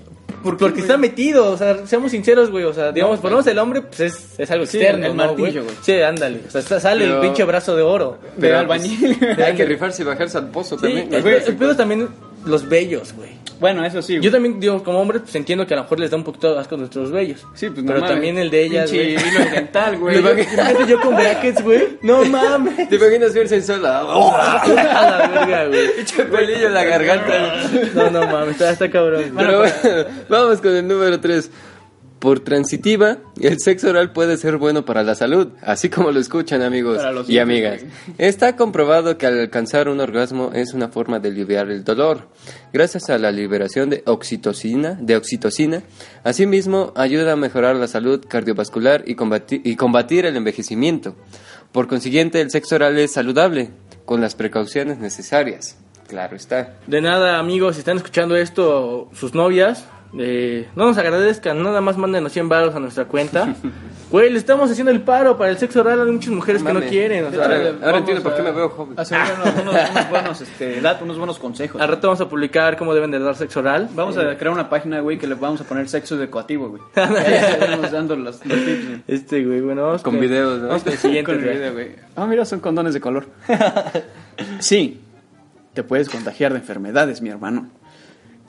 porque 0.43 0.79
está 0.81 0.97
metido, 0.97 1.51
o 1.51 1.57
sea, 1.57 1.85
seamos 1.85 2.11
sinceros, 2.11 2.49
güey. 2.49 2.63
O 2.63 2.73
sea, 2.73 2.91
digamos, 2.91 3.19
ponemos 3.19 3.45
el 3.47 3.59
hombre, 3.59 3.81
pues 3.83 3.99
es, 3.99 4.39
es 4.39 4.49
algo 4.49 4.65
Sí, 4.65 4.77
externo. 4.79 5.05
el 5.05 5.15
¿no, 5.15 5.23
martillo, 5.27 5.63
güey. 5.63 5.75
Sí, 5.81 5.93
ándale. 6.01 6.41
O 6.47 6.49
sea, 6.61 6.79
sale 6.79 7.05
Pero- 7.05 7.15
el 7.17 7.21
pinche 7.21 7.43
brazo 7.43 7.75
de 7.75 7.83
oro. 7.83 8.17
Pero 8.21 8.35
Pero, 8.39 8.57
albañil. 8.59 9.17
pues, 9.19 9.37
hay 9.39 9.55
que 9.55 9.65
rifarse 9.65 10.01
y 10.01 10.05
bajarse 10.05 10.37
al 10.39 10.49
pozo 10.49 10.77
Sí, 10.79 10.81
también. 10.83 11.13
el, 11.13 11.55
pedo 11.55 11.75
también 11.75 12.07
los 12.45 12.67
bellos, 12.67 13.13
güey. 13.13 13.29
Bueno, 13.59 13.85
eso 13.85 14.01
sí. 14.01 14.17
Yo 14.19 14.31
también, 14.31 14.59
digo, 14.59 14.83
como 14.83 14.99
hombre, 14.99 15.19
pues 15.19 15.35
entiendo 15.35 15.67
que 15.67 15.75
a 15.75 15.77
lo 15.77 15.83
mejor 15.83 15.99
les 15.99 16.09
da 16.09 16.17
un 16.17 16.23
poquito 16.23 16.51
de 16.51 16.59
asco 16.59 16.77
nuestros 16.77 17.11
bellos. 17.11 17.41
Sí, 17.53 17.69
pues 17.69 17.83
no 17.83 17.89
Pero 17.89 17.99
mames. 17.99 18.09
también 18.15 18.37
el 18.39 18.49
de 18.49 18.63
ellas, 18.63 18.89
Pinche 18.89 19.13
güey. 19.13 19.27
hilo 19.35 19.51
dental, 19.51 19.97
güey. 19.99 20.17
Imagínate 20.19 20.87
yo 20.87 20.99
con 20.99 21.15
brackets, 21.15 21.63
güey. 21.63 21.99
No 22.01 22.25
mames. 22.25 22.89
¿Te 22.89 22.95
imaginas 22.95 23.35
ver 23.35 23.47
sensual? 23.47 23.85
A 23.85 24.01
la 24.03 25.27
verga, 25.27 25.65
güey. 25.67 25.95
Pinche 25.95 26.23
pelillo 26.23 26.67
en 26.67 26.73
la 26.73 26.83
garganta. 26.85 27.63
No, 27.93 28.09
no 28.09 28.25
mames, 28.25 28.51
está, 28.53 28.71
está 28.71 28.89
cabrón. 28.89 29.31
Pero 29.37 29.59
bueno, 29.59 30.05
vamos 30.27 30.59
con 30.59 30.75
el 30.75 30.87
número 30.87 31.19
3. 31.19 31.51
Por 32.21 32.41
transitiva, 32.41 33.17
el 33.41 33.59
sexo 33.59 33.89
oral 33.89 34.13
puede 34.13 34.37
ser 34.37 34.57
bueno 34.57 34.85
para 34.85 35.01
la 35.01 35.15
salud, 35.15 35.53
así 35.63 35.89
como 35.89 36.11
lo 36.11 36.19
escuchan 36.19 36.61
amigos 36.61 37.01
y 37.27 37.39
amigas. 37.39 37.81
Está 38.19 38.55
comprobado 38.55 39.17
que 39.17 39.25
al 39.25 39.39
alcanzar 39.39 39.89
un 39.89 39.99
orgasmo 39.99 40.51
es 40.53 40.75
una 40.75 40.89
forma 40.89 41.17
de 41.17 41.29
aliviar 41.29 41.71
el 41.71 41.83
dolor, 41.83 42.27
gracias 42.71 43.09
a 43.09 43.17
la 43.17 43.31
liberación 43.31 43.89
de 43.89 44.03
oxitocina, 44.05 44.99
de 45.01 45.15
oxitocina. 45.15 45.81
Asimismo, 46.23 46.93
ayuda 46.95 47.31
a 47.31 47.37
mejorar 47.37 47.75
la 47.75 47.87
salud 47.87 48.23
cardiovascular 48.27 49.03
y 49.07 49.15
combatir, 49.15 49.61
y 49.63 49.75
combatir 49.75 50.27
el 50.27 50.35
envejecimiento. 50.35 51.15
Por 51.71 51.87
consiguiente, 51.87 52.39
el 52.39 52.51
sexo 52.51 52.75
oral 52.75 52.99
es 52.99 53.13
saludable, 53.13 53.71
con 54.05 54.21
las 54.21 54.35
precauciones 54.35 54.99
necesarias. 54.99 55.75
Claro 56.07 56.35
está. 56.35 56.75
De 56.85 57.01
nada, 57.01 57.39
amigos, 57.39 57.77
si 57.77 57.79
están 57.79 57.97
escuchando 57.97 58.35
esto, 58.35 59.09
sus 59.11 59.33
novias, 59.33 59.87
eh, 60.17 60.67
no 60.75 60.85
nos 60.85 60.97
agradezcan, 60.97 61.61
nada 61.63 61.81
más 61.81 61.97
mándenos 61.97 62.31
100 62.31 62.49
baros 62.49 62.75
a 62.75 62.79
nuestra 62.79 63.05
cuenta. 63.05 63.55
Güey, 64.11 64.29
le 64.29 64.37
estamos 64.39 64.69
haciendo 64.69 64.91
el 64.91 64.99
paro 65.03 65.37
para 65.37 65.51
el 65.51 65.57
sexo 65.57 65.79
oral, 65.79 66.01
hay 66.01 66.11
muchas 66.11 66.33
mujeres 66.33 66.61
que 66.61 66.73
no 66.73 66.81
quieren. 66.81 67.23
o 67.23 67.31
sea, 67.31 67.43
Ahora, 67.45 67.71
ahora 67.81 67.97
entiendo 67.99 68.21
por 68.21 68.35
qué 68.35 68.41
a- 68.41 68.43
me 68.43 68.51
veo 68.51 68.67
joven. 68.67 68.99
Hacer 68.99 69.17
unos, 69.17 69.53
unos- 69.63 69.89
unos 69.89 70.09
buenos, 70.09 70.41
este, 70.41 70.81
datos, 70.81 71.03
unos 71.03 71.17
buenos 71.17 71.39
consejos. 71.39 71.81
al 71.81 71.87
rato 71.87 72.07
vamos 72.09 72.19
a 72.19 72.27
publicar 72.27 72.75
cómo 72.75 72.93
deben 72.93 73.09
de 73.11 73.19
dar 73.19 73.37
sexo 73.37 73.61
oral. 73.61 73.87
Vamos 73.95 74.17
a 74.17 74.35
crear 74.37 74.49
una 74.53 74.69
página, 74.69 74.99
güey, 74.99 75.17
que 75.17 75.27
le 75.27 75.35
vamos 75.35 75.61
a 75.61 75.63
poner 75.63 75.87
sexo 75.87 76.15
educativo, 76.21 76.67
güey. 76.67 76.81
Estamos 76.93 77.89
dando 77.89 78.17
los, 78.17 78.45
los 78.45 78.59
tips, 78.65 78.85
güey. 78.87 79.03
Este, 79.07 79.45
güey, 79.45 79.61
bueno, 79.61 79.83
vamos 79.83 80.01
Con 80.01 80.19
videos, 80.19 80.59
¿no? 80.59 80.67
Vamos 80.67 80.83
con 80.83 80.91
el 80.91 80.99
siguiente, 80.99 81.31
Con 81.31 81.35
el 81.39 81.45
güey. 81.45 81.55
video, 81.55 81.71
güey. 81.71 81.91
Ah, 82.17 82.25
mira, 82.25 82.43
son 82.43 82.59
condones 82.59 82.93
de 82.93 82.99
color. 82.99 83.27
sí, 84.59 84.99
te 85.73 85.83
puedes 85.83 86.09
contagiar 86.09 86.51
de 86.51 86.59
enfermedades, 86.59 87.21
mi 87.21 87.29
hermano. 87.29 87.69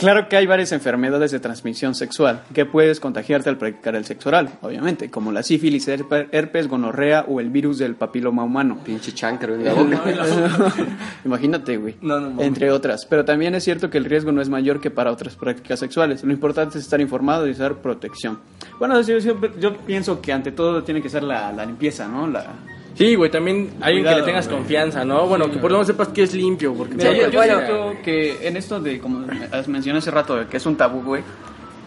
Claro 0.02 0.28
que 0.28 0.36
hay 0.36 0.46
varias 0.46 0.72
enfermedades 0.72 1.30
de 1.30 1.38
transmisión 1.40 1.94
sexual 1.94 2.42
que 2.52 2.66
puedes 2.66 2.98
contagiarte 2.98 3.48
al 3.48 3.56
practicar 3.56 3.94
el 3.94 4.04
sexo 4.04 4.30
oral, 4.30 4.50
obviamente, 4.60 5.10
como 5.10 5.30
la 5.30 5.42
sífilis, 5.42 5.86
herpe- 5.88 6.28
herpes, 6.32 6.66
gonorrea 6.68 7.24
o 7.28 7.38
el 7.40 7.50
virus 7.50 7.78
del 7.78 7.94
papiloma 7.94 8.42
humano. 8.42 8.78
Pinche 8.84 9.12
chancro 9.12 9.54
en 9.54 9.64
la 9.64 9.74
boca. 9.74 10.02
Imagínate, 11.24 11.76
güey. 11.76 11.94
No, 12.02 12.18
no. 12.20 12.42
Entre 12.42 12.70
otras. 12.70 13.06
Pero 13.08 13.24
también 13.24 13.54
es 13.54 13.64
cierto 13.64 13.90
que 13.90 13.98
el 13.98 14.04
riesgo 14.04 14.32
no 14.32 14.42
es 14.42 14.48
mayor 14.48 14.80
que 14.80 14.90
para 14.90 15.12
otras 15.12 15.36
prácticas 15.36 15.78
sexuales. 15.78 16.24
Lo 16.24 16.32
importante 16.32 16.78
es 16.78 16.84
estar 16.84 17.00
informado 17.00 17.46
y 17.46 17.52
usar 17.52 17.76
protección. 17.76 18.40
Bueno, 18.78 19.00
yo 19.00 19.76
pienso 19.86 20.20
que 20.20 20.32
ante 20.32 20.52
todo 20.52 20.82
tiene 20.82 21.00
que 21.00 21.08
ser 21.08 21.22
la, 21.22 21.52
la 21.52 21.64
limpieza, 21.64 22.08
¿no? 22.08 22.26
La, 22.26 22.46
Sí, 22.94 23.14
güey, 23.14 23.30
también 23.30 23.70
alguien 23.80 24.04
que 24.04 24.14
le 24.14 24.22
tengas 24.22 24.46
güey. 24.46 24.58
confianza, 24.58 25.04
¿no? 25.04 25.26
Bueno, 25.26 25.50
que 25.50 25.56
por 25.58 25.70
lo 25.70 25.78
menos 25.78 25.86
sepas 25.86 26.08
que 26.08 26.22
es 26.24 26.34
limpio, 26.34 26.74
porque... 26.74 26.94
Mira, 26.94 27.12
yo, 27.12 27.30
yo 27.30 27.38
bueno. 27.38 27.56
siento 27.58 27.92
que 28.04 28.46
en 28.46 28.56
esto 28.56 28.80
de, 28.80 28.98
como 29.00 29.24
as- 29.50 29.66
mencioné 29.68 29.98
hace 29.98 30.10
rato, 30.10 30.36
de 30.36 30.46
que 30.46 30.58
es 30.58 30.66
un 30.66 30.76
tabú, 30.76 31.02
güey. 31.02 31.22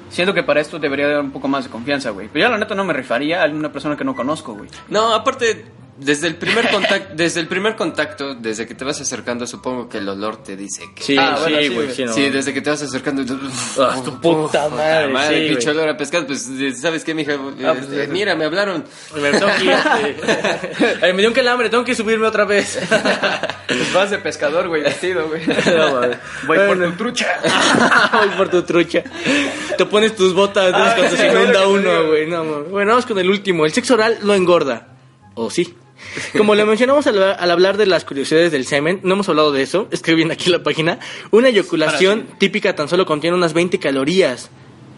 Siento 0.10 0.34
que 0.34 0.44
para 0.44 0.62
esto 0.62 0.80
debería 0.80 1.08
dar 1.08 1.22
un 1.22 1.32
poco 1.32 1.48
más 1.48 1.65
de 1.65 1.70
confianza, 1.70 2.10
güey. 2.12 2.30
Pero 2.32 2.46
yo 2.46 2.52
la 2.52 2.58
neta 2.58 2.74
no 2.76 2.84
me 2.86 2.94
rifaría 2.94 3.44
a 3.44 3.48
una 3.48 3.72
persona 3.72 3.96
que 3.98 4.04
no 4.04 4.15
conozco, 4.15 4.54
güey. 4.56 4.70
No, 4.89 5.13
aparte, 5.13 5.65
desde 5.97 6.27
el 6.27 6.36
primer 6.36 6.69
contacto, 6.69 7.13
desde 7.15 7.39
el 7.39 7.47
primer 7.47 7.75
contacto, 7.75 8.36
desde 8.36 8.67
que 8.67 8.75
te 8.75 8.84
vas 8.84 8.99
acercando, 8.99 9.47
supongo 9.47 9.88
que 9.88 9.99
el 9.99 10.10
olor 10.10 10.43
te 10.43 10.55
dice 10.58 10.84
que. 10.95 11.03
Sí, 11.03 11.15
Ah, 11.17 11.38
bueno, 11.39 11.58
sí, 11.60 11.67
güey, 11.69 11.91
sí, 11.93 12.03
no. 12.05 12.13
Sí, 12.13 12.29
desde 12.29 12.53
que 12.53 12.62
te 12.62 12.69
vas 12.69 12.81
acercando. 12.81 13.23
Ah, 13.79 14.01
tu 14.03 14.19
puta 14.19 14.69
madre, 14.69 15.08
sí, 15.27 15.49
pinche 15.49 15.65
güey. 15.65 15.77
olor 15.77 15.89
a 15.89 15.97
pescado. 15.97 16.25
Pues, 16.27 16.49
¿sabes 16.79 17.03
qué, 17.03 17.13
mija? 17.13 17.34
Ah, 17.34 17.73
pues, 17.73 17.84
Este, 17.86 18.05
sí. 18.05 18.12
mira, 18.12 18.36
me 18.36 18.45
hablaron. 18.45 18.84
Me 19.15 19.31
tengo 19.31 19.47
que 19.58 19.63
ir, 19.65 19.71
este, 20.79 21.05
Ay, 21.05 21.13
me 21.13 21.19
dio 21.19 21.29
un 21.29 21.34
calambre, 21.36 21.69
tengo 21.69 21.84
que 21.84 21.95
subirme 21.95 22.25
otra 22.27 22.45
vez. 22.45 22.79
Pues 23.67 23.93
vas 23.93 24.12
de 24.12 24.17
pescador, 24.19 24.67
güey, 24.67 24.81
vestido, 24.84 25.27
güey. 25.27 25.45
No. 25.45 26.01
Voy 26.47 26.58
por 26.67 26.77
tu 26.79 26.91
trucha. 26.97 27.27
Voy 28.13 28.29
por 28.38 28.49
tu 28.49 28.63
trucha. 28.63 29.03
Te 29.77 29.86
pones 29.86 30.15
tus 30.15 30.34
botas 30.34 30.71
¿no? 30.71 30.77
Ah, 30.77 30.93
cuando 30.95 31.15
sí, 31.15 31.21
se 31.21 31.27
inunda 31.27 31.67
uno, 31.67 32.08
güey. 32.08 32.27
No, 32.27 32.43
bueno, 32.63 32.91
vamos 32.91 33.05
con 33.05 33.17
el 33.19 33.29
último. 33.29 33.65
El 33.65 33.73
sexo 33.73 33.93
oral 33.95 34.19
no 34.23 34.34
engorda. 34.34 34.88
¿O 35.36 35.49
sí? 35.49 35.75
Como 36.38 36.55
le 36.55 36.65
mencionamos 36.65 37.08
al, 37.08 37.21
al 37.21 37.51
hablar 37.51 37.77
de 37.77 37.86
las 37.86 38.05
curiosidades 38.05 38.51
del 38.51 38.65
semen, 38.65 38.99
no 39.03 39.13
hemos 39.13 39.29
hablado 39.29 39.51
de 39.51 39.62
eso, 39.63 39.88
escribí 39.91 40.17
bien 40.17 40.31
aquí 40.31 40.49
la 40.49 40.62
página. 40.63 40.99
Una 41.31 41.49
eyaculación 41.49 42.27
típica 42.38 42.75
tan 42.75 42.88
solo 42.89 43.05
contiene 43.05 43.36
unas 43.36 43.53
20 43.53 43.79
calorías. 43.79 44.49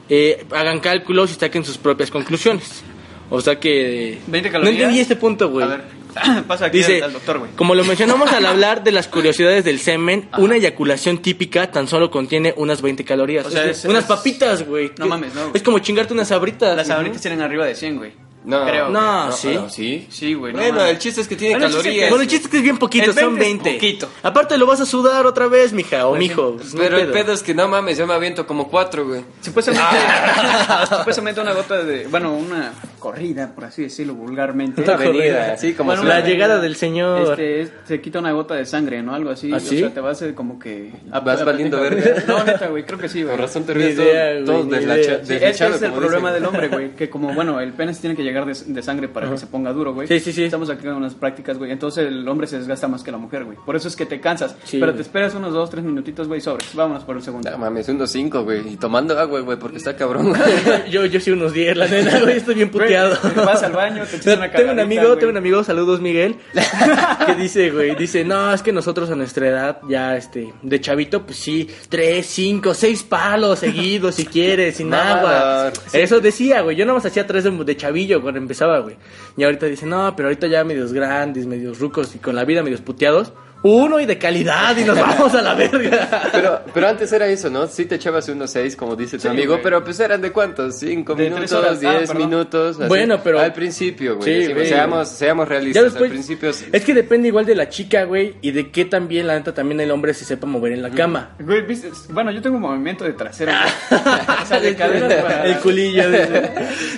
Eh, 0.09 0.45
hagan 0.51 0.79
cálculos 0.79 1.31
y 1.31 1.35
saquen 1.35 1.63
sus 1.65 1.77
propias 1.77 2.09
conclusiones. 2.11 2.83
O 3.29 3.41
sea 3.41 3.59
que... 3.59 4.19
20 4.27 4.49
No 4.49 4.53
calorías. 4.53 4.73
entendí 4.79 4.99
este 5.01 5.15
punto, 5.17 5.49
güey. 5.49 5.65
A 5.65 5.69
ver, 5.69 5.83
pasa 6.47 6.65
aquí 6.67 6.77
Dice, 6.77 6.97
al, 6.97 7.03
al 7.03 7.13
doctor, 7.13 7.39
güey. 7.39 7.51
como 7.57 7.75
lo 7.75 7.83
mencionamos 7.83 8.31
al 8.31 8.45
hablar 8.47 8.83
de 8.85 8.91
las 8.93 9.07
curiosidades 9.07 9.65
del 9.65 9.79
semen, 9.79 10.29
una 10.37 10.55
eyaculación 10.55 11.17
típica 11.21 11.69
tan 11.71 11.87
solo 11.87 12.09
contiene 12.09 12.53
unas 12.57 12.81
20 12.81 13.03
calorías. 13.03 13.45
O 13.45 13.51
sea, 13.51 13.65
Es 13.65 13.79
es- 13.79 13.85
unas 13.85 14.05
papitas, 14.05 14.65
güey. 14.65 14.91
No 14.97 15.07
mames, 15.07 15.33
no. 15.35 15.51
Es 15.53 15.61
como 15.61 15.79
chingarte 15.79 16.13
unas 16.13 16.29
sabritas. 16.29 16.75
Las 16.75 16.89
ahorita 16.89 17.19
tienen 17.19 17.41
arriba 17.41 17.65
de 17.65 17.75
100, 17.75 17.97
güey. 17.97 18.13
No, 18.47 18.65
Creo, 18.65 18.89
No, 18.89 19.25
no, 19.27 19.31
sí. 19.33 19.53
no, 19.53 19.69
sí. 19.69 20.07
Sí, 20.09 20.33
güey. 20.33 20.53
no 20.53 20.59
Bueno, 20.59 20.75
mames. 20.75 20.91
el 20.93 20.99
chiste 20.99 21.19
es 21.21 21.27
que 21.27 21.35
tiene 21.35 21.55
Bueno, 21.55 21.65
el 21.67 21.71
chiste 21.73 21.79
es 21.79 21.83
que- 21.83 21.89
calorías. 21.99 22.09
Bueno, 22.09 22.21
el 22.23 22.29
chiste 22.29 22.45
es 22.45 22.51
que 22.51 22.57
es 22.57 22.63
bien 22.63 22.77
poquito, 22.77 23.05
El 23.11 23.13
son 23.13 23.35
20 23.37 23.43
es 23.43 23.63
20. 23.63 23.73
poquito. 23.73 24.09
Aparte 24.23 24.57
lo 24.57 24.65
vas 24.65 24.79
a 24.81 24.85
sudar 24.85 25.25
otra 25.25 25.47
vez, 25.47 25.73
mija, 25.73 26.07
o 26.07 26.15
mijo. 26.15 26.55
pues, 26.55 26.73
no 26.73 26.81
hay 26.81 26.87
Pero 26.87 26.97
el 26.99 27.03
pedo. 27.11 27.13
pedo 27.25 27.33
es 27.33 27.43
que 27.43 27.53
no 27.53 27.67
mames, 27.67 27.97
yo 27.97 28.07
me 28.07 28.13
aviento 28.13 28.47
como 28.47 28.69
cuatro, 28.69 29.05
güey. 29.05 29.21
Supuestamente, 29.41 29.85
supuestamente 30.97 31.41
una 31.41 31.53
gota 31.53 31.83
de. 31.83 32.07
Bueno, 32.07 32.33
una 32.33 32.73
corrida, 32.99 33.51
por 33.53 33.65
así 33.65 33.83
decirlo, 33.83 34.13
vulgarmente. 34.15 34.81
Una 34.81 34.93
avenida, 34.93 35.51
así 35.53 35.73
como 35.73 35.91
Bueno, 35.91 36.03
La 36.03 36.21
llegada 36.21 36.59
del 36.59 36.75
señor. 36.75 37.31
Este, 37.31 37.61
es- 37.61 37.71
se 37.87 38.01
quita 38.01 38.19
una 38.19 38.31
gota 38.31 38.55
de 38.55 38.65
sangre, 38.65 39.01
¿no? 39.03 39.13
Algo 39.13 39.29
así. 39.29 39.51
¿Ah, 39.53 39.57
O 39.57 39.59
sí? 39.59 39.79
sea, 39.79 39.93
te 39.93 39.99
vas 39.99 40.21
a 40.21 40.33
como 40.33 40.57
que. 40.59 40.91
a- 41.11 41.19
Vas 41.19 41.43
valiendo 41.43 41.79
verga. 41.81 42.23
No, 42.27 42.43
neta, 42.43 42.67
güey, 42.67 42.83
creo 42.85 42.99
que 42.99 43.09
sí, 43.09 43.23
güey. 43.23 43.35
Por 43.35 43.45
razón 43.45 43.63
te 43.65 43.73
ríes 43.73 43.95
todo, 43.95 44.05
idea, 44.05 44.33
güey, 44.33 44.45
todo 44.45 44.63
ni 44.63 44.71
deslacha- 44.71 45.01
idea. 45.01 45.15
Sí, 45.17 45.21
es, 45.21 45.27
deslachado, 45.27 45.75
es 45.75 45.81
el 45.81 45.91
problema 45.91 46.31
del 46.31 46.45
hombre, 46.45 46.67
güey. 46.69 46.95
Que 46.95 47.09
como, 47.09 47.33
bueno, 47.33 47.59
el 47.59 47.73
pene 47.73 47.93
se 47.93 48.01
tiene 48.01 48.15
que 48.15 48.23
llegar 48.23 48.36
de, 48.45 48.53
de 48.73 48.81
sangre 48.83 49.07
para 49.07 49.29
que 49.29 49.37
se 49.37 49.47
ponga 49.47 49.71
duro, 49.73 49.93
güey. 49.93 50.07
Sí, 50.07 50.19
sí, 50.19 50.31
sí. 50.33 50.43
Estamos 50.43 50.69
aquí 50.69 50.85
con 50.85 50.95
unas 50.95 51.15
prácticas, 51.15 51.57
güey. 51.57 51.71
Entonces 51.71 52.07
el 52.07 52.27
hombre 52.27 52.47
se 52.47 52.57
desgasta 52.59 52.87
más 52.87 53.03
que 53.03 53.11
la 53.11 53.17
mujer, 53.17 53.45
güey. 53.45 53.57
Por 53.65 53.75
eso 53.75 53.87
es 53.87 53.95
que 53.95 54.05
te 54.05 54.19
cansas. 54.19 54.55
Sí, 54.63 54.77
pero 54.79 54.91
güey. 54.91 54.97
te 54.97 55.01
esperas 55.01 55.33
unos 55.35 55.53
dos, 55.53 55.69
tres 55.69 55.83
minutitos, 55.83 56.27
güey, 56.27 56.41
sobres. 56.41 56.73
Vámonos 56.73 57.03
por 57.03 57.15
el 57.17 57.21
segundo. 57.23 57.49
No 57.49 57.57
mames, 57.57 57.87
unos 57.89 58.11
cinco, 58.11 58.43
güey. 58.43 58.73
Y 58.73 58.77
tomando 58.77 59.17
agua, 59.17 59.39
güey, 59.41 59.57
porque 59.57 59.77
está 59.77 59.95
cabrón. 59.95 60.33
yo, 60.89 61.05
yo 61.05 61.19
sí 61.19 61.31
unos 61.31 61.53
10, 61.53 61.77
la 61.77 61.87
neta, 61.87 62.19
güey, 62.21 62.37
estoy 62.37 62.55
bien 62.55 62.69
Güey, 62.71 62.85
puteado. 62.87 63.17
vas 63.45 63.63
al 63.63 63.71
baño, 63.73 64.03
te 64.09 64.17
echas 64.17 64.37
una 64.37 64.51
tengo 64.51 64.71
un 64.71 64.79
amigo, 64.79 65.07
güey. 65.07 65.19
tengo 65.19 65.31
un 65.31 65.37
amigo, 65.37 65.63
saludos 65.63 66.01
Miguel, 66.01 66.35
que 67.25 67.35
dice, 67.35 67.69
güey, 67.71 67.95
dice, 67.95 68.23
no, 68.25 68.53
es 68.53 68.61
que 68.61 68.71
nosotros 68.71 69.09
a 69.09 69.15
nuestra 69.15 69.47
edad, 69.47 69.79
ya, 69.89 70.17
este, 70.17 70.53
de 70.61 70.81
chavito, 70.81 71.25
pues 71.25 71.37
sí, 71.37 71.67
tres, 71.89 72.25
cinco, 72.27 72.73
seis 72.73 73.03
palos 73.03 73.59
seguidos, 73.59 74.15
si 74.15 74.25
quieres, 74.25 74.77
sin 74.77 74.93
agua. 74.93 75.71
Eso 75.93 76.19
decía, 76.19 76.61
güey, 76.61 76.75
yo 76.75 76.85
nada 76.85 76.95
más 76.97 77.05
hacía 77.05 77.25
tres 77.25 77.43
de, 77.43 77.51
de 77.51 77.77
chavillo 77.77 78.16
cuando 78.21 78.39
empezaba, 78.39 78.79
güey. 78.79 78.97
Y 79.35 79.43
ahorita 79.43 79.65
dice, 79.65 79.85
no, 79.85 80.15
pero 80.15 80.29
ahorita 80.29 80.47
ya 80.47 80.63
medios 80.63 80.93
grandes, 80.93 81.45
medios 81.45 81.79
rucos 81.79 82.15
y 82.15 82.19
con 82.19 82.35
la 82.35 82.45
vida 82.45 82.63
medios 82.63 82.81
puteados, 82.81 83.33
uno 83.63 83.99
y 83.99 84.05
de 84.05 84.17
calidad 84.17 84.75
y 84.77 84.83
nos 84.83 84.97
vamos 84.99 85.33
a 85.33 85.41
la 85.41 85.53
verga. 85.55 86.29
Pero, 86.31 86.61
pero 86.73 86.87
antes 86.87 87.11
era 87.11 87.27
eso, 87.27 87.49
¿no? 87.49 87.67
Sí 87.67 87.85
te 87.85 87.95
echabas 87.95 88.27
unos 88.29 88.51
seis, 88.51 88.75
como 88.75 88.95
dice 88.95 89.17
tu 89.17 89.23
Sí, 89.23 89.27
amigo, 89.27 89.53
güey. 89.53 89.63
pero 89.63 89.83
pues 89.83 89.99
eran 89.99 90.21
de 90.21 90.31
cuántos, 90.31 90.75
cinco 90.79 91.15
De 91.15 91.29
minutos. 91.29 91.53
Ah, 91.53 91.73
diez 91.73 92.13
minutos. 92.15 92.77
así. 92.79 92.87
Bueno, 92.87 93.19
pero- 93.23 93.39
Al 93.39 93.53
principio, 93.53 94.17
güey. 94.17 94.45
Sí, 94.45 94.53
güey. 94.53 94.67
seamos, 94.67 95.09
seamos 95.09 95.47
realistas. 95.47 95.83
después, 95.85 96.03
Al 96.03 96.09
principio... 96.11 96.53
sí. 96.53 96.65
es 96.71 96.83
que 96.85 96.93
depende 96.93 97.27
igual 97.29 97.45
de 97.45 97.55
la 97.55 97.67
chica, 97.69 98.03
güey, 98.03 98.35
y 98.41 98.51
de 98.51 98.69
qué 98.71 98.85
también, 98.85 99.27
la 99.27 99.35
neta, 99.35 99.53
también 99.53 99.79
el 99.81 99.91
hombre 99.91 100.13
se 100.13 100.23
sepa 100.25 100.45
mover 100.47 100.71
en 100.73 100.81
la 100.81 100.89
cama. 100.91 101.31
Güey, 101.39 101.61
¿viste? 101.65 101.89
Bueno, 102.09 102.31
yo 102.31 102.41
tengo 102.41 102.55
un 102.57 102.61
movimiento 102.61 103.03
de 103.03 103.13
trasero. 103.13 103.51
güey. 103.51 104.01
o 104.43 104.45
sea, 104.45 104.59
de 104.59 104.75
cadera 104.75 105.07
para... 105.23 105.45
El 105.45 105.57
culillo. 105.59 106.03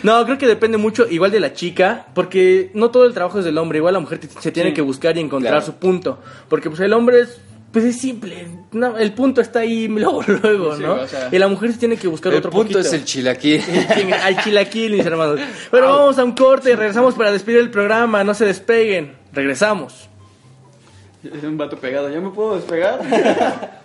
No, 0.04 0.24
creo 0.26 0.38
que 0.38 0.48
depende 0.48 0.78
mucho 0.78 1.08
igual 1.10 1.32
de 1.32 1.40
la 1.40 1.54
chica, 1.54 2.08
porque 2.14 2.70
no 2.74 2.90
todo 2.92 3.06
el 3.06 3.14
trabajo 3.14 3.40
es 3.40 3.46
del 3.46 3.58
hombre, 3.58 3.78
igual 3.80 3.94
la 3.94 4.00
mujer 4.00 4.20
se 4.40 4.52
tiene 4.52 4.70
Sí. 4.70 4.76
que 4.76 4.82
buscar 4.82 5.18
y 5.18 5.22
encontrar 5.22 5.54
Claro. 5.54 5.66
su 5.66 5.74
punto, 5.76 6.20
porque 6.50 6.70
pues 6.70 6.82
el 6.82 6.94
hombre 6.94 7.22
es 7.22 7.40
pues 7.72 7.86
es 7.86 8.00
simple, 8.00 8.48
no, 8.72 8.98
el 8.98 9.14
punto 9.14 9.42
está 9.42 9.60
ahí 9.60 9.88
luego 9.90 10.24
luego, 10.24 10.76
Sí, 10.76 10.82
¿no? 10.82 10.94
o 10.96 11.08
sea, 11.08 11.30
y 11.32 11.38
la 11.38 11.48
mujer 11.48 11.72
se 11.72 11.78
tiene 11.78 11.98
que 11.98 12.08
buscar 12.08 12.32
El 12.32 12.40
otro 12.40 12.50
punto 12.50 12.74
poquito. 12.74 12.80
es 12.80 12.92
el 12.94 13.06
chilaquil. 13.06 13.62
al 14.24 14.44
chilaquil, 14.44 14.94
mis 14.94 15.06
hermanos. 15.06 15.40
Bueno, 15.70 15.88
vamos 15.88 16.18
a 16.18 16.24
un 16.24 16.32
corte 16.32 16.72
y 16.72 16.76
regresamos 16.76 17.14
para 17.14 17.32
despedir 17.32 17.60
el 17.60 17.70
programa, 17.70 18.24
no 18.24 18.34
se 18.34 18.46
despeguen. 18.46 19.16
Regresamos. 19.32 20.10
Es 21.24 21.44
un 21.44 21.58
vato 21.58 21.78
pegado. 21.78 22.10
¿Ya 22.10 22.20
me 22.20 22.32
puedo 22.32 22.56
despegar? 22.56 23.00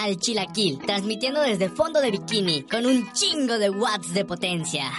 Al 0.00 0.16
Chilaquil, 0.16 0.78
transmitiendo 0.84 1.40
desde 1.42 1.68
fondo 1.68 2.00
de 2.00 2.10
bikini, 2.10 2.62
con 2.62 2.86
un 2.86 3.12
chingo 3.12 3.58
de 3.58 3.70
watts 3.70 4.14
de 4.14 4.24
potencia. 4.24 4.90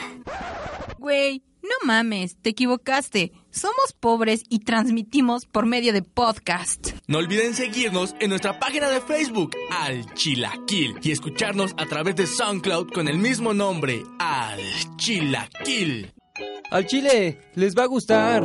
Güey, 0.97 1.41
no 1.61 1.75
mames, 1.85 2.37
te 2.41 2.51
equivocaste. 2.51 3.31
Somos 3.53 3.93
pobres 3.93 4.41
y 4.49 4.61
transmitimos 4.61 5.45
por 5.45 5.67
medio 5.67 5.93
de 5.93 6.01
podcast. 6.01 6.89
No 7.05 7.19
olviden 7.19 7.53
seguirnos 7.53 8.15
en 8.19 8.29
nuestra 8.29 8.57
página 8.57 8.89
de 8.89 8.99
Facebook, 8.99 9.51
Al 9.69 10.11
Chilaquil, 10.15 10.97
y 11.03 11.11
escucharnos 11.11 11.75
a 11.77 11.85
través 11.85 12.15
de 12.15 12.25
SoundCloud 12.25 12.89
con 12.91 13.07
el 13.07 13.19
mismo 13.19 13.53
nombre, 13.53 14.01
Al 14.17 14.59
Chilaquil. 14.97 16.11
Al 16.71 16.87
chile, 16.87 17.41
les 17.53 17.77
va 17.77 17.83
a 17.83 17.85
gustar. 17.85 18.43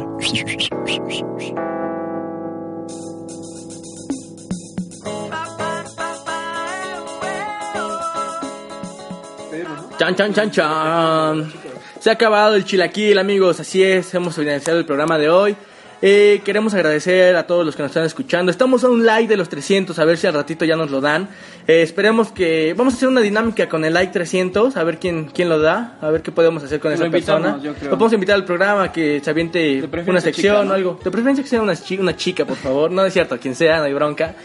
Chan, 9.98 10.14
chan, 10.14 10.34
chan, 10.34 10.50
chan. 10.50 11.67
Se 12.00 12.10
ha 12.10 12.12
acabado 12.12 12.54
el 12.54 12.64
chilaquil, 12.64 13.18
amigos. 13.18 13.60
Así 13.60 13.82
es, 13.82 14.12
hemos 14.14 14.34
finalizado 14.36 14.78
el 14.78 14.84
programa 14.84 15.18
de 15.18 15.28
hoy. 15.30 15.56
Eh, 16.00 16.42
queremos 16.44 16.74
agradecer 16.74 17.34
a 17.34 17.44
todos 17.48 17.66
los 17.66 17.74
que 17.74 17.82
nos 17.82 17.90
están 17.90 18.04
escuchando. 18.04 18.52
Estamos 18.52 18.84
a 18.84 18.88
un 18.88 19.04
like 19.04 19.26
de 19.28 19.36
los 19.36 19.48
300, 19.48 19.98
a 19.98 20.04
ver 20.04 20.16
si 20.16 20.28
al 20.28 20.34
ratito 20.34 20.64
ya 20.64 20.76
nos 20.76 20.92
lo 20.92 21.00
dan. 21.00 21.28
Eh, 21.66 21.82
esperemos 21.82 22.30
que. 22.30 22.72
Vamos 22.76 22.94
a 22.94 22.96
hacer 22.98 23.08
una 23.08 23.20
dinámica 23.20 23.68
con 23.68 23.84
el 23.84 23.94
like 23.94 24.12
300, 24.12 24.76
a 24.76 24.84
ver 24.84 24.98
quién, 25.00 25.24
quién 25.34 25.48
lo 25.48 25.58
da, 25.58 25.98
a 26.00 26.08
ver 26.10 26.22
qué 26.22 26.30
podemos 26.30 26.62
hacer 26.62 26.78
con 26.78 26.92
Lo 26.92 26.96
esa 26.96 27.10
persona. 27.10 27.58
yo 27.60 27.74
creo. 27.74 27.90
Lo 27.90 27.98
podemos 27.98 28.12
invitar 28.12 28.36
al 28.36 28.44
programa, 28.44 28.92
que 28.92 29.20
se 29.20 29.28
aviente 29.30 29.82
una 30.06 30.20
sección 30.20 30.54
chica, 30.54 30.64
¿no? 30.64 30.70
o 30.70 30.74
algo. 30.74 31.00
De 31.02 31.10
preferencia 31.10 31.42
que 31.42 31.50
sea 31.50 31.62
una, 31.62 31.74
chi- 31.74 31.98
una 31.98 32.14
chica, 32.16 32.44
por 32.44 32.56
favor. 32.58 32.92
No 32.92 33.04
es 33.04 33.12
cierto, 33.12 33.36
quien 33.40 33.56
sea, 33.56 33.78
no 33.78 33.84
hay 33.84 33.92
bronca. 33.94 34.36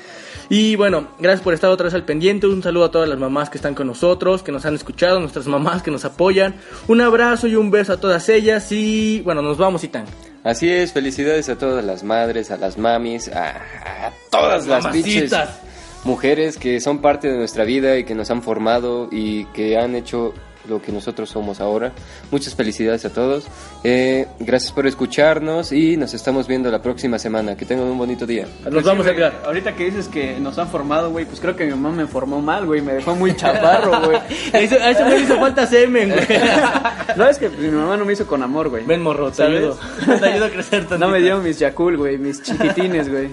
Y 0.56 0.76
bueno, 0.76 1.08
gracias 1.18 1.42
por 1.42 1.56
estar 1.56 1.72
otra 1.72 1.86
vez 1.86 1.96
al 1.96 2.06
pendiente. 2.06 2.46
Un 2.46 2.62
saludo 2.62 2.86
a 2.86 2.92
todas 2.92 3.10
las 3.10 3.18
mamás 3.18 3.50
que 3.50 3.58
están 3.58 3.74
con 3.74 3.88
nosotros, 3.88 4.44
que 4.44 4.52
nos 4.52 4.64
han 4.68 4.76
escuchado, 4.76 5.20
nuestras 5.20 5.48
mamás 5.48 5.82
que 5.82 5.90
nos 5.90 6.06
apoyan. 6.06 6.54
Un 6.88 7.02
abrazo 7.02 7.48
y 7.48 7.56
un 7.56 7.72
beso 7.72 7.94
a 7.94 7.98
todas 7.98 8.30
ellas. 8.30 8.72
Y 8.72 9.22
bueno, 9.22 9.42
nos 9.42 9.58
vamos, 9.58 9.84
Itán. 9.84 10.06
Así 10.44 10.70
es, 10.70 10.94
felicidades 10.94 11.50
a 11.50 11.58
todas 11.58 11.84
las 11.84 12.04
madres, 12.04 12.52
a 12.52 12.58
las 12.58 12.78
mamis, 12.78 13.30
a, 13.30 13.50
a 13.50 14.14
todas 14.30 14.68
las 14.68 14.84
Mamacitas. 14.84 15.60
mujeres 16.04 16.60
que 16.60 16.80
son 16.80 17.00
parte 17.02 17.32
de 17.32 17.38
nuestra 17.40 17.64
vida 17.64 17.98
y 17.98 18.04
que 18.04 18.14
nos 18.14 18.30
han 18.30 18.44
formado 18.44 19.10
y 19.12 19.46
que 19.46 19.80
han 19.80 19.96
hecho 19.96 20.36
lo 20.68 20.82
que 20.82 20.92
nosotros 20.92 21.30
somos 21.30 21.60
ahora. 21.60 21.92
Muchas 22.32 22.56
felicidades 22.56 23.06
a 23.06 23.10
todos. 23.12 23.46
Eh, 23.84 24.28
gracias 24.40 24.72
por 24.72 24.88
escucharnos 24.88 25.72
y 25.72 25.98
nos 25.98 26.14
estamos 26.14 26.48
viendo 26.48 26.72
la 26.72 26.82
próxima 26.82 27.20
semana. 27.20 27.56
Que 27.56 27.66
tengan 27.66 27.86
un 27.88 27.98
bonito 27.98 28.26
día. 28.26 28.48
Nos 28.64 28.74
Pues 28.74 28.86
vamos, 28.86 29.06
sí, 29.06 29.12
Edgar. 29.12 29.42
Ahorita 29.46 29.76
que 29.76 29.86
dices 29.86 30.08
que 30.08 30.40
nos 30.40 30.58
han 30.58 30.70
formado, 30.70 31.12
güey, 31.12 31.26
pues 31.26 31.40
creo 31.40 31.56
que 31.56 31.66
mi 31.66 31.72
mamá 31.72 31.92
me 31.92 32.08
formó 32.08 32.42
mal, 32.42 32.66
güey. 32.66 32.82
Me 32.82 32.94
dejó 32.94 33.16
muy 33.16 33.36
chaparro, 33.36 34.02
güey. 34.06 34.18
A 34.54 34.60
ese 34.60 34.82
a 34.82 34.94
güey 34.94 35.20
le 35.20 35.26
hizo 35.26 35.40
falta 35.40 35.68
semen, 35.68 36.10
güey. 36.10 36.24
No, 37.16 37.28
es 37.28 37.38
que 37.38 37.50
pues, 37.50 37.60
mi 37.60 37.70
mamá 37.70 37.98
no 37.98 38.06
me 38.06 38.14
hizo 38.14 38.26
con 38.26 38.42
amor, 38.42 38.70
güey. 38.70 38.86
Ven, 38.86 39.02
morro, 39.02 39.30
te 39.30 39.38
¿Sabes? 39.38 39.58
ayudo. 39.60 39.78
Te 40.20 40.26
ayudo 40.26 40.46
a 40.46 40.50
crecer 40.50 40.80
tantito. 40.88 40.98
No 40.98 41.10
me 41.10 41.20
dio 41.20 41.38
mis 41.40 41.60
Yakul, 41.60 41.98
güey, 41.98 42.18
mis 42.18 42.42
chiquitines, 42.42 43.10
güey. 43.10 43.30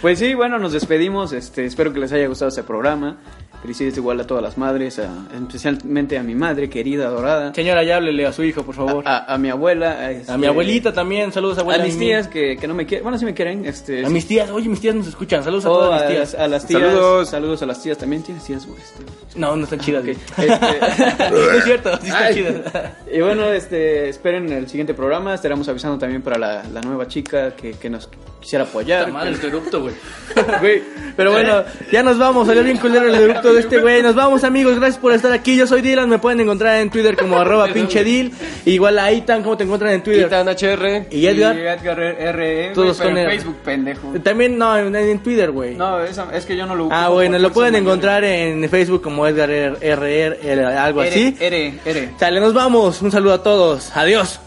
Pues 0.00 0.18
sí, 0.18 0.34
bueno, 0.34 0.58
nos 0.58 0.72
despedimos. 0.72 1.32
Este, 1.32 1.64
espero 1.64 1.92
que 1.92 2.00
les 2.00 2.12
haya 2.12 2.26
gustado 2.26 2.48
este 2.48 2.62
programa. 2.62 3.18
Felicidades 3.64 3.96
igual 3.96 4.20
a 4.20 4.26
todas 4.26 4.42
las 4.42 4.58
madres, 4.58 4.98
a- 4.98 5.08
especialmente 5.34 6.18
a 6.18 6.22
mi 6.22 6.34
madre 6.34 6.68
querida, 6.68 7.06
adorada. 7.06 7.54
Señora, 7.54 7.82
ya 7.82 7.96
háblele 7.96 8.26
a 8.26 8.32
su 8.34 8.42
hijo, 8.44 8.62
por 8.62 8.74
favor. 8.74 9.02
A, 9.08 9.32
a 9.32 9.38
mi 9.38 9.48
abuela. 9.48 10.10
este, 10.10 10.30
A 10.30 10.36
mi 10.36 10.46
abuelita 10.46 10.92
también, 10.92 11.32
saludos, 11.32 11.56
A 11.56 11.60
abuela. 11.62 11.82
mis 11.82 11.94
Mimi. 11.94 12.06
tías 12.08 12.28
que, 12.28 12.58
que 12.58 12.68
no 12.68 12.74
me 12.74 12.84
quieren. 12.84 13.04
Bueno, 13.04 13.16
sí 13.16 13.24
me 13.24 13.32
quieren. 13.32 13.64
Este, 13.64 14.04
A 14.04 14.10
mis 14.10 14.26
tías, 14.26 14.50
oye, 14.50 14.68
mis 14.68 14.80
tías 14.82 14.94
nos 14.94 15.06
escuchan. 15.06 15.42
Saludos 15.42 15.64
a 15.64 15.70
Oh, 15.70 15.78
todas 15.78 16.02
a, 16.02 16.08
mis 16.10 16.18
las, 16.18 16.30
tías. 16.30 16.42
a 16.42 16.48
las 16.48 16.66
tías. 16.66 16.82
Saludos. 16.82 17.30
Saludos 17.30 17.62
a 17.62 17.66
las 17.66 17.82
tías. 17.82 17.96
También 17.96 18.22
tienes 18.22 18.44
tías, 18.44 18.66
güey. 18.66 18.78
este. 18.82 19.38
No, 19.40 19.56
no 19.56 19.64
están 19.64 19.80
chidas, 19.80 20.04
güey. 20.04 20.14
Este, 20.36 20.46
No 21.30 21.50
es 21.52 21.64
cierto, 21.64 21.90
sí 22.02 22.06
están 22.08 22.22
Ay. 22.22 22.34
chidas. 22.34 22.62
y 23.10 23.20
bueno, 23.22 23.46
este, 23.50 24.10
esperen 24.10 24.52
el 24.52 24.68
siguiente 24.68 24.92
programa. 24.92 25.32
Estaremos 25.34 25.66
avisando 25.70 25.96
también 25.98 26.20
para 26.20 26.36
la, 26.38 26.64
la 26.70 26.82
nueva 26.82 27.08
chica 27.08 27.56
que, 27.56 27.72
que 27.72 27.88
nos 27.88 28.10
quisiera 28.40 28.64
apoyar. 28.64 29.10
Madre, 29.10 29.30
el 29.30 29.42
erupto, 29.42 29.80
güey. 29.80 29.94
Güey, 30.60 30.82
Pero 31.16 31.32
bueno, 31.32 31.64
ya 31.90 32.02
nos 32.02 32.18
vamos. 32.18 32.46
Salió 32.46 32.62
bien 32.62 32.76
culero 32.76 33.06
el 33.08 33.14
erupto 33.14 33.53
de 33.54 33.60
este 33.60 33.80
güey. 33.80 34.02
Nos 34.02 34.14
vamos, 34.14 34.44
amigos. 34.44 34.76
Gracias 34.78 34.98
por 34.98 35.12
estar 35.12 35.32
aquí. 35.32 35.56
Yo 35.56 35.66
soy 35.66 35.80
Dylan. 35.82 36.08
Me 36.08 36.18
pueden 36.18 36.40
encontrar 36.40 36.80
en 36.80 36.90
Twitter 36.90 37.16
como 37.16 37.38
arroba 37.38 37.68
pinche 37.68 38.04
Dil. 38.04 38.32
Igual 38.64 38.98
a 38.98 39.12
Itan, 39.12 39.42
¿cómo 39.42 39.56
te 39.56 39.64
encuentran 39.64 39.92
en 39.92 40.02
Twitter? 40.02 40.26
Itan 40.26 40.48
HR. 40.48 41.06
Y 41.10 41.26
Edgar. 41.26 41.56
Y 41.56 41.60
Edgar 41.60 42.00
R. 42.00 42.70
Todos 42.74 42.98
pero 42.98 43.10
con 43.10 43.18
en. 43.18 43.28
Facebook, 43.28 43.56
pendejo. 43.64 44.08
También, 44.22 44.58
no, 44.58 44.76
en, 44.78 44.94
en 44.94 45.18
Twitter, 45.20 45.50
güey. 45.50 45.74
No, 45.74 46.00
es 46.02 46.44
que 46.46 46.56
yo 46.56 46.66
no 46.66 46.74
lo 46.74 46.88
Ah, 46.90 47.04
ocupo 47.06 47.14
bueno, 47.14 47.32
por 47.32 47.40
lo 47.40 47.52
pueden 47.52 47.74
encontrar 47.76 48.24
en 48.24 48.68
Facebook 48.68 49.02
como 49.02 49.26
Edgar 49.26 49.50
R, 49.50 49.76
R, 49.80 50.26
R, 50.26 50.38
R, 50.42 50.64
algo 50.66 51.00
así. 51.00 51.36
R, 51.40 51.74
R. 51.84 52.10
Sale, 52.18 52.40
nos 52.40 52.54
vamos. 52.54 53.00
Un 53.02 53.10
saludo 53.10 53.34
a 53.34 53.42
todos. 53.42 53.90
Adiós. 53.96 54.40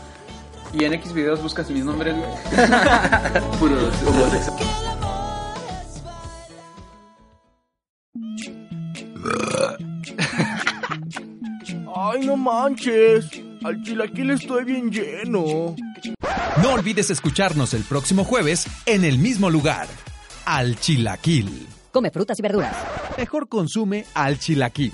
Y 0.73 0.83
en 0.83 0.93
X 0.95 1.13
videos 1.13 1.41
buscas 1.41 1.69
mis 1.69 1.85
nombres, 1.85 2.13
güey. 2.15 2.29
Puros 3.59 3.81
Ay, 12.13 12.25
no 12.25 12.37
manches. 12.37 13.25
Al 13.63 13.81
chilaquil 13.83 14.31
estoy 14.31 14.63
bien 14.63 14.89
lleno. 14.89 15.75
No 16.61 16.73
olvides 16.73 17.09
escucharnos 17.09 17.73
el 17.73 17.83
próximo 17.83 18.23
jueves 18.23 18.65
en 18.85 19.03
el 19.03 19.17
mismo 19.17 19.49
lugar. 19.49 19.87
Al 20.45 20.79
Chilaquil. 20.79 21.67
Come 21.91 22.09
frutas 22.11 22.39
y 22.39 22.41
verduras. 22.41 22.75
Mejor 23.17 23.49
consume 23.49 24.05
al 24.13 24.39
Chilaquil. 24.39 24.93